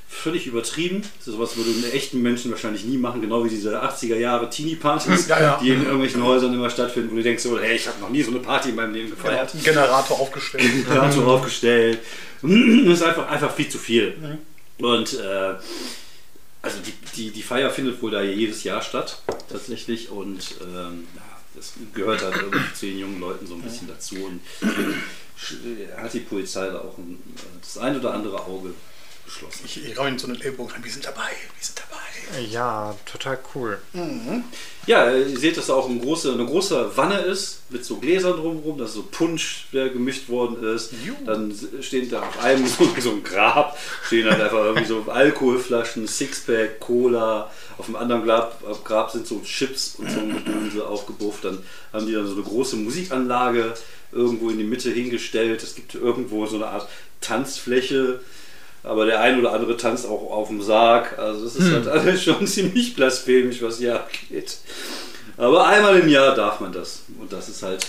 [0.09, 1.03] völlig übertrieben.
[1.21, 5.29] So was würde ein echten Menschen wahrscheinlich nie machen, genau wie diese 80er Jahre Teenie-Partys,
[5.29, 5.59] Ja, ja.
[5.63, 8.23] die in irgendwelchen Häusern immer stattfinden, wo du denkst, so, hey, ich habe noch nie
[8.23, 9.55] so eine Party in meinem Leben Genau, gefeiert.
[9.55, 10.65] einen Generator aufgestellt.
[10.89, 11.99] Generator aufgestellt.
[12.43, 14.39] Das ist einfach, einfach viel zu viel.
[14.79, 15.55] Und äh,
[16.63, 20.11] also die, die, die Feier findet wohl da jedes Jahr statt, tatsächlich.
[20.11, 21.07] Und ähm,
[21.55, 24.17] das gehört halt irgendwie zu den jungen Leuten so ein bisschen dazu.
[24.17, 27.19] Und deswegen hat die Polizei da auch ein,
[27.61, 28.75] das ein oder andere Auge
[29.33, 29.63] geschlossen.
[29.65, 30.85] Ich, ich raue ihn so einen Ellbogen rein.
[30.85, 32.01] Wir sind dabei, wir sind dabei.
[32.39, 33.79] Ja, total cool.
[34.87, 38.37] Ja, ihr seht, dass da auch ein große, eine große Wanne ist mit so Gläsern
[38.37, 40.93] drumherum, dass so Punsch, der gemischt worden ist.
[41.05, 41.17] Juhu.
[41.27, 43.77] Dann steht da auf einem so, so ein Grab,
[44.07, 47.51] stehen halt einfach irgendwie so Alkoholflaschen, Sixpack, Cola.
[47.79, 51.45] Auf dem anderen Grab, auf Grab sind so Chips und so ein Gemüse aufgebufft.
[51.45, 51.59] Dann
[51.93, 53.75] haben die dann so eine große Musikanlage
[54.13, 55.63] irgendwo in die Mitte hingestellt.
[55.63, 56.89] Es gibt irgendwo so eine Art
[57.21, 58.21] Tanzfläche.
[58.83, 61.19] Aber der ein oder andere tanzt auch auf dem Sarg.
[61.19, 64.59] Also es ist halt alles schon ziemlich blasphemisch, was hier abgeht.
[65.37, 67.03] Aber einmal im Jahr darf man das.
[67.21, 67.87] Und das ist halt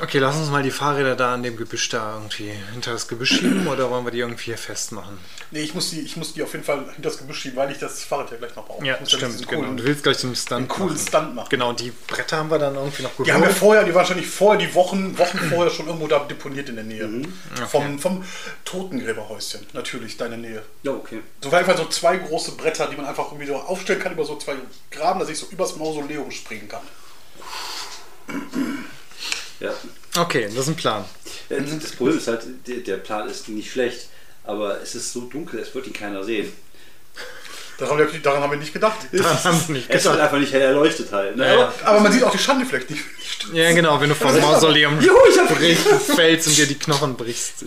[0.00, 3.38] Okay, lass uns mal die Fahrräder da an dem Gebüsch da irgendwie hinter das Gebüsch
[3.38, 5.18] schieben oder wollen wir die irgendwie hier festmachen?
[5.50, 7.70] Nee, ich muss, die, ich muss die auf jeden Fall hinter das Gebüsch schieben, weil
[7.70, 8.84] ich das Fahrrad ja gleich noch brauche.
[8.84, 9.62] Ja, ich muss diesen stimmt, genau.
[9.62, 11.06] Coolen, Du willst gleich so einen Stunt einen coolen machen.
[11.06, 11.48] Stunt machen.
[11.50, 13.56] Genau, und die Bretter haben wir dann irgendwie noch Die haben wir geholt.
[13.58, 17.06] vorher, die wahrscheinlich vorher, die Wochen, Wochen vorher schon irgendwo da deponiert in der Nähe.
[17.06, 17.32] Mhm.
[17.70, 18.24] Vom, vom
[18.64, 20.62] Totengräberhäuschen, natürlich, deine Nähe.
[20.82, 21.20] Ja, okay.
[21.42, 24.24] So war einfach so zwei große Bretter, die man einfach irgendwie so aufstellen kann über
[24.24, 24.54] so zwei
[24.90, 26.82] Graben, dass ich so übers Mausoleum springen kann.
[29.60, 29.70] Ja.
[30.18, 31.04] Okay, das ist ein Plan.
[31.48, 34.08] Ja, Das Problem ist halt, der, Plan ist nicht schlecht.
[34.44, 36.52] Aber es ist so dunkel, es wird ihn keiner sehen.
[37.78, 38.96] Daran, daran haben wir nicht gedacht.
[39.12, 40.20] Daran haben sie nicht Es wird gedacht.
[40.20, 41.36] einfach nicht hell erleuchtet halt.
[41.36, 41.46] Ne?
[41.46, 41.54] Ja.
[41.54, 43.02] Aber- Aber man sieht auch die Schande vielleicht nicht.
[43.52, 45.16] Ja, genau, wenn du vom Mausoleum Juhu,
[46.14, 47.66] fällst und dir die Knochen brichst.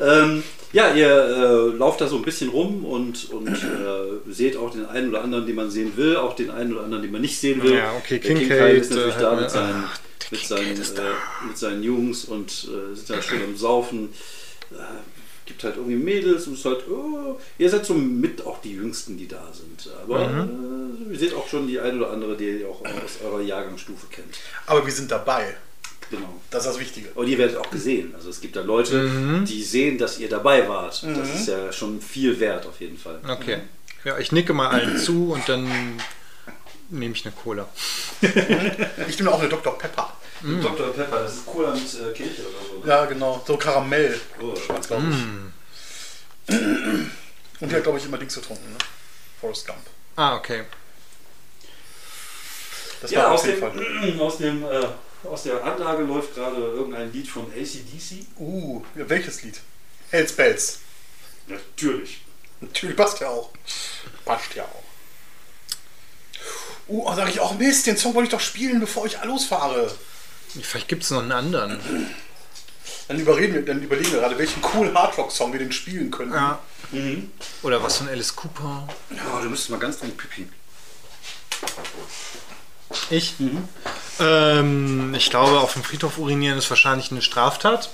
[0.00, 4.70] Ähm, ja, ihr äh, lauft da so ein bisschen rum und, und äh, seht auch
[4.70, 7.20] den einen oder anderen, den man sehen will, auch den einen oder anderen, den man
[7.20, 7.74] nicht sehen will.
[7.74, 9.98] Ja, okay, Der Kincaid, ist natürlich äh, da mit seinen, Ach,
[10.30, 14.10] mit, seinen, äh, mit seinen Jungs und äh, sind da schön am Saufen.
[14.70, 14.76] Äh,
[15.44, 19.18] gibt halt irgendwie Mädels und ist halt, oh, ihr seid so mit auch die Jüngsten,
[19.18, 19.92] die da sind.
[20.02, 21.08] Aber Mhm.
[21.10, 24.06] äh, ihr seht auch schon die ein oder andere, die ihr auch aus eurer Jahrgangsstufe
[24.10, 24.34] kennt.
[24.66, 25.54] Aber wir sind dabei.
[26.10, 26.40] Genau.
[26.50, 27.08] Das ist das Wichtige.
[27.14, 28.14] Und ihr werdet auch gesehen.
[28.14, 29.10] Also es gibt da Leute,
[29.48, 31.02] die sehen, dass ihr dabei wart.
[31.16, 33.18] Das ist ja schon viel wert auf jeden Fall.
[33.28, 33.58] Okay.
[34.04, 35.66] Ja, ich nicke mal allen zu und dann
[36.92, 37.68] nehme ich eine Cola.
[39.08, 39.76] Ich nehme auch eine Dr.
[39.76, 40.12] Pepper.
[40.42, 40.92] Dr.
[40.92, 42.88] Pepper, das ist Cola mit äh, Kirche oder so.
[42.88, 43.42] Ja, genau.
[43.46, 44.20] So Karamell.
[44.40, 44.54] Oh,
[44.86, 45.06] glaube
[46.48, 46.54] ich.
[47.60, 48.78] Und die hat, glaube ich, immer Dings getrunken, ne?
[49.40, 49.78] Forrest Gump.
[50.16, 50.64] Ah, okay.
[53.00, 54.20] Das Ja, war aus auf jeden dem, Fall.
[54.20, 54.86] aus, dem, äh,
[55.26, 58.26] aus der Anlage läuft gerade irgendein Lied von ACDC.
[58.38, 59.60] Uh, ja, welches Lied?
[60.10, 60.78] Hells Bells.
[61.46, 62.20] Natürlich.
[62.60, 63.50] Natürlich passt ja auch.
[64.24, 64.82] Passt ja auch.
[66.92, 69.90] Uh, oh, sag ich auch, Mist, den Song wollte ich doch spielen, bevor ich losfahre.
[70.60, 71.80] Vielleicht gibt es noch einen anderen.
[73.08, 76.34] Dann, überreden wir, dann überlegen wir gerade, welchen coolen Hardrock-Song wir denn spielen können.
[76.34, 76.58] Ja.
[77.62, 78.86] Oder was von Alice Cooper.
[79.08, 80.46] Ja, du müsstest mal ganz dringend pipi.
[83.08, 83.36] Ich?
[84.20, 87.88] Ähm, ich glaube, auf dem Friedhof urinieren ist wahrscheinlich eine Straftat.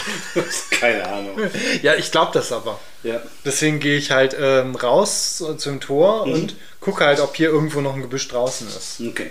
[0.70, 1.38] Keine Ahnung.
[1.82, 2.78] Ja, ich glaube das aber.
[3.02, 3.22] Ja.
[3.44, 7.94] Deswegen gehe ich halt ähm, raus zum Tor und gucke halt, ob hier irgendwo noch
[7.94, 9.00] ein Gebüsch draußen ist.
[9.00, 9.30] Okay.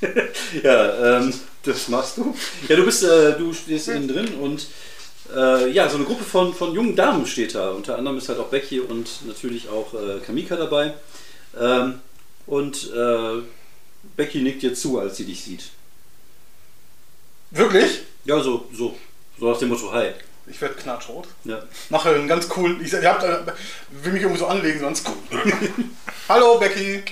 [0.62, 2.34] ja, ähm, das machst du.
[2.68, 4.66] Ja, du bist, äh, du stehst innen drin und
[5.34, 7.70] äh, ja, so eine Gruppe von, von jungen Damen steht da.
[7.70, 10.94] Unter anderem ist halt auch Becky und natürlich auch äh, Kamika dabei.
[11.58, 12.00] Ähm,
[12.46, 13.42] und äh,
[14.16, 15.64] Becky nickt dir zu, als sie dich sieht.
[17.50, 18.02] Wirklich?
[18.24, 18.96] Ja, so, so.
[19.38, 20.10] So nach dem Motto, hi.
[20.46, 21.28] Ich werde knatschrot.
[21.44, 21.62] Ja.
[21.90, 22.82] Mache einen ganz coolen.
[22.82, 23.38] Ich, ihr habt, äh,
[24.02, 25.06] will mich irgendwie so anlegen, sonst.
[26.28, 27.02] Hallo Becky.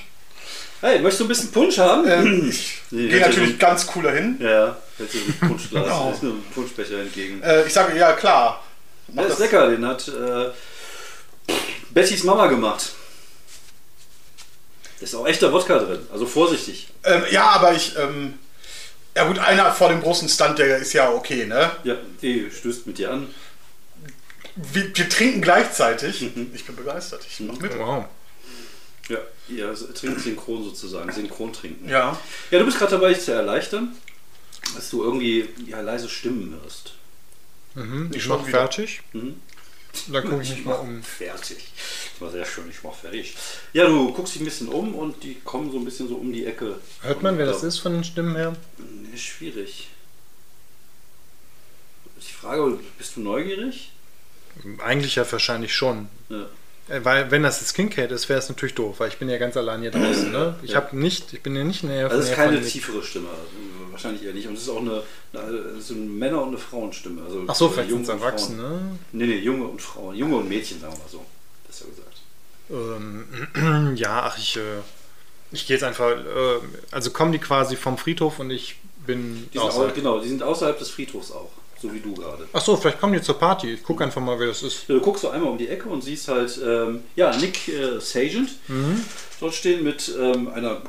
[0.80, 2.06] Hey, möchtest du ein bisschen Punsch haben?
[2.08, 4.38] Ähm, ich Nee, gehe hätte natürlich so- ganz cool dahin.
[4.40, 4.76] Ja.
[4.96, 7.42] Hältst du ein Punschglas, ist ein Punschbecher entgegen.
[7.42, 8.64] Äh, ich sage, ja klar.
[9.08, 11.52] Mach Der ist lecker, den hat äh,
[11.90, 12.92] Bettys Mama gemacht.
[14.98, 16.88] Da ist auch echter Wodka drin, also vorsichtig.
[17.04, 17.96] Ähm, ja, aber ich.
[17.98, 18.38] Ähm,
[19.16, 21.72] ja gut, einer vor dem großen Stand, der ist ja okay, ne?
[21.84, 23.34] Ja, die stößt mit dir an.
[24.54, 26.22] Wir, wir trinken gleichzeitig.
[26.22, 26.50] Mhm.
[26.54, 27.26] Ich bin begeistert.
[27.28, 27.76] Ich mach mit.
[27.78, 28.04] Wow.
[29.08, 29.18] Ja,
[29.48, 31.88] ihr trinkt synchron sozusagen, synchron trinken.
[31.88, 32.18] Ja.
[32.50, 33.94] Ja, du bist gerade dabei, dich zu erleichtern,
[34.74, 36.94] dass du irgendwie ja, leise Stimmen hörst.
[37.74, 39.02] Mhm, Ich mach fertig.
[39.12, 39.40] Mhm.
[40.12, 41.02] Dann gucke ich mich mal um.
[41.18, 41.58] Fertig.
[42.12, 43.36] Das war sehr schön, ich mach fertig.
[43.72, 46.32] Ja, du guckst dich ein bisschen um und die kommen so ein bisschen so um
[46.32, 46.78] die Ecke.
[47.02, 48.54] Hört man, wer das ist von den Stimmen her?
[48.78, 49.88] Nee, schwierig.
[52.18, 53.92] Ich frage, bist du neugierig?
[54.82, 56.08] Eigentlich ja wahrscheinlich schon.
[56.30, 56.46] Ja.
[56.88, 59.36] Äh, Weil wenn das jetzt Skincare ist, wäre es natürlich doof, weil ich bin ja
[59.38, 60.30] ganz allein hier draußen.
[60.32, 60.58] Ne?
[60.62, 60.76] Ich Ja.
[60.76, 63.28] habe nicht, ich bin ja nicht näher Also es ist keine tiefere Stimme,
[63.96, 64.46] wahrscheinlich eher nicht.
[64.46, 65.02] Und es ist auch eine,
[65.32, 67.22] eine, so eine Männer- und eine Frauenstimme.
[67.24, 68.62] Also Ach so, vielleicht Junge sind es und Erwachsene.
[68.62, 68.98] Frauen.
[69.12, 70.14] Nee, nee, Junge und Frauen.
[70.14, 71.24] Junge und Mädchen, sagen wir mal so.
[71.66, 72.16] Besser gesagt.
[72.70, 74.60] Ähm, ja, ach, ich, äh,
[75.52, 76.58] ich gehe jetzt einfach, äh,
[76.90, 79.94] also kommen die quasi vom Friedhof und ich bin Die außerhalb.
[79.94, 81.50] genau, die sind außerhalb des Friedhofs auch,
[81.80, 82.46] so wie du gerade.
[82.52, 83.74] Ach so, vielleicht kommen die zur Party.
[83.74, 84.88] Ich gucke einfach mal, wer das ist.
[84.88, 88.50] Du guckst so einmal um die Ecke und siehst halt, ähm, ja, Nick äh, Sargent
[89.38, 90.82] dort stehen mit ähm, einer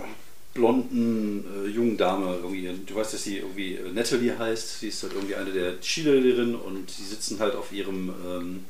[0.57, 2.35] blonden äh, jungen Dame.
[2.35, 2.69] Irgendwie.
[2.85, 4.81] Du weißt, dass sie irgendwie äh, Natalie heißt.
[4.81, 8.65] Sie ist halt irgendwie eine der Cheerleaderinnen und die sitzen halt auf ihrem, ähm,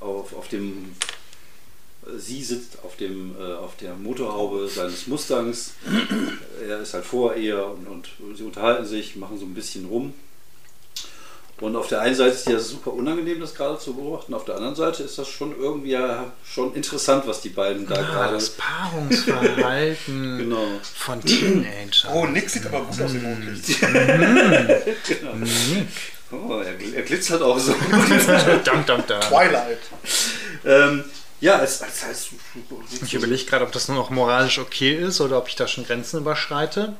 [0.00, 0.92] auf, auf dem,
[2.04, 5.72] äh, sie sitzt auf dem, äh, auf der Motorhaube seines Mustangs.
[6.68, 10.12] er ist halt vor ihr und, und sie unterhalten sich, machen so ein bisschen rum.
[11.60, 14.34] Und auf der einen Seite ist ja super unangenehm, das gerade zu beobachten.
[14.34, 17.94] Auf der anderen Seite ist das schon irgendwie ja schon interessant, was die beiden da
[17.94, 18.34] Ah, gerade.
[18.34, 20.66] das Paarungsverhalten Genau.
[20.94, 22.12] von Teenagern.
[22.12, 23.78] Oh, Nick sieht aber gut aus im Mondlicht.
[26.32, 27.72] Oh, er, er glitzert auch so.
[28.64, 29.20] dam, dam, dam.
[29.20, 29.78] Twilight.
[30.64, 31.04] ähm,
[31.40, 32.28] ja, als, als, als
[33.02, 35.84] Ich überlege gerade, ob das nur noch moralisch okay ist oder ob ich da schon
[35.86, 36.94] Grenzen überschreite.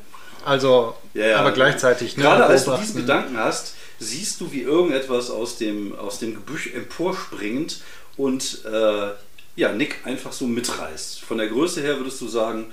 [0.44, 1.36] Also, Ja, ja.
[1.39, 2.16] aber gleichzeitig.
[2.16, 6.34] Ne, Gerade als du diesen Gedanken hast, siehst du, wie irgendetwas aus dem, aus dem
[6.34, 7.80] Gebüsch emporspringt
[8.16, 9.10] und äh,
[9.56, 11.20] ja, Nick einfach so mitreißt.
[11.20, 12.66] Von der Größe her würdest du sagen,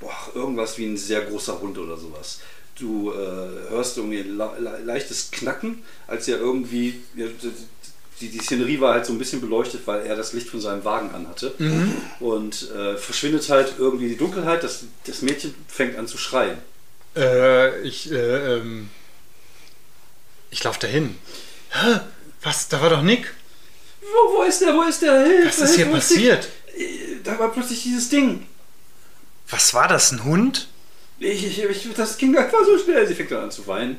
[0.00, 2.40] boah, irgendwas wie ein sehr großer Hund oder sowas.
[2.78, 7.00] Du äh, hörst irgendwie ein le le leichtes Knacken, als er irgendwie,
[8.20, 10.84] die, die Szenerie war halt so ein bisschen beleuchtet, weil er das Licht von seinem
[10.84, 11.54] Wagen anhatte.
[12.20, 16.58] Und äh, verschwindet halt irgendwie die Dunkelheit, das, das Mädchen fängt an zu schreien.
[17.16, 18.90] Äh, ich, äh, ähm,
[20.50, 21.16] ich laufe dahin.
[21.70, 22.00] Hä?
[22.42, 22.68] Was?
[22.68, 23.34] Da war doch Nick.
[24.00, 24.74] Wo, wo ist der?
[24.74, 25.24] Wo ist der?
[25.24, 26.48] Hilfe, Was ist hier passiert?
[26.76, 26.84] der?
[26.86, 26.88] Äh,
[27.24, 28.46] Da war plötzlich dieses Ding.
[29.50, 30.12] Was war das?
[30.12, 30.68] Ein Hund?
[31.18, 33.06] Ich, ich, ich, das ging einfach so schnell.
[33.06, 33.98] Sie fängt dann an zu weinen.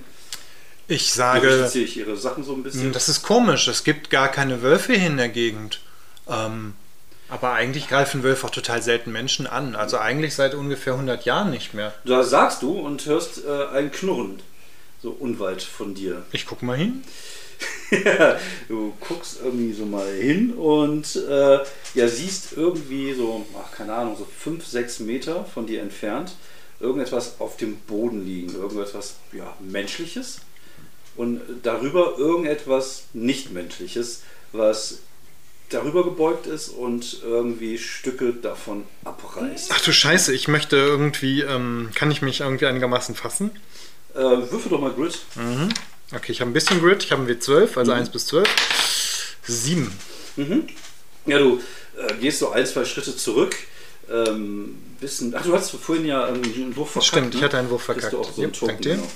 [0.87, 2.83] Ich sage, ziehe ich ihre Sachen so ein bisschen.
[2.85, 3.67] hm, das ist komisch.
[3.67, 5.81] Es gibt gar keine Wölfe hier in der Gegend.
[6.27, 6.73] Ähm,
[7.27, 9.75] aber eigentlich greifen Wölfe auch total selten Menschen an.
[9.75, 11.93] Also eigentlich seit ungefähr 100 Jahren nicht mehr.
[12.05, 14.41] Da sagst du und hörst äh, ein Knurren.
[15.01, 16.25] So unweit von dir.
[16.31, 17.03] Ich guck mal hin.
[18.69, 21.59] du guckst irgendwie so mal hin und äh,
[21.93, 26.33] ja, siehst irgendwie so, ach, keine Ahnung, so 5, 6 Meter von dir entfernt
[26.79, 28.53] irgendetwas auf dem Boden liegen.
[28.55, 30.41] Irgendetwas ja, Menschliches.
[31.15, 34.23] Und darüber irgendetwas Nichtmenschliches,
[34.53, 34.99] was
[35.69, 39.71] darüber gebeugt ist und irgendwie Stücke davon abreißt.
[39.73, 43.51] Ach du Scheiße, ich möchte irgendwie, ähm, kann ich mich irgendwie einigermaßen fassen?
[44.13, 45.19] Äh, würfel doch mal Grid.
[46.13, 47.03] Okay, ich habe ein bisschen Grid.
[47.03, 48.47] Ich habe einen W12, also 1 bis 12.
[49.43, 49.91] 7.
[51.25, 51.61] Ja, du
[51.97, 53.55] äh, gehst so ein, zwei Schritte zurück.
[54.11, 57.07] Ähm, bisschen, ach, du hast vorhin ja ähm, einen Wurf verkackt.
[57.07, 57.45] Stimmt, ich ne?
[57.45, 58.13] hatte einen Wurf Kriegst verkackt.
[58.13, 59.07] Du auch so einen Jupp, Token, genau.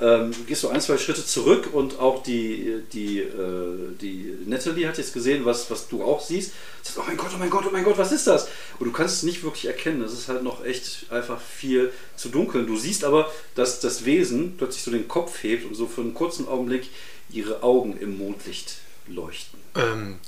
[0.00, 4.98] Ähm, gehst so ein, zwei Schritte zurück und auch die, die, äh, die Natalie hat
[4.98, 6.52] jetzt gesehen, was, was du auch siehst.
[6.82, 8.48] Sagt, oh mein Gott, oh mein Gott, oh mein Gott, was ist das?
[8.80, 10.02] Und du kannst es nicht wirklich erkennen.
[10.02, 12.66] Es ist halt noch echt einfach viel zu dunkel.
[12.66, 16.14] Du siehst aber, dass das Wesen plötzlich so den Kopf hebt und so für einen
[16.14, 16.88] kurzen Augenblick
[17.30, 19.60] ihre Augen im Mondlicht leuchten.
[19.76, 20.18] Ähm,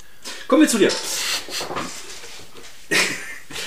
[0.47, 0.91] Kommen wir zu dir.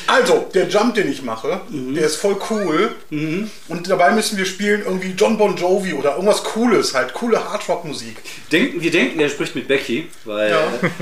[0.06, 2.90] Also, der Jump, den ich mache, der ist voll cool.
[3.10, 8.16] Und dabei müssen wir spielen irgendwie John Bon Jovi oder irgendwas Cooles, halt coole Hardrock-Musik.
[8.52, 10.60] Denken, wir denken, er spricht mit Becky, weil, Ja.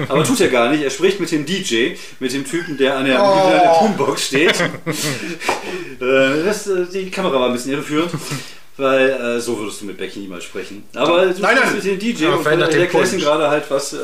[0.09, 0.83] aber tut er gar nicht.
[0.83, 3.51] Er spricht mit dem DJ, mit dem Typen, der an der, Oh.
[3.51, 4.55] der Boombox steht.
[6.01, 8.11] äh, das, äh, die Kamera war ein bisschen irreführend,
[8.77, 10.85] weil äh, so würdest du mit Becky niemals sprechen.
[10.95, 11.75] Aber du Nein, sprichst nein.
[11.75, 13.99] mit dem DJ Aber und der erklärst gerade halt was, äh,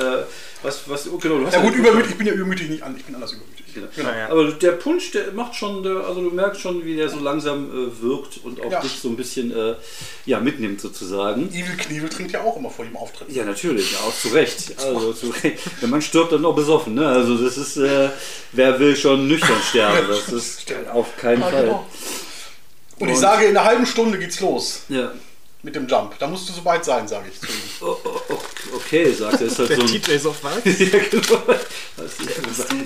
[0.62, 2.94] was, was, oh, genau, du hast Ja gut, übermütig, ich bin ja übermütig nicht an,
[2.97, 3.64] ich bin anders übermütig.
[3.74, 3.86] Genau.
[3.94, 4.09] Genau.
[4.09, 4.28] Naja.
[4.30, 7.70] Aber der Punsch, der macht schon, der, also du merkst schon, wie der so langsam
[7.70, 8.80] äh, wirkt und auch Ja.
[8.80, 9.74] dich so ein bisschen äh,
[10.26, 11.48] ja, mitnimmt sozusagen.
[11.51, 13.30] Evil Knievel trinkt ja auch immer vor dem Auftritt.
[13.30, 14.74] Ja, natürlich, ja, auch zu Recht.
[14.78, 15.59] Also, zu Recht.
[15.80, 16.94] Wenn man stirbt, dann auch besoffen.
[16.94, 17.06] Ne?
[17.06, 18.10] Also, das ist, äh,
[18.52, 20.06] wer will schon nüchtern sterben?
[20.09, 21.62] Das ist auf keinen Ja, Fall.
[21.64, 21.86] genau.
[23.01, 25.10] Und ich Und- sage, in einer halben Stunde geht's los Ja.
[25.62, 26.16] mit dem Jump.
[26.20, 27.52] Da musst du so weit sein, sage ich zu ihm.
[27.80, 28.38] Oh, oh, oh,
[28.74, 29.46] okay, sagt er.
[29.46, 29.86] Ist halt so Der ein.
[29.86, 30.56] DJ ist auf was?
[30.64, 31.42] ja, genau.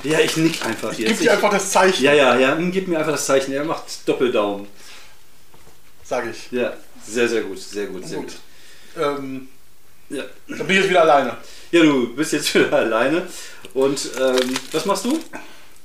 [0.05, 1.21] Ja, ich nick einfach Gib jetzt.
[1.23, 3.53] dir einfach das Zeichen, ja, ja, ja, hm, gib mir einfach das Zeichen.
[3.53, 4.67] Er macht Doppeldaumen.
[6.05, 6.51] sage ich.
[6.53, 6.75] Ja,
[7.07, 8.27] sehr, sehr gut, sehr gut, sehr gut.
[8.29, 9.03] Gut.
[9.03, 9.49] Ähm,
[10.11, 10.25] Ja.
[10.49, 11.37] dann bin ich jetzt wieder alleine.
[11.71, 13.27] ja, du bist jetzt wieder alleine.
[13.75, 15.19] Und ähm, was machst du?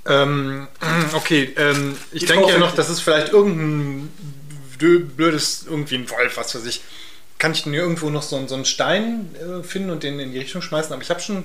[0.06, 0.68] Ähm,
[1.14, 4.10] okay, ähm, ich denke ja noch, das ist vielleicht irgendein
[4.80, 6.82] blö- blödes, irgendwie ein Wolf, was weiß ich.
[7.40, 10.40] Kann ich denn irgendwo noch so, so einen Stein äh, finden und den in die
[10.40, 10.94] Richtung schmeißen?
[10.94, 11.44] Aber ich habe schon,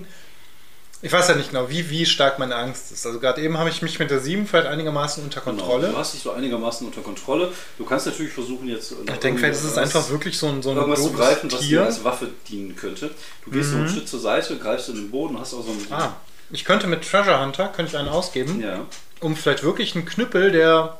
[1.02, 3.04] ich weiß ja nicht genau, wie, wie stark meine Angst ist.
[3.06, 5.82] Also gerade eben habe ich mich mit der 7 vielleicht einigermaßen unter Kontrolle.
[5.86, 7.52] Genau, du hast dich so einigermaßen unter Kontrolle.
[7.78, 8.92] Du kannst natürlich versuchen, jetzt.
[8.92, 11.60] ich denke, vielleicht ist es einfach wirklich so ein, so ein irgendwas zu greifen, was
[11.60, 13.10] dir als Waffe dienen könnte.
[13.44, 15.86] Du gehst so einen Schritt zur Seite, greifst in den Boden, hast auch so einen.
[15.90, 16.16] Ah,
[16.50, 18.86] ich könnte mit Treasure Hunter, könnte ich einen ausgeben, Ja.
[19.20, 20.98] um vielleicht wirklich einen Knüppel, der,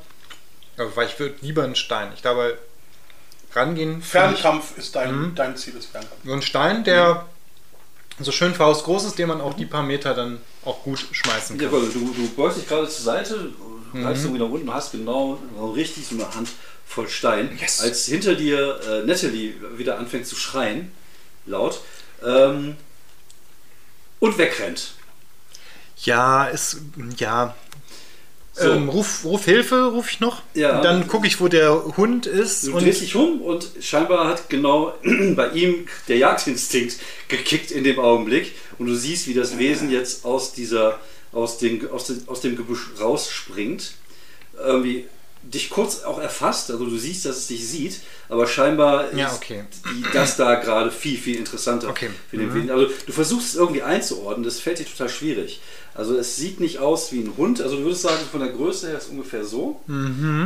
[0.77, 2.11] weil ich würde lieber einen Stein.
[2.15, 2.57] Ich glaube,
[3.53, 5.35] rangehen, Fernkampf ist dein, Mhm.
[5.35, 6.21] dein Ziel, ist Fernkampf.
[6.23, 7.25] So ein Stein, der
[8.19, 11.65] so schön faustgroß ist, den man auch die paar Meter dann auch gut schmeißen kann.
[11.67, 13.51] Jawohl, du, du beugst dich gerade zur Seite,
[13.93, 14.03] Mhm.
[14.03, 16.49] greifst irgendwie nach unten und hast genau so richtig so eine Hand
[16.85, 17.57] voll Stein.
[17.59, 17.79] Yes.
[17.81, 20.91] Als hinter dir äh, Natalie wieder anfängt zu schreien,
[21.45, 21.81] laut,
[22.23, 22.75] ähm,
[24.19, 24.91] und wegrennt.
[26.03, 26.77] Ja, ist,
[27.17, 27.55] ja.
[28.59, 28.71] So.
[28.71, 30.41] Ähm, ruf, ruf Hilfe, ruf ich noch.
[30.53, 30.81] Ja.
[30.81, 32.67] Dann gucke ich, wo der Hund ist.
[32.67, 34.93] Du und drehst dich um und scheinbar hat genau
[35.35, 40.25] bei ihm der Jagdinstinkt gekickt in dem Augenblick und du siehst, wie das Wesen jetzt
[40.25, 40.99] aus dieser
[41.31, 43.91] aus dem, aus dem, aus dem Gebüsch rausspringt,
[44.57, 45.05] irgendwie
[45.43, 49.37] dich kurz auch erfasst, also du siehst, dass es dich sieht, aber scheinbar Ja, ist
[49.37, 49.63] okay.
[49.85, 52.09] die, das da gerade viel, viel interessanter Okay.
[52.29, 52.69] für den Wesen.
[52.71, 55.61] Also du versuchst es irgendwie einzuordnen, das fällt dir total schwierig.
[55.99, 58.87] Also es sieht nicht aus wie ein Hund, also du würdest sagen, von der Größe
[58.87, 59.81] her ist ungefähr so,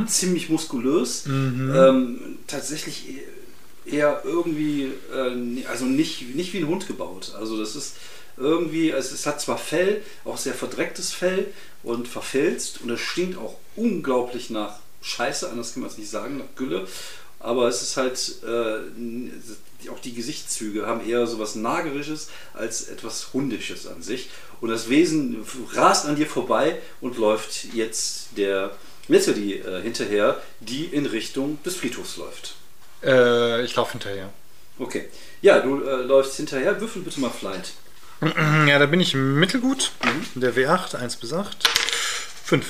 [0.07, 3.19] ziemlich muskulös, ähm, tatsächlich
[3.85, 7.33] eher irgendwie, äh, also nicht, nicht wie ein Hund gebaut.
[7.37, 7.97] Also das ist
[8.35, 11.45] irgendwie, es, es hat zwar Fell, auch sehr verdrecktes Fell
[11.83, 16.39] und verfilzt und es stinkt auch unglaublich nach Scheiße, anders kann man es nicht sagen,
[16.39, 16.87] nach Gülle.
[17.39, 18.77] Aber es ist halt, äh,
[19.89, 24.29] auch die Gesichtszüge haben eher so was Nagerisches als etwas Hundisches an sich.
[24.61, 28.71] Und das Wesen rast an dir vorbei und läuft jetzt der
[29.09, 32.55] Natalie äh, hinterher, die in Richtung des Friedhofs läuft.
[33.03, 34.29] äh, ich laufe hinterher.
[34.79, 35.09] Okay.
[35.41, 36.79] Ja, du äh, läufst hinterher.
[36.79, 37.73] Würfel bitte mal Flight.
[38.67, 39.91] Ja, da bin ich mittelgut.
[40.03, 40.39] Mhm.
[40.41, 41.57] Der W8, 1 bis 8.
[42.45, 42.65] 5.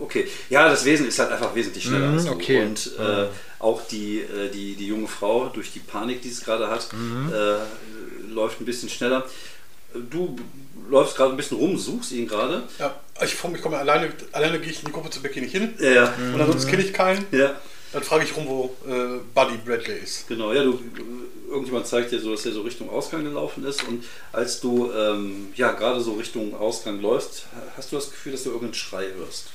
[0.00, 0.28] Okay.
[0.50, 2.30] Ja, das Wesen ist halt einfach wesentlich schneller Mhm, als du.
[2.32, 2.62] okay.
[2.64, 3.26] Und äh,
[3.58, 7.32] auch die, äh, die, die junge Frau, durch die Panik, die es gerade hat, Mhm.
[7.32, 9.24] äh, läuft ein bisschen schneller.
[10.10, 10.36] Du
[10.90, 12.64] läufst gerade ein bisschen rum, suchst ihn gerade.
[12.78, 15.74] Ja, ich, ich komme alleine, alleine gehe ich in die Gruppe zu Becky nicht hin.
[15.80, 16.14] Ja, ja.
[16.34, 17.24] Und ansonsten kenne ich keinen.
[17.30, 17.54] ja.
[17.92, 20.26] Dann frage ich rum, wo äh, Buddy Bradley ist.
[20.28, 20.78] Genau, ja, du,
[21.48, 25.48] irgendjemand zeigt dir so, dass er so Richtung Ausgang gelaufen ist und als du ähm,
[25.54, 27.46] ja gerade so Richtung Ausgang läufst,
[27.76, 29.46] hast du das Gefühl, dass du irgendeinen Schrei hörst.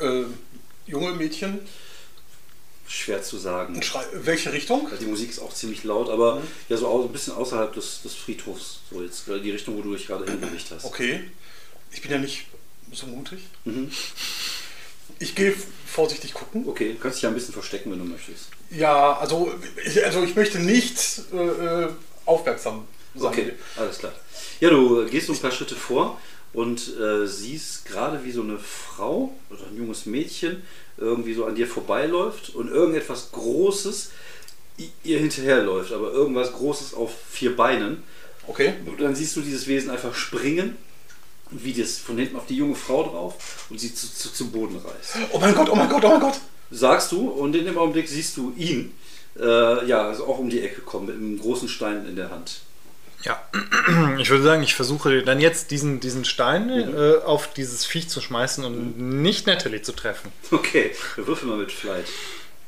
[0.00, 0.24] Äh,
[0.86, 1.60] junge Mädchen.
[2.86, 3.80] Schwer zu sagen.
[4.12, 4.88] Welche Richtung?
[5.00, 8.80] Die Musik ist auch ziemlich laut, aber ja so ein bisschen außerhalb des, des Friedhofs,
[8.90, 10.84] so jetzt äh, die Richtung, wo du dich gerade hinbewegt hast.
[10.84, 11.24] Okay.
[11.92, 12.46] Ich bin ja nicht
[12.92, 13.40] so mutig.
[13.64, 13.90] Mhm.
[15.18, 15.54] Ich gehe
[15.86, 16.64] vorsichtig gucken.
[16.66, 18.48] Okay, du kannst dich ja ein bisschen verstecken, wenn du möchtest.
[18.70, 19.54] Ja, also
[19.84, 21.88] ich, also ich möchte nicht äh, äh,
[22.26, 23.30] aufmerksam sein.
[23.30, 24.12] Okay, alles klar.
[24.60, 26.20] Ja, du gehst so ein paar Schritte vor
[26.52, 30.62] und äh, siehst gerade, wie so eine Frau oder ein junges Mädchen
[30.96, 34.10] irgendwie so an dir vorbeiläuft und irgendetwas Großes
[35.04, 38.02] ihr hinterherläuft, aber irgendwas Großes auf vier Beinen.
[38.46, 38.74] Okay.
[38.86, 40.76] Und dann siehst du dieses Wesen einfach springen,
[41.50, 44.76] wie das von hinten auf die junge Frau drauf und sie zu, zu, zu Boden
[44.76, 45.28] reißt.
[45.32, 46.40] Oh mein Gott, oh mein Gott, oh mein Gott.
[46.70, 48.92] Sagst du und in dem Augenblick siehst du ihn,
[49.38, 52.60] äh, ja, also auch um die Ecke kommen mit einem großen Stein in der Hand.
[53.24, 53.42] Ja,
[54.18, 58.20] ich würde sagen, ich versuche dann jetzt diesen, diesen Stein äh, auf dieses Viech zu
[58.20, 60.30] schmeißen und nicht Natalie zu treffen.
[60.50, 62.06] Okay, wir würfeln mal mit Flight.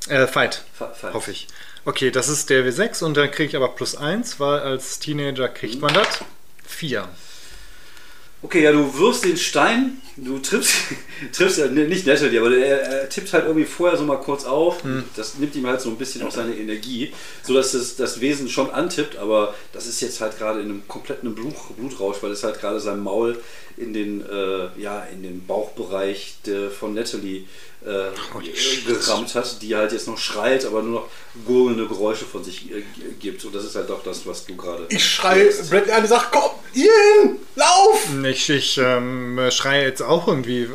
[0.08, 1.12] Äh, Fight, Fa- Fight.
[1.14, 1.46] hoffe ich.
[1.84, 5.48] Okay, das ist der W6 und dann kriege ich aber plus 1, weil als Teenager
[5.48, 6.06] kriegt man das.
[6.66, 7.08] 4.
[8.46, 10.72] Okay, ja, du wirfst den Stein, du triffst,
[11.32, 14.84] triffst ja nicht Natalie, aber er, er tippt halt irgendwie vorher so mal kurz auf.
[15.16, 17.12] Das nimmt ihm halt so ein bisschen auch seine Energie,
[17.42, 21.34] sodass das, das Wesen schon antippt, aber das ist jetzt halt gerade in einem kompletten
[21.34, 23.36] Blut, Blutrausch, weil es halt gerade sein Maul
[23.76, 27.46] in den, äh, ja, in den Bauchbereich der, von Natalie
[27.84, 31.08] äh, gerammt hat, die halt jetzt noch schreit, aber nur noch
[31.44, 32.82] gurgelnde Geräusche von sich äh,
[33.20, 33.44] gibt.
[33.44, 34.86] Und das ist halt auch das, was du gerade.
[34.88, 38.08] Ich schrei Bradley an und sag, komm, Ian, lauf!
[38.24, 40.68] Ich, ich ähm, schreie jetzt auch irgendwie.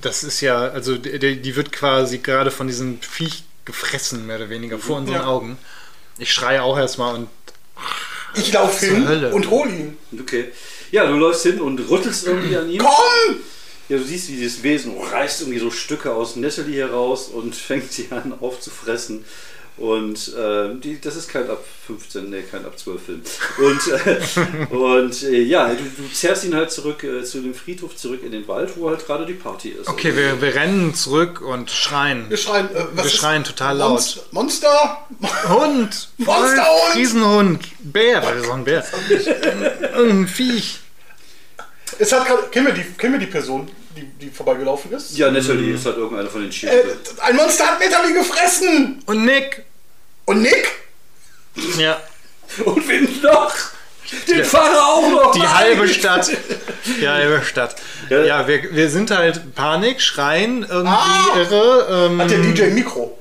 [0.00, 4.50] Das ist ja, also die, die wird quasi gerade von diesem Viech gefressen, mehr oder
[4.50, 5.26] weniger, vor unseren Ja.
[5.26, 5.58] Augen.
[6.18, 7.28] Ich schreie auch erstmal und
[8.34, 9.32] Ich lauf Zur hin Hölle.
[9.32, 9.96] und hol ihn.
[10.20, 10.50] Okay.
[10.90, 12.78] Ja, du läufst hin und rüttelst irgendwie an ihm.
[12.78, 13.36] Komm!
[13.88, 17.92] Ja, du siehst, wie dieses Wesen reißt irgendwie so Stücke aus Natalie heraus und fängt
[17.92, 19.24] sie an aufzufressen.
[19.78, 23.22] Und äh, die, das ist kein ab 15, nee, kein ab 12 Film.
[23.58, 27.96] Und, äh, und äh, ja, du, du zerrst ihn halt zurück äh, zu dem Friedhof,
[27.96, 29.88] zurück in den Wald, wo halt gerade die Party ist.
[29.88, 32.28] Okay, wir, wir rennen zurück und schreien.
[32.28, 33.92] Wir schreien, äh, was Wir schreien total laut.
[33.92, 34.22] Monster?
[34.30, 35.08] Monster?
[35.48, 36.08] Hund!
[36.18, 36.94] Monsterhund!
[36.94, 37.68] Riesenhund!
[37.80, 38.22] Bär!
[38.22, 38.84] Was ist doch ein Bär?
[39.96, 40.81] Ein Viech!
[41.98, 45.16] Es hat grad, kennen, wir die, kennen wir die Person, die, die vorbeigelaufen ist?
[45.16, 46.74] Ja, Natalie ist halt irgendeine von den Äh, Schienen.
[47.20, 49.02] ein Monster hat Natalie gefressen!
[49.06, 49.64] Und Nick!
[50.24, 50.70] Und Nick?
[51.78, 52.00] Ja.
[52.64, 53.54] Und wen noch?
[54.28, 55.32] Den Fahrer auch noch!
[55.32, 55.54] Die Nein!
[55.54, 56.30] halbe Stadt.
[57.00, 57.76] Die halbe Stadt.
[58.10, 58.22] Ja.
[58.24, 61.36] Ja, wir, wir sind halt Panik, schreien, irgendwie Ah!
[61.36, 62.08] irre.
[62.10, 63.18] Ähm, Hat der DJ ein Mikro?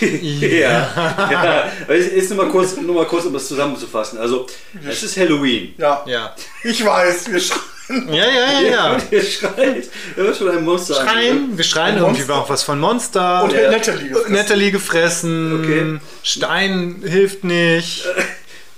[0.00, 1.72] Ja, ja.
[1.84, 4.18] Aber jetzt- Jetzt nur mal, kurz, nur mal kurz, um das zusammenzufassen.
[4.18, 4.46] Also,
[4.88, 5.74] es ist Halloween.
[5.78, 6.04] Ja.
[6.06, 6.34] ja.
[6.64, 7.62] Ich weiß, wir schreien.
[8.08, 8.92] Ja, ja, ja, ja.
[8.94, 9.88] Und ihr schreit.
[10.14, 12.34] Da wird schon ein Monster Schreien, wir schreien Ein irgendwie Monster.
[12.36, 13.44] auch was von Monster.
[13.44, 13.70] Und Ja.
[13.70, 14.32] Natalie gefressen.
[14.34, 15.60] Natalie gefressen.
[15.64, 16.00] Okay.
[16.22, 18.04] Stein hilft nicht.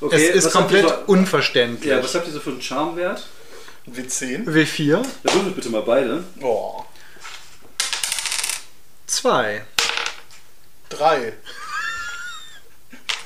[0.01, 1.91] Okay, es ist was komplett so- unverständlich.
[1.91, 3.27] Ja, was habt ihr so für einen Charmwert?
[3.93, 4.47] W10.
[4.47, 6.23] W4, Da würfelt bitte mal beide.
[6.41, 6.85] Oh.
[9.09, 9.63] 2.
[10.91, 11.33] Drei.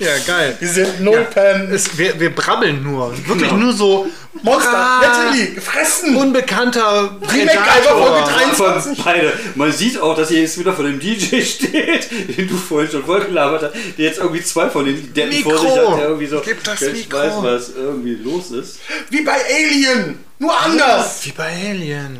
[0.01, 0.57] Ja, geil.
[0.59, 1.73] Wir sind null Pen.
[1.73, 3.12] Es, wir, wir brabbeln nur.
[3.28, 3.57] Wirklich Genau.
[3.62, 4.07] nur so.
[4.43, 4.77] Monster.
[4.77, 6.16] Ah, Natalie, gefressen.
[6.16, 8.97] Unbekannter Remake einfach Folge 23.
[8.97, 9.32] Von beide.
[9.55, 13.05] Man sieht auch, dass hier jetzt wieder vor dem DJ steht, den du vorhin schon
[13.05, 15.93] voll gelabert hast, der jetzt irgendwie zwei von den Deppen vor sich Mikro.
[15.93, 17.19] hat, der irgendwie so Gib das ich Mikro.
[17.19, 18.81] weiß, was irgendwie los ist.
[19.11, 20.19] Wie bei Alien.
[20.41, 21.24] Nur anders.
[21.24, 22.19] Wie bei Alien.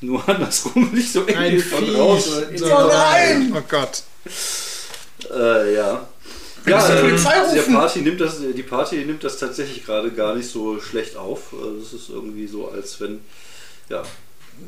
[0.00, 1.94] Nur andersrum, nicht so irgendwie von Viech.
[1.96, 2.32] draußen.
[2.32, 3.52] sondern in So die- rein.
[3.56, 4.02] Oh Gott.
[5.30, 6.06] Äh, ja.
[6.64, 7.20] Müssen die ähm,
[7.52, 7.74] die rufen.
[7.74, 11.52] Party nimmt das, die Party nimmt das tatsächlich gerade gar nicht so schlecht auf.
[11.52, 13.20] Also Es ist irgendwie so, als wenn,
[13.88, 14.02] ja,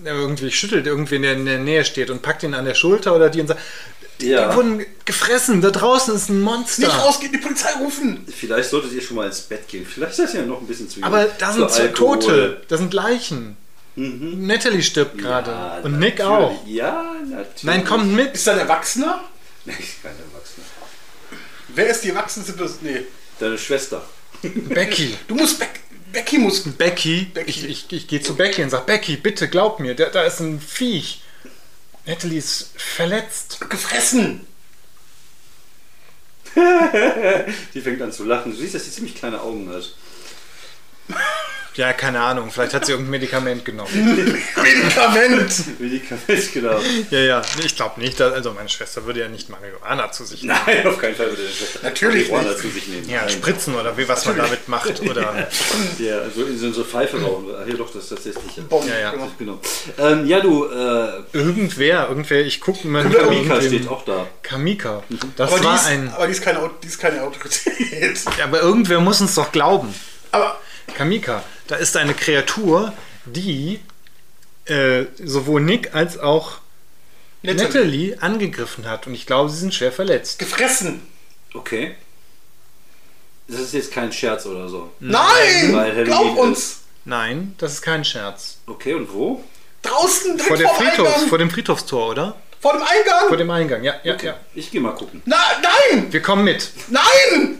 [0.04, 3.14] Er irgendwie schüttelt irgendwen, der in der Nähe steht und packt ihn an der Schulter
[3.14, 3.60] oder die und sagt,
[4.20, 4.48] ja.
[4.50, 6.86] die wurden gefressen, da draußen ist ein Monster.
[6.86, 8.26] Nicht rausgehen, die Polizei rufen.
[8.34, 9.86] Vielleicht solltet ihr schon mal ins Bett gehen.
[9.86, 11.04] Vielleicht seid ihr ja noch ein bisschen zu jung.
[11.04, 12.18] Aber da sind Alkohol.
[12.18, 13.56] Tote, da sind Leichen.
[13.96, 16.66] Natalie stirbt gerade Ja, und Nick auch.
[16.66, 17.62] Ja, natürlich.
[17.62, 18.34] Nein, kommt mit.
[18.34, 19.20] Ist da ein Erwachsener?
[19.64, 20.66] Nein, ist kein Erwachsener.
[21.68, 22.78] Wer ist die erwachsenste Person?
[22.82, 23.02] Nee.
[23.38, 24.06] Deine Schwester.
[24.42, 25.16] Becky.
[25.26, 25.80] Du musst Beck
[26.12, 26.62] Becky muss.
[26.62, 27.50] Becky, Becky.
[27.50, 30.38] ich, ich, ich gehe zu Becky und sage, Becky, bitte glaub mir, da, da ist
[30.40, 31.22] ein Viech.
[32.06, 33.58] Natalie ist verletzt.
[33.68, 34.46] Gefressen.
[37.74, 38.52] Die fängt an zu lachen.
[38.52, 39.92] Du siehst, dass sie ziemlich kleine Augen hat.
[41.76, 43.90] Ja, keine Ahnung, vielleicht hat sie irgendein Medikament genommen.
[44.62, 45.80] Medikament.
[45.80, 46.80] Medikament, genau.
[47.10, 50.42] ja, ja, ich glaube nicht, dass, also meine Schwester würde ja nicht Marihuana zu sich
[50.42, 50.58] nehmen.
[50.66, 52.60] Nein, auf keinen Fall würde deine Schwester Natürlich Marihuana nicht.
[52.62, 53.08] zu sich nehmen.
[53.08, 53.30] Ja, Nein.
[53.30, 55.48] spritzen oder wie was man damit macht oder
[55.98, 57.46] Ja, also in so so Pfeife rauchen.
[57.54, 58.56] Ah, Hier doch, das ist tatsächlich.
[58.56, 59.10] Ja, Bon, Ja, ja.
[59.10, 59.30] genau.
[59.38, 59.60] genau.
[59.98, 64.26] Ähm, ja, du, äh, irgendwer, irgendwer, ich gucke mal Kamika steht auch da.
[64.42, 65.02] Kamika.
[65.36, 66.08] Das Aber die, war ist, ein.
[66.14, 68.18] aber die, ist keine, die ist keine Autorität.
[68.38, 69.94] Ja, aber irgendwer muss uns doch glauben.
[70.30, 70.58] Aber
[70.96, 72.92] Kamika, da ist eine Kreatur,
[73.24, 73.80] die
[74.66, 76.58] äh, sowohl Nick als auch
[77.42, 77.64] Natalie.
[77.66, 79.06] Natalie angegriffen hat.
[79.06, 80.38] Und ich glaube, sie sind schwer verletzt.
[80.38, 81.02] Gefressen.
[81.52, 81.94] Okay.
[83.48, 84.90] Das ist jetzt kein Scherz oder so.
[85.00, 85.74] Nein!
[85.76, 86.58] Halloween Glaub uns.
[86.58, 86.80] ist.
[87.04, 88.56] Nein, das ist kein Scherz.
[88.66, 89.44] Okay, und wo?
[89.82, 91.28] Draußen, direkt Vor, der vor dem Friedhofs, Eingang.
[91.28, 92.36] vor dem Friedhofstor, oder?
[92.60, 93.28] Vor dem Eingang.
[93.28, 94.26] Vor dem Eingang, ja, ja, Okay.
[94.28, 94.36] ja.
[94.54, 95.20] Ich gehe mal gucken.
[95.26, 95.36] Na,
[95.92, 96.10] nein!
[96.10, 96.70] Wir kommen mit.
[96.88, 97.58] Nein!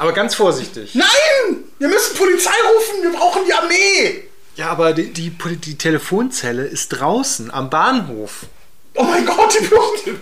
[0.00, 0.94] Aber ganz vorsichtig.
[0.94, 1.58] Nein!
[1.78, 3.02] Wir müssen Polizei rufen.
[3.02, 4.24] Wir brauchen die Armee.
[4.56, 8.46] Ja, aber die, die, die Telefonzelle ist draußen am Bahnhof.
[8.94, 10.20] Oh mein Gott, die Blumen.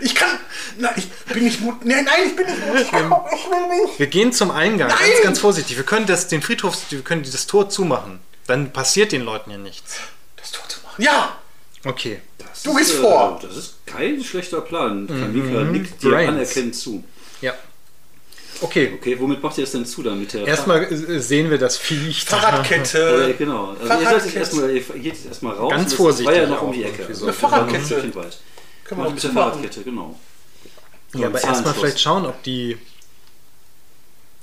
[0.00, 0.38] Ich kann.
[0.76, 1.82] Nein, ich bin nicht mutig.
[1.84, 2.86] Nein, nein, ich bin nicht mutig.
[2.88, 2.92] Ich
[3.50, 3.98] will nicht.
[4.00, 4.98] Wir gehen zum Eingang, Nein!
[4.98, 5.76] ganz, ganz vorsichtig.
[5.76, 8.18] Wir können das, den Friedhof, wir können das Tor zumachen.
[8.48, 9.98] Dann passiert den Leuten ja nichts.
[10.36, 11.00] Das Tor zu machen.
[11.00, 11.38] Ja!
[11.84, 12.20] Okay.
[12.38, 13.38] Das Du gehst ist, vor.
[13.40, 15.06] Äh, das ist kein schlechter Plan.
[15.06, 17.04] Kamika nickt dir anerkennend zu.
[17.40, 17.54] Ja.
[18.60, 18.92] Okay.
[18.94, 20.20] Okay, womit macht ihr das denn zu dann?
[20.20, 22.24] Mit der Erstmal äh, sehen wir das Viech.
[22.26, 22.36] da.
[22.38, 23.34] Oder, Fahrradkette.
[23.38, 23.70] genau.
[23.70, 24.24] Also ihr, Fahrradkette.
[24.26, 25.70] jetzt erstmal, ihr geht jetzt erstmal raus.
[25.70, 27.14] Ganz vorsichtig war ja noch um auch die Ecke.
[27.14, 27.24] so.
[27.24, 27.96] Eine Fahrradkette.
[28.02, 28.38] ein weit.
[28.84, 29.30] Können wir Noch noch mit der.
[29.30, 30.20] Fahrradkette, genau.
[31.14, 32.78] Ja, aber So erstmal vielleicht schauen, ob die.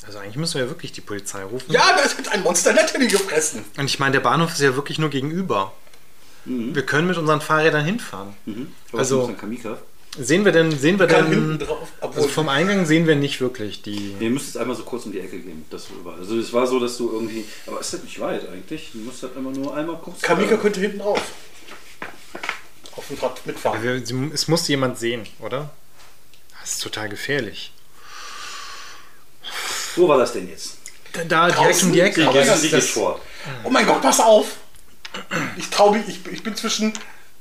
[0.06, 1.72] Also eigentlich müssen wir ja wirklich die Polizei rufen.
[1.72, 3.64] Ja, da hat ein Monster Natalie gefressen.
[3.78, 5.74] Und ich meine, der Bahnhof ist ja wirklich nur gegenüber.
[6.46, 8.34] Wir können mit unseren Fahrrädern hinfahren.
[8.46, 8.72] Mhm.
[8.94, 9.32] Also-?
[10.18, 11.68] Sehen wir denn, sehen wir hinten denn.
[12.40, 14.16] Also vom Eingang sehen wir nicht wirklich die.
[14.20, 15.66] Nee, ihr müsst jetzt einmal so kurz um die Ecke gehen.
[15.70, 16.16] Das war.
[16.16, 17.46] Also es war so, dass du irgendwie.
[17.68, 18.90] Aber es ist halt nicht weit eigentlich.
[18.94, 20.22] Du musst halt immer nur einmal kurz.
[20.22, 21.22] Kamika könnte hinten drauf.
[22.96, 23.82] Auf dem Rad mitfahren.
[23.84, 25.70] Wir, sie, es muss jemand sehen, oder?
[26.62, 27.72] Das ist total gefährlich.
[29.96, 30.78] Wo war das denn jetzt?
[31.14, 32.28] Da, da direkt um die Ecke.
[32.28, 33.20] Aber Das das- vor.
[33.64, 34.58] Oh mein Gott, pass auf!
[35.58, 36.94] Ich traue mich, ich, ich bin zwischen,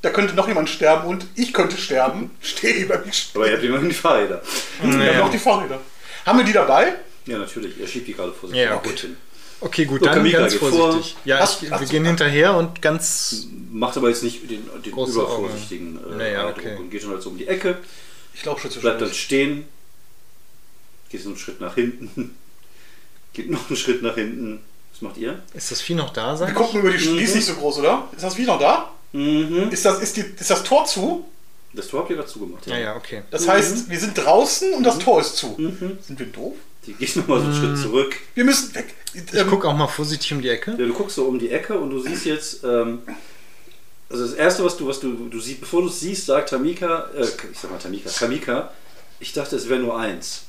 [0.03, 2.31] da könnte noch jemand sterben und ich könnte sterben.
[2.41, 3.31] Stehe über mich.
[3.35, 4.43] Aber ihr habt immerhin die Fahrräder.
[4.83, 5.13] Wir Ja.
[5.15, 5.81] haben noch die Fahrräder.
[6.27, 6.95] Haben wir die dabei?
[7.27, 7.79] Ja, natürlich.
[7.81, 8.59] Er schiebt die gerade vor sich.
[8.59, 9.01] Ja, Auch gut.
[9.01, 9.17] hin.
[9.61, 10.71] Okay, gut, So, dann Kamika ganz geht vor.
[10.71, 11.17] vorsichtig.
[11.25, 13.47] Ja, Hast- ich, hast wir gehen hinterher und ganz.
[13.73, 16.77] Macht aber jetzt nicht den, den übervorsichtigen äh, Naja, Eindruck okay.
[16.77, 17.79] und geht schon halt so um die Ecke,
[18.35, 19.65] Ich glaube schon zu bleibt dann stehen,
[21.11, 22.37] geht so einen Schritt nach hinten,
[23.33, 24.61] geht noch einen Schritt nach hinten.
[24.93, 25.43] Was macht ihr?
[25.55, 26.55] Ist das Vieh noch da, Wir sag ich?
[26.55, 28.09] gucken über die Sch- Die ist nicht so groß, oder?
[28.15, 28.91] Ist das wie noch da?
[29.13, 29.71] Mhm.
[29.71, 31.25] Ist das, ist, die, ist das Tor zu?
[31.73, 32.67] Das Tor habt ihr gerade zugemacht.
[32.67, 33.23] Ja, ja, okay.
[33.31, 34.85] Das heißt, wir sind draußen und Mhm.
[34.85, 35.55] das Tor ist zu.
[35.57, 36.55] Sind wir doof?
[36.87, 38.17] Die geht nochmal so einen Schritt zurück.
[38.35, 38.95] Wir müssen weg.
[39.13, 40.71] Ich Ähm, gucke auch mal vorsichtig um die Ecke.
[40.73, 43.01] Ja, du guckst so um die Ecke und du siehst jetzt, ähm,
[44.09, 47.11] also das erste, was du, was du, du siehst, bevor du es siehst, sagt Tamika,
[47.15, 48.71] äh, ich sag mal Tamika, Kamika,
[49.21, 50.45] ich dachte, es wäre nur eins.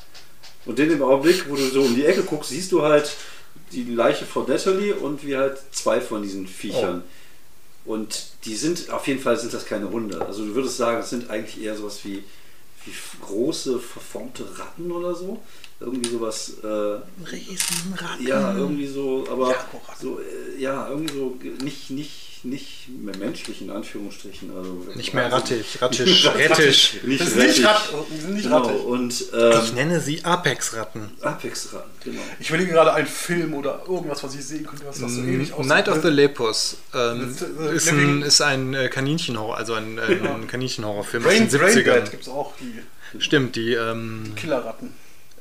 [0.66, 3.12] Und in dem Augenblick, wo du so um die Ecke guckst, siehst du halt
[3.74, 7.04] die Leiche von Natalie und wie halt zwei von diesen Viechern.
[7.86, 10.24] Und die sind, auf jeden Fall sind das keine Hunde.
[10.26, 12.24] Also du würdest sagen, das sind eigentlich eher sowas wie,
[12.86, 12.92] wie
[13.22, 15.42] große, verformte Ratten oder so.
[15.80, 18.20] Irgendwie sowas, äh, Riesenrad.
[18.20, 19.56] ja, irgendwie so, aber
[20.00, 21.90] so, äh, ja, irgendwie so ge- nicht,
[22.44, 24.56] nicht, nicht mehr menschlich in Anführungsstrichen.
[24.56, 26.98] Also, Nicht mehr rattig, rattisch, rettisch.
[27.04, 27.66] Nicht Das ist nicht.
[27.66, 27.90] Rat-
[28.30, 28.58] nicht genau.
[28.60, 28.84] rattig.
[28.86, 31.12] Und Ich ähm, nenne sie Apex-Ratten.
[31.22, 32.22] Apex-Ratten, genau.
[32.40, 35.52] Ich überlege gerade einen Film oder irgendwas, was ich sehen könnte, was das so ähnlich
[35.54, 35.66] aussieht.
[35.66, 39.98] Mm, Night of the Lepus ähm, äh, ist, ein, ist ein äh, Kaninchenhorror, also ein,
[39.98, 41.84] äh, ein Kaninchenhorrorfilm aus den Brain 70ern.
[42.02, 44.94] Dead gibt es auch, die Stimmt, die, ähm, Killerratten.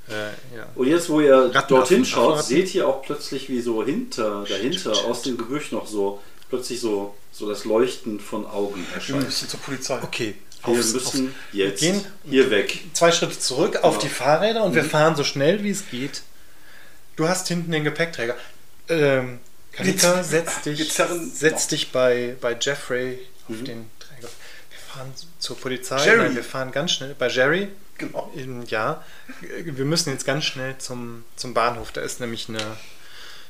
[0.09, 0.67] äh, ja.
[0.75, 5.23] Und jetzt, wo ihr dorthin schaut, seht ihr auch plötzlich, wie so hinter, dahinter, aus
[5.23, 9.25] dem Gebüsch noch so, plötzlich so, so das Leuchten von Augen Wir erscheint.
[9.25, 9.99] müssen zur Polizei.
[10.03, 10.35] Okay,
[10.65, 12.81] Wir aufs, müssen aufs, jetzt gehen- hier weg.
[12.95, 14.03] zwei Schritte zurück auf Genau.
[14.09, 16.23] die Fahrräder und wir fahren so schnell wie es geht.
[17.17, 18.37] Du hast hinten den Gepäckträger.
[18.89, 19.41] Ähm,
[19.73, 23.19] Kalika, Wir- setz dich, wir setz dich bei, bei Jeffrey
[23.49, 23.65] auf Mhm.
[23.65, 24.29] den Träger.
[24.71, 26.05] Wir fahren zur Polizei.
[26.05, 26.19] Jerry.
[26.25, 27.69] Nein, wir fahren ganz schnell bei Jerry.
[27.99, 28.33] Genau.
[28.69, 29.05] Ja,
[29.41, 31.91] wir müssen jetzt ganz schnell zum, zum Bahnhof.
[31.93, 32.61] Da ist nämlich eine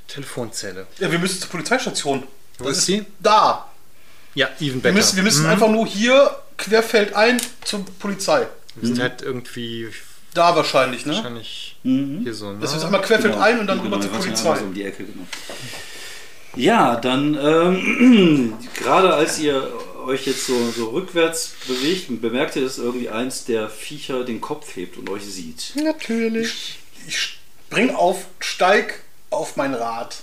[0.06, 0.86] Telefonzelle.
[0.98, 2.26] Ja, wir müssen zur Polizeistation.
[2.58, 3.04] Wo Das ist sie?
[3.20, 3.68] Da.
[4.34, 4.94] Ja, even Wir better.
[4.94, 5.50] müssen, wir müssen Mhm.
[5.50, 8.46] einfach nur hier querfeldein zur Polizei.
[8.76, 9.88] Wir sind halt irgendwie
[10.34, 11.14] Da wahrscheinlich, ne?
[11.14, 12.20] wahrscheinlich Mhm.
[12.22, 12.52] hier so.
[12.52, 12.58] Ne?
[12.60, 14.58] Das ist einmal querfeldein und dann Genau, rüber zur wir warten Polizei.
[14.58, 15.26] so um die Ecke, genau.
[16.56, 19.70] Ja, dann ähm, gerade als ihr
[20.06, 24.74] euch jetzt so, so rückwärts bewegt, bemerkt ihr, dass irgendwie eins der Viecher den Kopf
[24.76, 25.72] hebt und euch sieht.
[25.76, 26.78] Natürlich.
[27.06, 27.38] Ich
[27.70, 30.16] spring auf, steig auf mein Rad.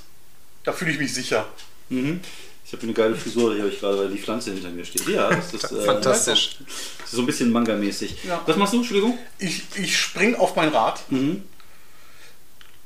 [0.64, 1.45] Da fühle ich mich sicher.
[1.90, 2.20] Mhm.
[2.66, 5.07] Ich habe eine geile Frisur, die habe ich gerade, weil die Pflanze hinter mir steht.
[5.07, 6.57] Ja, das ist äh, Fantastisch.
[6.98, 8.24] das ist so ein bisschen Manga-mäßig.
[8.28, 8.41] Ja.
[8.45, 9.18] Was machst du, Entschuldigung?
[9.38, 11.44] Ich, ich spring auf mein Rad, Mhm.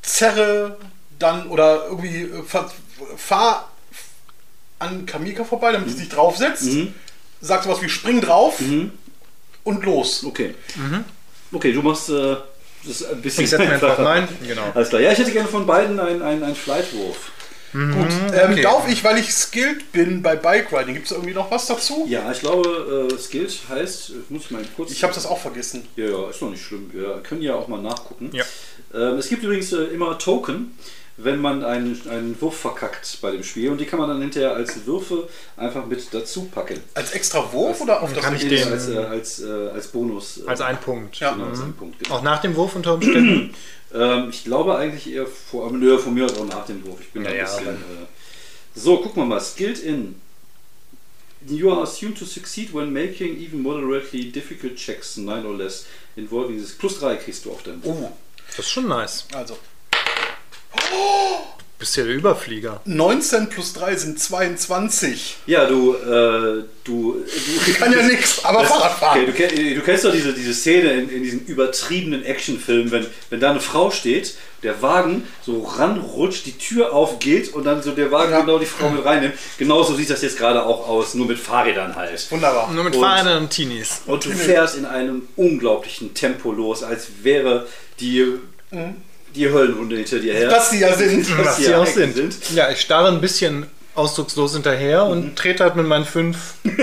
[0.01, 0.77] zerre
[1.17, 2.71] dann oder irgendwie äh, fahr,
[3.17, 3.71] fahr
[4.79, 6.63] an Kamika vorbei, damit sie sich draufsetzt.
[6.63, 6.93] Mhm.
[7.41, 8.91] Sag sowas wie spring drauf Mhm.
[9.63, 10.23] und los.
[10.23, 10.55] Okay.
[11.51, 12.35] Okay, du machst äh,
[12.85, 14.27] das ein bisschen Ich setze mir einfach nein.
[14.45, 14.71] Genau.
[14.73, 15.01] Alles klar.
[15.01, 16.55] Ja, ich hätte gerne von beiden einen, einen, einen
[17.71, 18.05] Flightwurf.
[18.05, 18.61] Gut, ähm, okay.
[18.61, 22.05] darf ich, weil ich skilled bin bei Bike Riding, gibt es irgendwie noch was dazu?
[22.09, 24.91] Ja, ich glaube, äh, Skilled heißt, muss ich mal kurz.
[24.91, 25.85] Ich habe das auch vergessen.
[25.95, 26.89] Ja, ja, ist noch nicht schlimm.
[26.93, 28.29] Wir können ja auch mal nachgucken.
[28.33, 28.43] Ja.
[28.93, 30.77] Ähm, es gibt übrigens äh, immer Token,
[31.17, 33.69] wenn man einen, einen Wurf verkackt bei dem Spiel.
[33.69, 35.27] Und die kann man dann hinterher als Würfe
[35.57, 36.79] einfach mit dazu packen.
[36.93, 40.39] Als extra Wurf oder auf das kann ich den- als, äh, als, äh, als Bonus.
[40.45, 41.17] äh, Als ein Punkt.
[41.19, 41.33] Ja.
[41.33, 41.99] Genau, als ein Punkt.
[41.99, 42.15] Genau.
[42.15, 43.53] Auch nach dem Wurf unter Umständen.
[43.93, 47.01] Ähm, ich glaube eigentlich eher vor, aber nö, von mir aus auch nach dem Wurf.
[47.01, 47.75] Ich bin da Ja, ein ja, bisschen.
[48.03, 48.05] Äh,
[48.75, 49.41] so, gucken wir mal.
[49.41, 50.21] Skilled in.
[51.47, 55.85] You are assumed to succeed when making even moderately difficult checks, 9 or less,
[56.17, 56.77] involving this.
[56.77, 57.81] Plus 3 kriegst du auf deinem.
[57.85, 58.11] Oh,
[58.47, 59.25] Das ist schon nice.
[59.33, 59.57] also.
[60.73, 60.79] Du
[61.79, 62.81] bist ja der Überflieger.
[62.85, 65.37] 19 plus 3 sind 22.
[65.45, 67.73] Ja, du, äh, du, du.
[67.79, 69.21] Kann ja nix, aber Fahrradfahren.
[69.29, 73.07] Okay, du, kenn- du kennst doch diese, diese Szene in, in diesen übertriebenen Actionfilmen, wenn,
[73.29, 77.91] wenn da eine Frau steht, der Wagen so ranrutscht, die Tür aufgeht und dann so
[77.91, 78.41] der Wagen Ja.
[78.41, 79.35] genau die Frau mit reinnimmt.
[79.57, 82.29] Genauso sieht das jetzt gerade auch aus, nur mit Fahrrädern halt.
[82.29, 82.69] Wunderbar.
[82.73, 84.01] Nur mit Und- Fahrrädern und Teenies.
[84.05, 87.67] Und du fährst in einem unglaublichen Tempo los, als wäre
[88.01, 88.25] die,
[89.35, 90.51] die Höllenhunde hinter dir her.
[90.51, 91.29] Was sie ja sind.
[91.37, 92.15] Was Was sie sie ja auch sind.
[92.15, 92.35] sind.
[92.55, 93.65] Ja, ich starre ein bisschen
[93.95, 96.37] ausdruckslos hinterher und trete halt mit meinen fünf.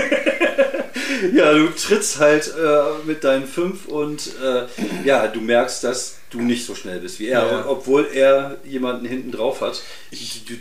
[1.33, 4.65] Ja, du trittst halt äh, mit deinen fünf und äh,
[5.03, 7.65] ja, du merkst, dass du nicht so schnell bist wie er, Ja.
[7.67, 9.81] obwohl er jemanden hinten drauf hat.
[10.11, 10.53] Du,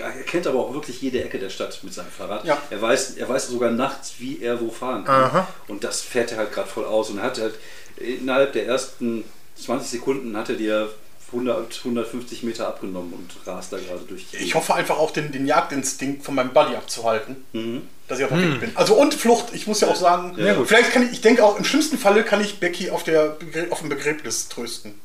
[0.00, 2.44] er, kennt aber auch wirklich jede Ecke der Stadt mit seinem Fahrrad.
[2.44, 2.56] Ja.
[2.70, 5.24] Er, weiß, er weiß sogar nachts, wie er wo fahren kann.
[5.24, 5.48] Aha.
[5.68, 7.54] Und das fährt er halt gerade voll aus und er hat halt
[7.98, 9.24] innerhalb der ersten
[9.62, 10.90] 20 Sekunden hat er dir
[11.32, 14.26] 100, 150 Meter abgenommen und rast da gerade durch.
[14.30, 17.36] die Ich hoffe einfach auch den, den Jagdinstinkt von meinem Buddy abzuhalten.
[17.52, 17.82] Mhm.
[18.12, 18.72] Dass ich auf dem Weg bin.
[18.74, 19.46] Also und Flucht.
[19.54, 22.24] Ich muss ja auch sagen, Ja, vielleicht kann ich, ich denke auch, im schlimmsten Falle
[22.24, 23.38] kann ich Becky auf, der,
[23.70, 25.00] auf dem Begräbnis trösten.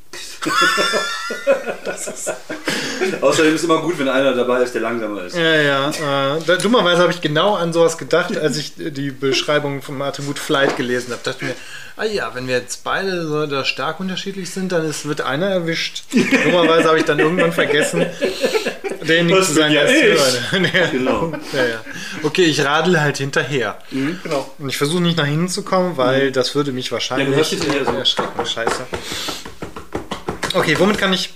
[3.22, 5.36] Außerdem ist immer gut, wenn einer dabei ist, der langsamer ist.
[5.36, 6.36] Ja, ja.
[6.36, 10.76] Äh, dummerweise habe ich genau an sowas gedacht, als ich die Beschreibung vom Attribut Flight
[10.76, 11.22] gelesen habe.
[11.24, 11.54] Dachte mir,
[11.96, 15.46] ah ja, wenn wir jetzt beide so da stark unterschiedlich sind, dann ist, wird einer
[15.48, 16.04] erwischt.
[16.12, 18.04] Dummerweise habe ich dann irgendwann vergessen,
[19.08, 20.20] derjenige zu sein, ja der ich.
[20.74, 20.86] Ja.
[20.90, 21.32] Genau.
[21.52, 21.84] Ja, ja.
[22.22, 23.78] Okay, ich radel halt hinterher.
[23.90, 24.54] Genau.
[24.58, 27.92] Und ich versuche nicht nach hinten zu kommen, weil das würde mich wahrscheinlich Ja, so.
[27.92, 28.46] erschrecken.
[28.46, 28.86] Scheiße.
[30.54, 31.30] Okay, womit kann ich.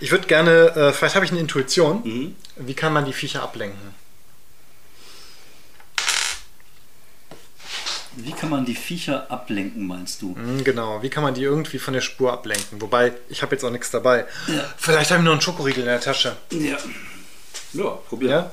[0.00, 0.68] Ich würde gerne.
[0.76, 2.02] Äh, vielleicht habe ich eine Intuition.
[2.04, 2.36] Mhm.
[2.56, 3.94] Wie kann man die Viecher ablenken?
[8.20, 10.34] Wie kann man die Viecher ablenken, meinst du?
[10.34, 12.80] Hm, genau, wie kann man die irgendwie von der Spur ablenken?
[12.80, 14.24] Wobei, ich habe jetzt auch nichts dabei.
[14.76, 16.34] Vielleicht habe ich noch einen Schokoriegel in der Tasche.
[16.50, 16.76] Ja.
[17.72, 18.28] Ja, probier.
[18.30, 18.50] Ja?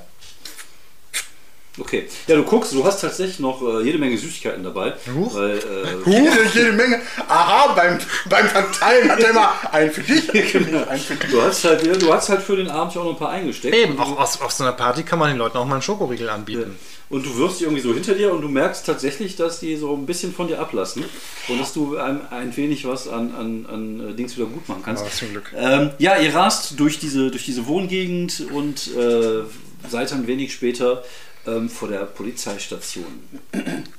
[1.78, 2.08] Okay.
[2.28, 4.94] Ja, du guckst, du hast tatsächlich noch äh, jede Menge Süßigkeiten dabei.
[5.14, 5.36] Huch.
[5.36, 5.62] Weil, äh,
[6.10, 7.02] Jede, jede Menge.
[7.28, 8.00] Aha, beim,
[8.30, 11.32] beim Verteilen hat er immer einen für dich, einen für mich, einen für dich.
[11.32, 13.76] du hast halt, du hast halt für den Abend ja auch noch ein paar eingesteckt.
[13.76, 16.30] Eben, auch aus, auf so einer Party kann man den Leuten auch mal einen Schokoriegel
[16.30, 16.78] anbieten.
[17.10, 19.94] Und du wirfst die irgendwie so hinter dir und du merkst tatsächlich, dass die so
[19.94, 21.04] ein bisschen von dir ablassen
[21.48, 24.82] und dass du ein, ein wenig was an, an, an äh, Dings wieder gut machen
[24.84, 25.04] kannst.
[25.04, 25.52] Aber zum Glück.
[25.56, 29.44] Ähm, ja, ihr rast durch diese, durch diese Wohngegend und äh,
[29.88, 31.04] seid dann wenig später
[31.48, 33.06] ähm, vor der Polizeistation.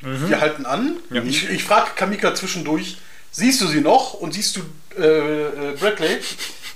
[0.01, 0.97] Wir halten an.
[1.25, 2.99] Ich, ich frage Kamika zwischendurch,
[3.31, 4.15] siehst du sie noch?
[4.15, 4.61] Und siehst du
[4.99, 6.19] äh, äh, Bradley?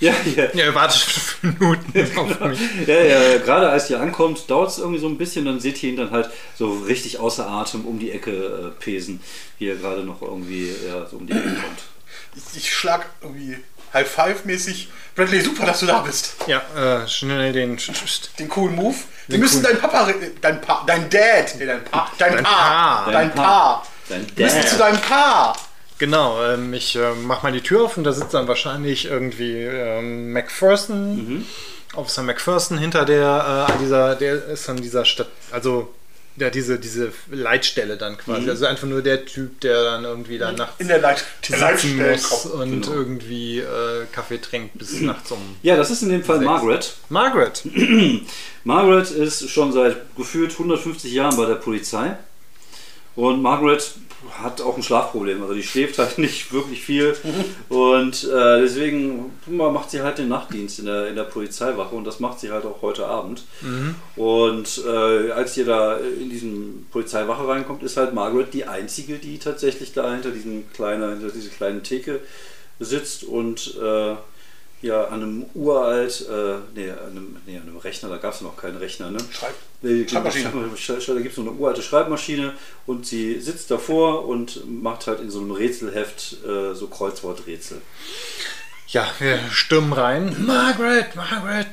[0.01, 0.49] Ja, ja.
[0.55, 2.59] Ja, wartet fünf Minuten auf mich.
[2.87, 5.91] Ja, ja, gerade als ihr ankommt, dauert es irgendwie so ein bisschen, dann seht ihr
[5.91, 9.21] ihn dann halt so richtig außer Atem um die Ecke äh, pesen,
[9.59, 11.83] wie er gerade noch irgendwie ja, so um die Ecke kommt.
[12.35, 13.59] Ich, ich schlag irgendwie
[13.93, 14.89] High-Five-mäßig.
[15.17, 16.37] Bradley, super, dass du da bist.
[16.47, 16.63] Ja,
[17.03, 17.79] äh, schnell den.
[18.39, 18.95] Den coolen Move.
[19.27, 22.45] Wir Den müssen coolen- dein Papa, dein Pa, dein Dad, nee, dein Pa, dein, Dein
[22.45, 23.11] Pa, Pa.
[23.11, 23.83] dein Pa.
[24.09, 24.69] Dein Wir müssen Dad.
[24.69, 25.53] zu deinem Pa.
[25.99, 29.65] Genau, ähm, ich äh, mach mal die Tür auf und da sitzt dann wahrscheinlich irgendwie
[29.65, 31.47] ähm, McPherson.
[31.95, 35.93] Officer McPherson hinter der, äh, an dieser, der ist an dieser Stadt, also
[36.41, 38.49] der diese, diese Leitstelle dann quasi.
[38.51, 42.13] Also einfach nur der Typ, der dann irgendwie da nachts In der Leit sitzen Leitstelle
[42.13, 42.55] muss kommt.
[42.55, 42.93] und Genau.
[42.97, 45.39] irgendwie äh, Kaffee trinkt bis nachts um.
[45.63, 46.47] Ja, das ist in dem Fall Sechs.
[46.51, 46.95] Margaret.
[47.09, 47.63] Margaret!
[48.65, 52.17] Margaret ist schon seit gefühlt 150 Jahren bei der Polizei.
[53.17, 53.91] Und Margaret
[54.39, 55.43] hat auch ein Schlafproblem.
[55.43, 57.17] Also die schläft halt nicht wirklich viel.
[57.69, 61.95] Und äh, deswegen macht sie halt den Nachtdienst in der, in der Polizeiwache.
[61.95, 63.45] Und das macht sie halt auch heute Abend.
[64.17, 69.39] Und äh, als ihr da in diesen Polizeiwache reinkommt, ist halt Margaret die einzige, die
[69.39, 72.21] tatsächlich da hinter diesem kleinen, hinter dieser kleinen Theke
[72.79, 74.15] sitzt und äh,
[74.83, 78.41] ja an einem uralt, äh, nee, an einem, nee, an einem Rechner, da gab es
[78.41, 79.19] noch keinen Rechner, ne?
[79.31, 79.55] Schreib.
[79.83, 80.51] Nee, Schreibmaschine.
[80.53, 82.55] Da gibt es so eine uralte Schreibmaschine
[82.87, 87.81] und sie sitzt davor und macht halt in so einem Rätselheft äh, so Kreuzworträtsel.
[88.89, 90.35] Ja, wir stürmen rein.
[90.47, 91.67] Margaret, Margaret,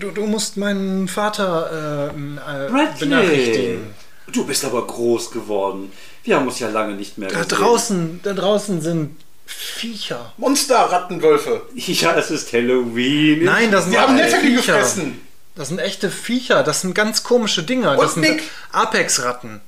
[0.00, 3.94] du, du musst meinen Vater äh, äh, benachrichtigen.
[4.32, 5.92] Du bist aber groß geworden.
[6.24, 7.58] Wir haben uns ja lange nicht mehr Da gesehen.
[7.58, 9.16] draußen, da draußen sind
[9.46, 10.32] Viecher.
[10.36, 11.62] Monster, Rattenwölfe.
[11.74, 13.44] Ja, es ist Halloween.
[13.44, 14.40] Nein, das sind Die haben Viecher.
[14.50, 15.20] gefressen.
[15.54, 16.62] Das sind echte Viecher.
[16.62, 17.96] Das sind ganz komische Dinger.
[17.96, 18.42] Das Und sind Nick.
[18.72, 19.60] Apex-Ratten.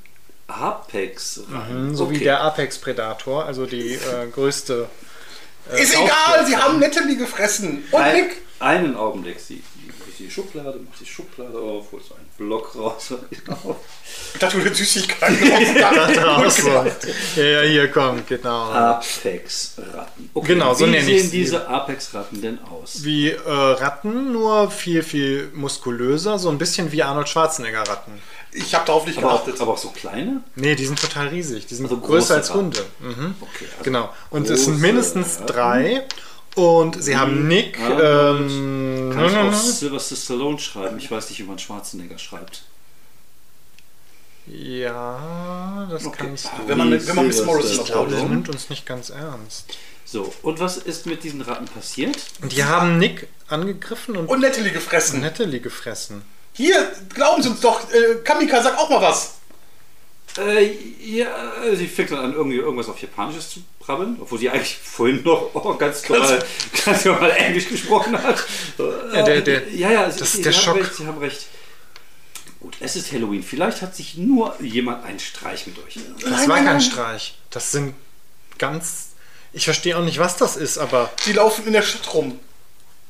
[0.48, 1.40] Apex.
[1.93, 4.89] So wie der Apex-Predator, also die äh, größte.
[5.73, 7.85] Ist Raubtier- egal, sie haben Natalie gefressen.
[7.90, 8.36] Und Nick.
[8.61, 9.40] einen Augenblick.
[9.40, 9.62] Sie
[10.19, 13.13] die Schublade, macht die Schublade auf, holt so einen Block raus.
[13.31, 13.77] Genau.
[14.35, 15.53] Ich dachte, du hättest Süßigkeiten
[16.23, 16.51] rausgegangen.
[16.51, 17.41] so.
[17.41, 18.71] Ja, ja, hier komm, genau.
[18.71, 20.31] Apex-Ratten.
[20.35, 21.39] Okay, Genau, so wie nenne ich sehen sie.
[21.39, 23.05] diese Apex-Ratten denn aus?
[23.05, 28.13] Wie äh, Ratten, nur viel, viel muskulöser, so ein bisschen wie Arnold Schwarzenegger-Ratten.
[28.53, 29.61] Ich habe darauf nicht Aber auch, geachtet.
[29.61, 30.43] aber auch so kleine?
[30.55, 31.67] Nee, die sind total riesig.
[31.67, 32.59] Die sind Also größer als Ratten.
[32.61, 32.85] Hunde.
[33.01, 33.35] Mhm.
[33.41, 34.09] Okay, also Genau.
[34.31, 36.01] Und es sind mindestens Ratten.
[36.57, 37.78] Und sie haben Nick.
[37.78, 38.51] Arnold.
[38.51, 40.99] Ähm, Kann ich auch Sylvester Stallone schreiben?
[40.99, 42.62] Ich weiß nicht, wie man Schwarzenegger schreibt.
[44.47, 46.16] ja, das Okay.
[46.19, 46.45] kann ich.
[46.66, 49.66] Wenn man, wenn man Miss Morrison Ich noch glaube, sie nimmt uns nicht ganz ernst.
[50.05, 52.16] So, und was ist mit diesen Ratten passiert?
[52.41, 55.20] Und die haben Nick angegriffen und Und Natalie gefressen.
[55.20, 56.23] Natalie gefressen.
[56.53, 57.81] Hier, glauben Sie uns doch.
[57.93, 59.35] Äh, Kamika, sag auch mal was.
[60.39, 61.27] Äh, ja,
[61.75, 65.51] sie fängt dann an, irgendwie irgendwas auf Japanisches zu brabbeln, obwohl sie eigentlich vorhin noch
[65.55, 66.45] oh, ganz normal,
[66.85, 68.45] ganz normal Englisch gesprochen hat.
[69.15, 70.77] Ja, der- der- ja, ja, das sie, ist sie der haben Schock.
[70.77, 71.47] Recht, sie haben recht.
[72.61, 73.43] Gut, es ist Halloween.
[73.43, 75.99] Vielleicht hat sich nur jemand einen Streich mit euch.
[76.21, 76.81] Das Nein, war kein.
[76.81, 77.35] Streich.
[77.51, 77.95] Das sind
[78.59, 79.11] ganz.
[79.53, 82.39] Ich verstehe auch nicht, was das ist, aber Die laufen in der Stadt rum.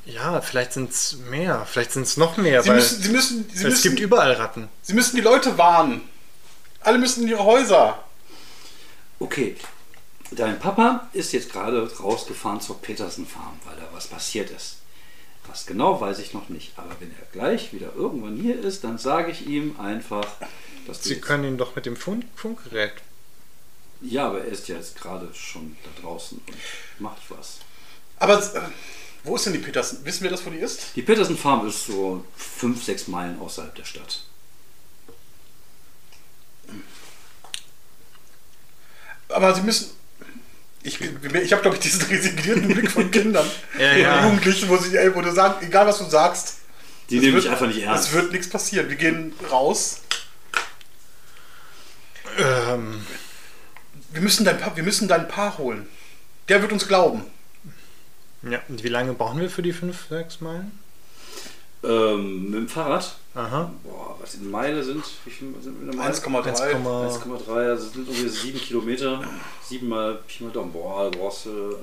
[0.04, 1.66] ja, vielleicht sind es mehr.
[1.70, 4.32] Vielleicht sind es noch mehr, Sie weil müssen, Sie müssen, Sie es müssen, gibt überall
[4.32, 4.68] Ratten.
[4.82, 6.02] Sie müssen die Leute warnen.
[6.86, 7.98] Alle müssen in ihre Häuser.
[9.18, 9.56] Okay,
[10.30, 14.76] dein Papa ist jetzt gerade rausgefahren zur Petersen Farm, weil da was passiert ist.
[15.48, 16.74] Was genau, weiß ich noch nicht.
[16.76, 20.26] Aber wenn er gleich wieder irgendwann hier ist, dann sage ich ihm einfach,
[20.86, 22.92] dass du Sie können ihn doch mit dem Funk Funkgerät.
[24.00, 26.56] Ja, aber er ist ja jetzt gerade schon da draußen und
[27.00, 27.58] macht was.
[28.20, 28.60] Aber äh,
[29.24, 30.04] wo ist denn die Petersen?
[30.04, 30.94] Wissen wir das, wo die ist?
[30.94, 34.22] Die Petersen Farm ist so fünf, sechs Meilen außerhalb der Stadt.
[39.28, 39.90] Aber Sie müssen.
[40.82, 43.44] Ich, ich habe, glaube ich, diesen resignierten Blick von Kindern
[43.78, 44.24] Ja, oder ja.
[44.26, 46.58] Jugendlichen, wo, sie, ey, wo du sagst, egal was du sagst,
[47.10, 48.08] Die es nehme wird- ich einfach nicht ernst.
[48.08, 48.88] Es wird nichts passieren.
[48.88, 50.02] Wir gehen raus.
[52.38, 53.04] Ähm,
[54.12, 55.88] Wir müssen dein Paar, wir müssen dein Paar holen.
[56.48, 57.24] Der wird uns glauben.
[58.42, 60.78] ja, und wie lange brauchen wir für die 5, 6 Meilen?
[61.82, 63.16] Ähm, mit dem Fahrrad?
[63.36, 63.70] Aha.
[63.84, 65.04] Boah, was in Meile sind?
[65.24, 66.14] Wie viel sind wir in der Meile?
[66.14, 66.42] 1,3.
[66.42, 67.22] 1,3.
[67.22, 69.22] 1,3, also sind irgendwie sieben Kilometer.
[69.68, 70.72] Sieben mal Pi mal Daumen.
[70.72, 71.50] Boah, da brauchst du.
[71.50, 71.76] Boah.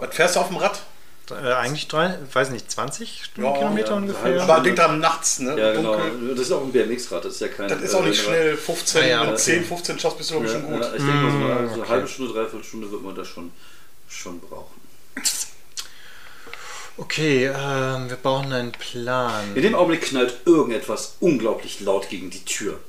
[0.00, 0.80] Was fährst du auf dem Rad?
[1.28, 4.42] Äh, eigentlich drei, weiß nicht, 20 Stundenkilometer ja, ungefähr.
[4.42, 5.58] Aber denk dran, nachts, ne?
[5.58, 5.96] Ja, genau.
[5.98, 6.34] Dunkel.
[6.36, 7.68] Das ist auch ein BMX-Rad, das ist ja kein.
[7.68, 8.56] Das ist auch nicht äh, schnell.
[8.56, 9.36] 15, Ah, ja, okay.
[9.36, 10.80] 10, 15 schaffst, bist du, glaube ich, Ja, schon gut.
[10.82, 11.90] ja, ich denke mal, so eine, Mm, so eine okay.
[11.90, 13.50] halbe Stunde, dreiviertel Stunde wird man das schon,
[14.08, 14.80] schon brauchen.
[16.98, 19.54] Okay, ähm, wir brauchen einen Plan.
[19.54, 22.80] In dem Augenblick knallt irgendetwas unglaublich laut gegen die Tür.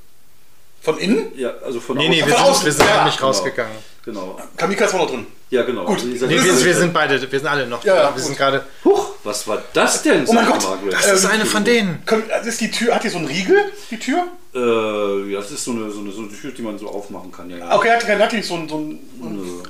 [0.88, 1.34] Von innen?
[1.36, 3.28] Ja, also von Nee, nee, wir sind, wir sind ja, noch nicht genau.
[3.28, 3.76] rausgegangen.
[4.06, 4.40] Genau.
[4.56, 5.28] Kamika ist auch noch drin.
[5.50, 5.84] Ja, genau.
[5.84, 5.98] Gut.
[6.00, 8.02] Also Nee, wir, wir sind beide, wir sind alle noch Ja, da.
[8.04, 8.22] ja, Wir gut.
[8.24, 8.64] sind gerade.
[8.86, 10.24] Huch, was war das denn?
[10.26, 10.94] Oh mein Gott, Margaret.
[10.94, 12.02] Das ist Ähm, eine von denen.
[12.32, 13.58] Also ist die Tür, hat die so einen Riegel,
[13.92, 14.28] die Tür?
[14.56, 17.34] Äh, ja, das ist so eine, so, eine, so eine Tür, die man so aufmachen
[17.34, 17.50] kann.
[17.50, 17.76] Ja, ja.
[17.76, 19.00] Okay, hat, die- hat die so einen, so einen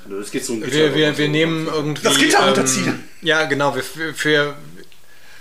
[0.08, 1.32] Nö, Das geht so ein Wir, Gitter wir, wir so.
[1.32, 2.04] nehmen irgendwie.
[2.04, 3.04] Das Gitter runterziehen.
[3.24, 3.74] Ja, genau.
[3.76, 4.54] Wir, für, für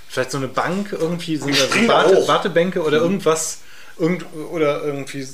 [0.09, 2.28] vielleicht so eine Bank irgendwie sind da so da Warte.
[2.28, 3.59] Wartebänke oder irgendwas.
[3.98, 5.27] Irgend, oder irgendwie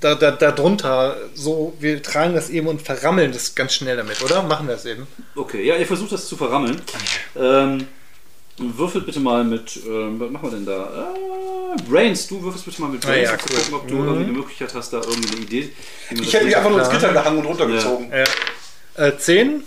[0.00, 1.16] da, da.
[1.34, 4.42] So, wir tragen das eben und verrammeln das ganz schnell damit, oder?
[4.42, 5.06] Machen wir es eben.
[5.34, 6.80] Okay, ja, ihr versucht das zu verrammeln.
[7.36, 7.86] Ähm,
[8.58, 11.12] würfelt bitte mal mit, ähm, was machen wir denn da?
[11.76, 13.58] Äh, Brains, du würfelst bitte mal mit Ah, Brains, ja, um zu cool.
[13.60, 14.04] gucken, ob du Mhm.
[14.06, 15.72] irgendwie eine Möglichkeit hast, da irgendwie eine Idee.
[16.10, 16.90] wie Ich hätte mich einfach nur ins.
[16.90, 18.10] Gitter gehangen und runtergezogen.
[18.10, 19.06] Ja.
[19.06, 19.62] Äh, 10?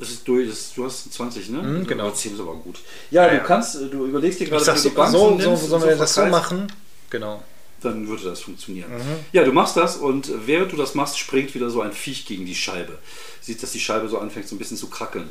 [0.00, 1.58] Das ist durch, das, du hast 20, ne?
[1.62, 2.10] Mhm, genau.
[2.10, 2.78] 10 ist aber gut.
[3.10, 3.42] Ja, Ja, du ja.
[3.44, 5.88] kannst, äh, du überlegst dir gerade, so, du die Bank so, so, nimmst sollen und
[5.88, 6.72] wir das so verteilst, machen?
[7.10, 7.42] Genau.
[7.82, 8.90] Dann würde das funktionieren.
[8.90, 9.24] Mhm.
[9.32, 12.26] Ja, du machst das und äh, während du das machst, springt wieder so ein Viech
[12.26, 12.98] gegen die Scheibe.
[13.40, 15.30] Sieht, dass die Scheibe so anfängt, so ein bisschen zu krackeln.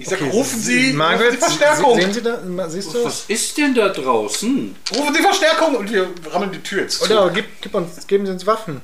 [0.00, 2.00] Ich sag, Okay, rufen Sie, Margaret, rufen Sie Verstärkung.
[2.00, 2.70] Sehen Sie da?
[2.70, 3.04] Siehst du?
[3.04, 4.76] Was ist denn da draußen?
[4.96, 7.04] Rufen Sie Verstärkung und wir rammeln die Tür jetzt zu.
[7.04, 8.80] Oder gib, gib uns, geben Sie uns Waffen.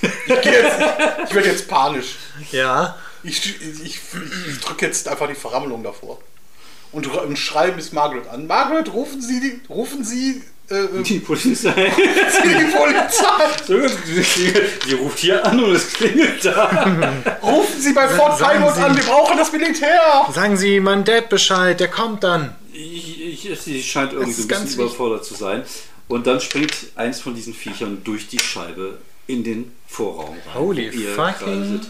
[0.00, 0.08] Ich,
[0.42, 0.80] geh jetzt,
[1.28, 2.16] ich werde jetzt panisch.
[2.50, 2.96] Ja.
[3.22, 4.00] Ich, ich, ich,
[4.48, 6.18] ich drücke jetzt einfach die Verrammelung davor.
[6.92, 8.46] Und, und schreie Miss Margaret an.
[8.46, 11.72] Margaret, rufen Sie die, rufen Sie äh, äh, Die Polizei.
[12.44, 13.84] die Polizei.
[14.88, 16.86] Die ruft hier an und es klingelt da.
[17.42, 18.62] Rufen Sie bei Fort Sie- an,
[18.96, 20.00] wir brauchen das Militär.
[20.32, 22.54] Sagen Sie meinem Dad Bescheid, der kommt dann.
[22.72, 25.62] Ich, ich, sie scheint irgendwie so ein ganz bisschen überfordert zu sein.
[26.08, 30.54] Und dann springt eins von diesen Viechern durch die Scheibe in den Vorraum rein.
[30.54, 31.80] Holy fucking-.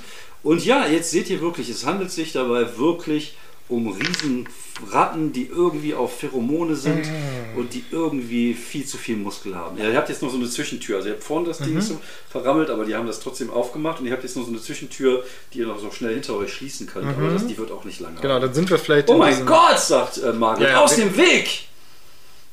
[0.43, 3.35] Und ja, jetzt seht ihr wirklich, es handelt sich dabei wirklich
[3.69, 7.59] um Riesenratten, die irgendwie auf Pheromone sind Mm.
[7.59, 9.79] und die irgendwie viel zu viel Muskel haben.
[9.79, 10.97] Ja, ihr habt jetzt noch so eine Zwischentür.
[10.97, 11.65] Also ihr habt vorne das Mhm.
[11.65, 12.01] Ding ist so
[12.31, 15.25] verrammelt, aber die haben das trotzdem aufgemacht und ihr habt jetzt noch so eine Zwischentür,
[15.53, 17.07] die ihr noch so schnell hinter euch schließen könnt.
[17.07, 18.17] Aber das, die wird auch nicht lange.
[18.19, 18.23] Mhm.
[18.23, 19.09] Genau, dann sind wir vielleicht.
[19.09, 21.67] Oh in mein Gott, sagt äh, Margaret, Ja, ja, aus dem Weg!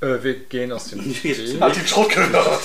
[0.02, 1.00] Äh, wir gehen aus dem.
[1.62, 2.62] Hat den Schrott gehört.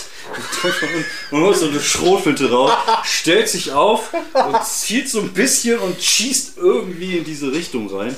[1.31, 2.73] Und holt so eine Schrotflinte raus,
[3.05, 8.17] stellt sich auf und zielt so ein bisschen und schießt irgendwie in diese Richtung rein.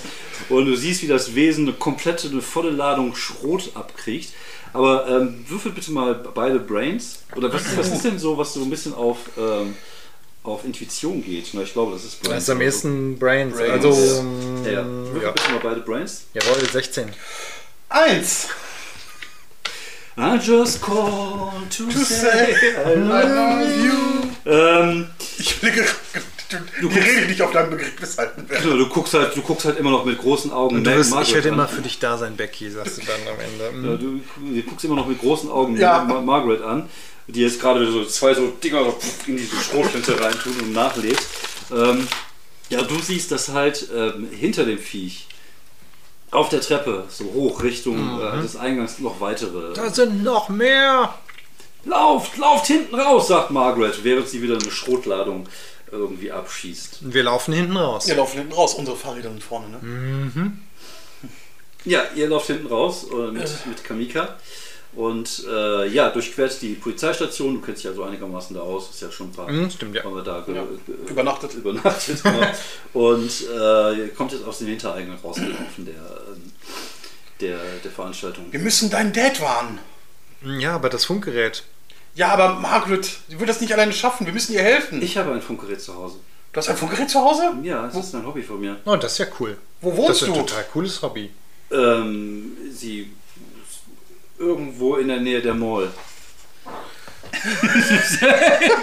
[0.49, 4.33] Und du siehst, wie das Wesen eine komplette, eine volle Ladung Schrot abkriegt.
[4.73, 7.21] Aber ähm, würfel bitte mal beide Brains.
[7.35, 9.75] Oder was ist, was ist denn so, was so ein bisschen auf, ähm,
[10.45, 11.49] auf Intuition geht?
[11.55, 12.35] Na, ich glaube, das ist Brains.
[12.35, 13.57] Das ist am ehesten Brains.
[13.57, 13.85] Brains.
[13.85, 14.25] Also.
[14.65, 14.81] Ja, ja.
[14.83, 15.31] ähm, Würfel ja.
[15.33, 16.27] bitte mal beide Brains.
[16.35, 17.09] Jawohl, 16.
[17.89, 18.49] Eins.
[20.19, 22.53] I just call to, say.
[22.55, 24.53] Say I love you.
[24.53, 25.07] Ähm,
[25.39, 25.85] Ich blicke.
[26.81, 28.65] Du, die Rede nicht auf deinem Begriff halten werde.
[28.65, 30.77] genau, du, guckst halt, du guckst halt immer noch mit großen Augen.
[30.77, 33.21] Und du wirst, ich Margaret werde immer für dich da sein, Becky, sagst du dann
[33.29, 33.91] am Ende.
[33.91, 34.21] Ja, du,
[34.55, 36.03] du guckst immer noch mit großen Augen Ja.
[36.05, 36.89] Ma Margaret an,
[37.27, 38.95] die jetzt gerade so zwei so Dinger
[39.27, 41.19] in diese Schrotflinte reintun und nachlädt.
[41.71, 42.09] Ähm,
[42.71, 45.28] ja, du siehst, dass halt ähm, hinter dem Viech
[46.31, 49.73] auf der Treppe so hoch Richtung äh, des Eingangs noch weitere.
[49.75, 51.15] Da sind noch mehr!
[51.85, 55.49] Lauft, lauft hinten raus, sagt Margaret, während sie wieder eine Schrotladung
[55.91, 56.99] irgendwie abschießt.
[57.13, 58.07] Wir laufen hinten raus.
[58.07, 60.53] Wir laufen hinten raus, unsere Fahrräder sind vorne, ne?
[61.85, 64.37] Ja, ihr lauft hinten raus äh, mit, mit Kamika.
[64.95, 67.55] Und äh, ja, durchquert die Polizeistation.
[67.55, 68.91] Du kennst dich also einigermaßen da aus.
[68.91, 70.03] Ist ja schon ein paar Mhm, stimmt, ja.
[70.03, 70.65] haben wir da Ja.
[71.09, 71.55] Übernachtet.
[71.55, 72.41] übernachtet genau.
[72.95, 76.53] Und äh, kommt jetzt aus dem Hintereingang rausgelaufen, der, ähm,
[77.41, 78.47] der, der Veranstaltung.
[78.51, 79.79] Wir müssen deinen Dad warnen.
[80.59, 81.65] Ja, aber das Funkgerät.
[82.15, 84.27] Ja, aber Margaret, sie wird das nicht alleine schaffen.
[84.27, 85.01] Wir müssen ihr helfen.
[85.03, 86.17] Ich habe ein Funkgerät zu Hause.
[86.53, 87.53] du hast ein Funkgerät zu Hause?
[87.63, 88.77] Ja, das ist ein Hobby von mir.
[88.85, 89.57] Oh, das ist ja cool.
[89.81, 90.41] Wo wohnst das ist ein du?
[90.41, 91.31] total cooles Hobby.
[91.71, 93.13] Ähm, sie
[94.39, 95.91] irgendwo in der Nähe der Mall.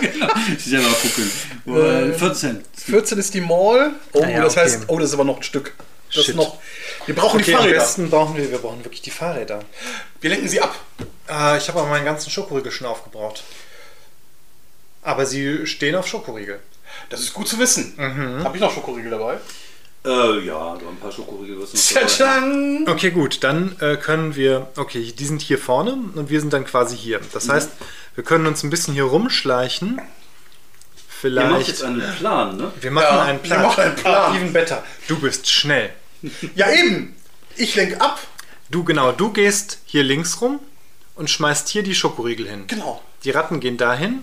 [0.01, 0.27] genau.
[0.57, 1.31] Selber gucken.
[2.11, 2.63] Äh, 14.
[2.75, 3.91] 14 ist die Mall.
[4.13, 4.61] Oh, Ah ja, das okay.
[4.61, 5.73] heißt, oh, das ist aber noch ein Stück.
[6.09, 6.35] Das ist Shit.
[6.35, 6.59] noch.
[7.05, 7.79] Wir brauchen die Okay, am Fahrräder.
[7.79, 9.59] besten brauchen wir, wir brauchen wirklich die Fahrräder.
[10.21, 10.75] Wir lenken sie ab.
[11.27, 13.43] Ah, ich habe aber meinen ganzen Schokoriegel schon aufgebraucht.
[15.01, 16.59] Aber sie stehen auf Schokoriegel.
[17.09, 17.93] Das ist gut zu wissen.
[17.97, 18.43] Mhm.
[18.43, 19.37] Habe ich noch Schokoriegel dabei?
[20.05, 21.97] Äh, ja, so ein paar Schokoriegel wirst!
[22.87, 24.67] Okay, gut, dann äh, können wir.
[24.75, 27.19] Okay, die sind hier vorne und wir sind dann quasi hier.
[27.33, 27.71] Das heißt,
[28.13, 29.97] wir können uns ein bisschen hier rumschleichen.
[29.97, 30.07] Ihr macht
[31.21, 31.67] Vielleicht.
[31.69, 32.71] jetzt einen Plan, ne?
[32.81, 33.61] wir machen Ja, einen wir Plan.
[33.63, 34.35] machen einen Plan.
[34.35, 34.83] Even better.
[35.07, 35.89] Du bist schnell.
[36.55, 37.15] Ja, eben.
[37.55, 38.19] Ich lenk ab.
[38.69, 40.59] Du, genau, du gehst hier links rum
[41.15, 42.65] und schmeißt hier die Schokoriegel hin.
[42.67, 43.01] Genau.
[43.23, 44.21] Die Ratten gehen dahin.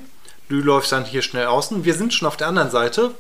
[0.49, 1.85] Du läufst dann hier schnell außen.
[1.85, 3.15] Wir sind schon auf der anderen Seite.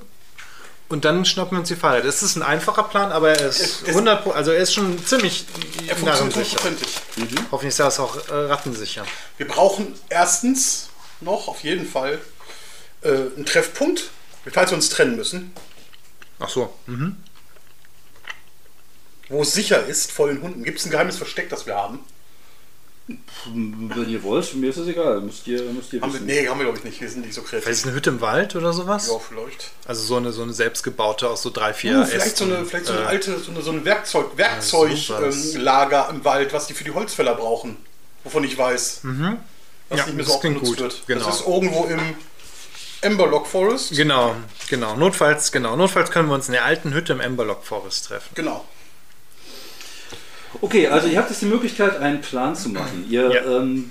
[0.92, 2.04] Und dann schnappen wir uns die Fahrräder.
[2.04, 4.74] Das ist ein einfacher Plan, aber er ist Es- es- 100 Pro- also er ist
[4.74, 5.46] schon ziemlich
[5.88, 6.04] Er funktioniert
[6.36, 6.62] narrensicher.
[6.62, 7.44] hundertprozentig.
[7.50, 9.06] Hoffentlich ist das auch äh, rattensicher.
[9.38, 10.90] Wir brauchen erstens
[11.22, 12.20] noch auf jeden Fall
[13.00, 14.10] äh, einen Treffpunkt,
[14.52, 15.54] falls wir uns trennen müssen,
[16.38, 16.74] Ach so.
[16.86, 17.16] Mhm.
[19.30, 20.62] wo es sicher ist vor den Hunden.
[20.62, 22.00] Gibt es ein geheimes Versteck, das wir haben?
[23.46, 25.20] Wenn ihr wollt, mir ist es egal.
[25.20, 26.26] Müsst ihr, müsst ihr haben wir wissen.
[26.26, 27.00] nee, haben wir glaube ich nicht.
[27.00, 27.78] Wir sind nicht so Vielleicht kreativ.
[27.80, 29.08] ist eine Hütte im Wald oder sowas?
[29.08, 29.72] Ja, vielleicht.
[29.86, 32.56] Also so eine, so eine selbstgebaute aus so drei, vier Uh, vielleicht so Ästen.
[32.56, 34.36] eine, vielleicht so eine Äh, alte, so eine, so ein Werkzeug.
[34.36, 37.76] Werkzeuglager im Wald, was die für die Holzfäller brauchen.
[38.24, 39.00] Wovon ich weiß.
[39.02, 39.36] Was Mhm.
[39.90, 40.80] Ja, nicht mehr das so oft klingt benutzt gut.
[40.80, 41.02] wird.
[41.06, 41.26] Genau.
[41.26, 42.00] Das ist irgendwo im
[43.02, 43.90] Emberlock Forest.
[43.96, 44.36] Genau,
[44.68, 44.96] genau.
[44.96, 45.74] Notfalls, genau.
[45.76, 48.30] Notfalls können wir uns in der alten Hütte im Emberlock Forest treffen.
[48.34, 48.64] Genau.
[50.60, 53.06] Okay, also ihr habt jetzt die Möglichkeit, einen Plan zu machen.
[53.10, 53.58] Ihr, Ja.
[53.60, 53.90] ähm,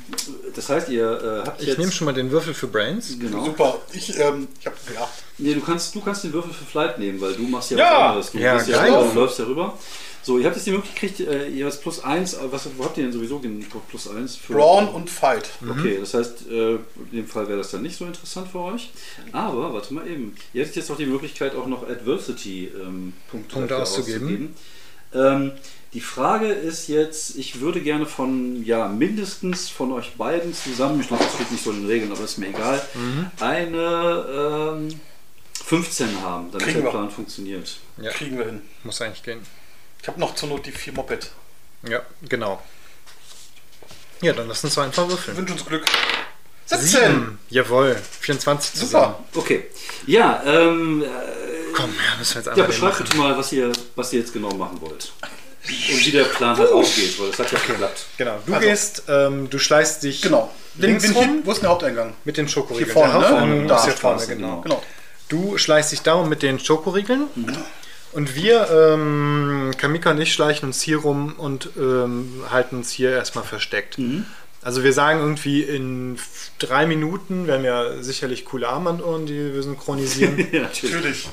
[0.55, 1.79] das heißt, ihr äh, habt Ich jetzt...
[1.79, 3.17] nehme schon mal den Würfel für Brains.
[3.19, 3.45] Genau.
[3.45, 3.79] Super.
[3.93, 5.09] Ich, ähm, ich habe ja.
[5.37, 7.93] Nee, du kannst, du kannst den Würfel für Flight nehmen, weil du machst ja, Ja.
[7.93, 8.31] was anderes.
[8.31, 9.77] Du, Ja, bist ja rüber, du läufst ja rüber.
[10.23, 13.05] So, ihr habt jetzt die Möglichkeit, äh, ihr habt plus 1, was wo habt ihr
[13.05, 14.53] denn sowieso den plus 1 für?
[14.53, 15.49] Brawn und Fight.
[15.67, 16.81] Okay, das heißt, äh, in
[17.11, 18.91] dem Fall wäre das dann nicht so interessant für euch.
[19.31, 24.53] Aber, warte mal eben, ihr hättet jetzt auch die Möglichkeit, auch noch Adversity-Punkte Punkte auszugeben.
[25.13, 25.53] Ähm,
[25.93, 31.07] die Frage ist jetzt, ich würde gerne von, ja, mindestens von euch beiden zusammen, ich
[31.07, 33.31] glaube, das steht nicht so in den Regeln, aber ist mir egal, Mhm.
[33.41, 34.99] eine ähm,
[35.65, 36.91] 15 haben, damit Kriegen der wir.
[36.91, 37.77] Plan funktioniert.
[37.97, 38.61] Ja, Kriegen wir hin.
[38.83, 39.41] muss eigentlich gehen.
[40.01, 41.29] Ich habe noch zur Not die vier Moped.
[41.87, 42.61] Ja, genau.
[44.21, 45.37] Ja, dann lass uns einfach Ich würfeln.
[45.37, 45.85] wünsche uns Glück.
[46.67, 46.87] 17!
[46.87, 47.39] Sieben.
[47.49, 47.97] Jawohl.
[48.21, 49.15] 24 zusammen.
[49.33, 49.39] Super.
[49.43, 49.65] Okay,
[50.07, 51.07] ja, ähm, äh,
[51.73, 54.31] Komm, ja, müssen wir jetzt ja, einmal den beschreibt mal, was ihr, was ihr jetzt
[54.33, 55.11] genau machen wollt.
[55.63, 58.05] Und wie der Plan halt aufgeht, weil das hat ja geklappt.
[58.17, 60.51] Genau, du Also- gehst, ähm, du schleißt dich Genau.
[60.75, 62.13] Den, links den rum hier, wo ist denn der Haupteingang?
[62.23, 62.85] mit den Schokoriegeln.
[62.85, 63.27] Hier vorne, Der ne?
[63.29, 64.61] Haupteingang Da, ist hier vorne, Straße, genau.
[64.61, 64.83] Genau.
[65.29, 67.57] Du schleichst dich darum mit den Schokoriegeln Mhm.
[68.13, 73.11] Und wir, ähm, Kamika und ich, schleichen uns hier rum und ähm, halten uns hier
[73.11, 73.97] erstmal versteckt.
[74.61, 79.53] Also wir sagen irgendwie in f- drei Minuten, wir haben ja sicherlich coole Armbanduhren, die
[79.53, 80.37] wir synchronisieren.
[80.51, 80.93] Ja, natürlich.
[80.93, 81.27] Natürlich.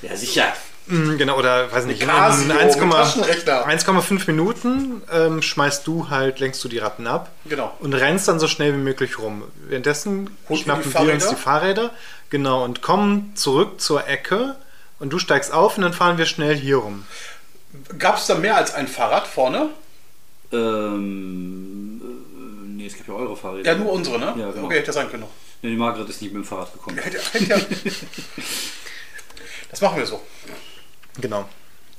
[0.00, 0.54] Ja, sicher.
[0.86, 3.68] Mm, genau, oder weiß nicht, in Casio mit 1,5 Taschenrechner.
[3.68, 7.72] 1,5 Minuten ähm, schmeißt du halt, lenkst du die Ratten ab Genau.
[7.80, 9.44] und rennst dann so schnell wie möglich rum.
[9.68, 11.90] Währenddessen Holt schnappen wir uns die Fahrräder,
[12.30, 14.56] genau, und kommen zurück zur Ecke
[14.98, 17.06] und du steigst auf und dann fahren wir schnell hier rum.
[17.98, 19.70] Gab es da mehr als ein Fahrrad vorne?
[20.52, 23.72] Ähm, äh, nee, es gibt ja eure Fahrräder.
[23.72, 24.34] Ja, nur unsere, ne?
[24.36, 24.66] Ja, genau.
[24.66, 25.30] Okay, hätte sein können noch.
[25.62, 26.98] Nee, die Margret ist nicht mit dem Fahrrad gekommen.
[29.70, 30.20] Das machen wir so.
[31.20, 31.48] Genau.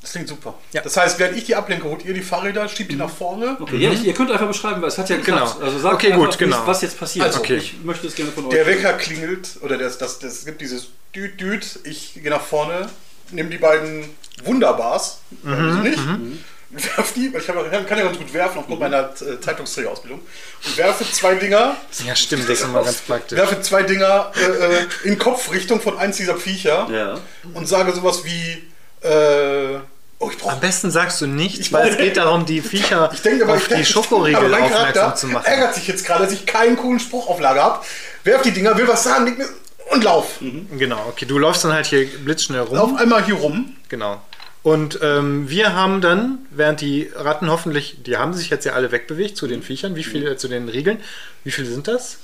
[0.01, 0.55] Das klingt super.
[0.73, 0.81] Ja.
[0.81, 3.55] Das heißt, während ich die ablenke, holt ihr die Fahrräder, schiebt die nach vorne.
[3.59, 5.53] Okay, ja, ich, ihr könnt einfach beschreiben, weil es hat ja geklappt.
[5.55, 5.65] Genau.
[5.65, 6.61] Also sagt Okay, einfach, gut, genau.
[6.65, 7.25] was jetzt passiert.
[7.25, 7.55] Also, okay.
[7.55, 8.51] Ich möchte es gerne von euch.
[8.51, 11.79] Der Wecker klingelt, oder das, das, das, es gibt dieses Düt, Düt.
[11.85, 12.89] Ich gehe nach vorne,
[13.31, 14.09] nehme die beiden
[14.43, 15.99] Wunderbars, also nicht,
[16.69, 17.55] werf die, weil ich hab,
[17.87, 20.19] kann ja ganz gut werfen aufgrund meiner äh, Zeitungsträgerausbildung,
[20.65, 23.37] und werfe zwei Dinger, Ja, stimmt, das ist immer ganz praktisch.
[23.37, 27.19] werfe zwei Dinger äh, äh, in Kopfrichtung von eins dieser Viecher Ja.
[27.53, 28.63] und sage sowas wie,
[29.03, 29.79] äh,
[30.19, 33.21] oh, ich brauche Am besten sagst du nichts, weil es geht darum, die Viecher Ich
[33.21, 35.45] denke aber, auf ich, die Schokoriegel aufmerksam Charakter zu machen.
[35.45, 37.85] ärgert sich jetzt gerade, dass ich keinen coolen Spruch auf Lager habe.
[38.23, 39.49] Werf die Dinger, will was sagen, leg mir
[39.91, 40.39] und lauf.
[40.77, 42.75] Genau, okay, du läufst dann halt hier blitzschnell rum.
[42.75, 43.75] Lauf einmal hier rum.
[43.89, 44.21] Genau.
[44.63, 48.93] Und ähm, wir haben dann, während die Ratten hoffentlich, die haben sich jetzt ja alle
[48.93, 50.99] wegbewegt zu den Viechern, wie viele, zu den Riegeln,
[51.43, 52.17] wie viele sind das?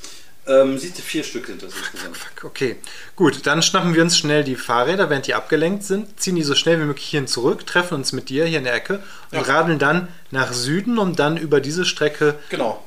[0.47, 2.17] Ähm, siehst du, vier Stück sind das insgesamt.
[2.43, 2.77] Okay,
[3.15, 6.55] gut, dann schnappen wir uns schnell die Fahrräder, während die abgelenkt sind, ziehen die so
[6.55, 9.41] schnell wie möglich hierhin zurück, treffen uns mit dir hier in der Ecke und Ja.
[9.41, 12.83] radeln dann nach Süden, um dann über diese Strecke Genau.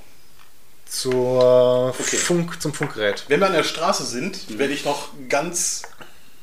[0.87, 3.24] zur Funk, zum Funkgerät.
[3.29, 5.83] Wenn wir an der Straße sind, werde ich noch ganz,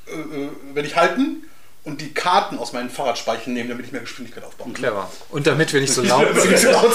[0.08, 1.44] äh, äh, werde ich halten
[1.90, 4.82] und die Karten aus meinen Fahrradspeichen nehmen, damit ich mehr Geschwindigkeit aufbauen kann.
[4.82, 5.12] Clever.
[5.30, 6.28] Und damit wir nicht so laut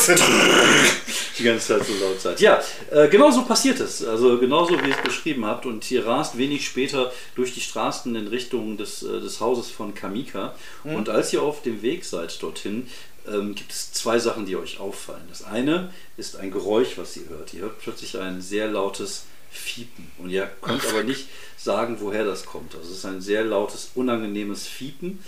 [0.01, 0.23] sind.
[1.39, 2.41] Die ganze Zeit so laut seid.
[2.41, 2.63] Ja,
[2.93, 4.05] äh, genau so passiert es.
[4.05, 5.67] Also genauso wie ihr es beschrieben habt.
[5.67, 9.95] Und ihr rast wenig später durch die Straßen in Richtung des, äh, des Hauses von
[9.95, 10.55] Kamika.
[10.85, 12.89] Und als ihr auf dem Weg seid dorthin,
[13.27, 15.25] ähm, gibt es zwei Sachen, die euch auffallen.
[15.29, 17.53] Das eine ist ein Geräusch, was ihr hört.
[17.55, 20.11] Ihr hört plötzlich ein sehr lautes Fiepen.
[20.19, 22.75] Und ihr könnt aber nicht sagen, woher das kommt.
[22.75, 25.21] Also es ist ein sehr lautes, unangenehmes Fiepen.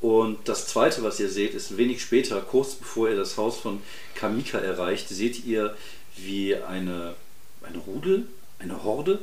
[0.00, 3.82] Und das zweite, was ihr seht, ist wenig später, kurz bevor ihr das Haus von
[4.14, 5.76] Kamika erreicht, seht ihr,
[6.16, 7.14] wie eine,
[7.62, 8.26] eine Rudel,
[8.58, 9.18] eine Horde,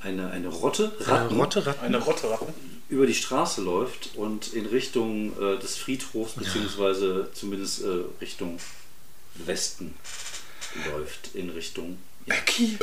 [0.00, 1.84] eine, eine Rotte, Ratten, Rotte, Ratten.
[1.84, 2.52] Eine Rotte Ratten.
[2.88, 8.58] über die Straße läuft und in Richtung äh, des Friedhofs, beziehungsweise zumindest äh, Richtung
[9.34, 9.94] Westen
[10.92, 12.78] läuft, in Richtung Mais qui?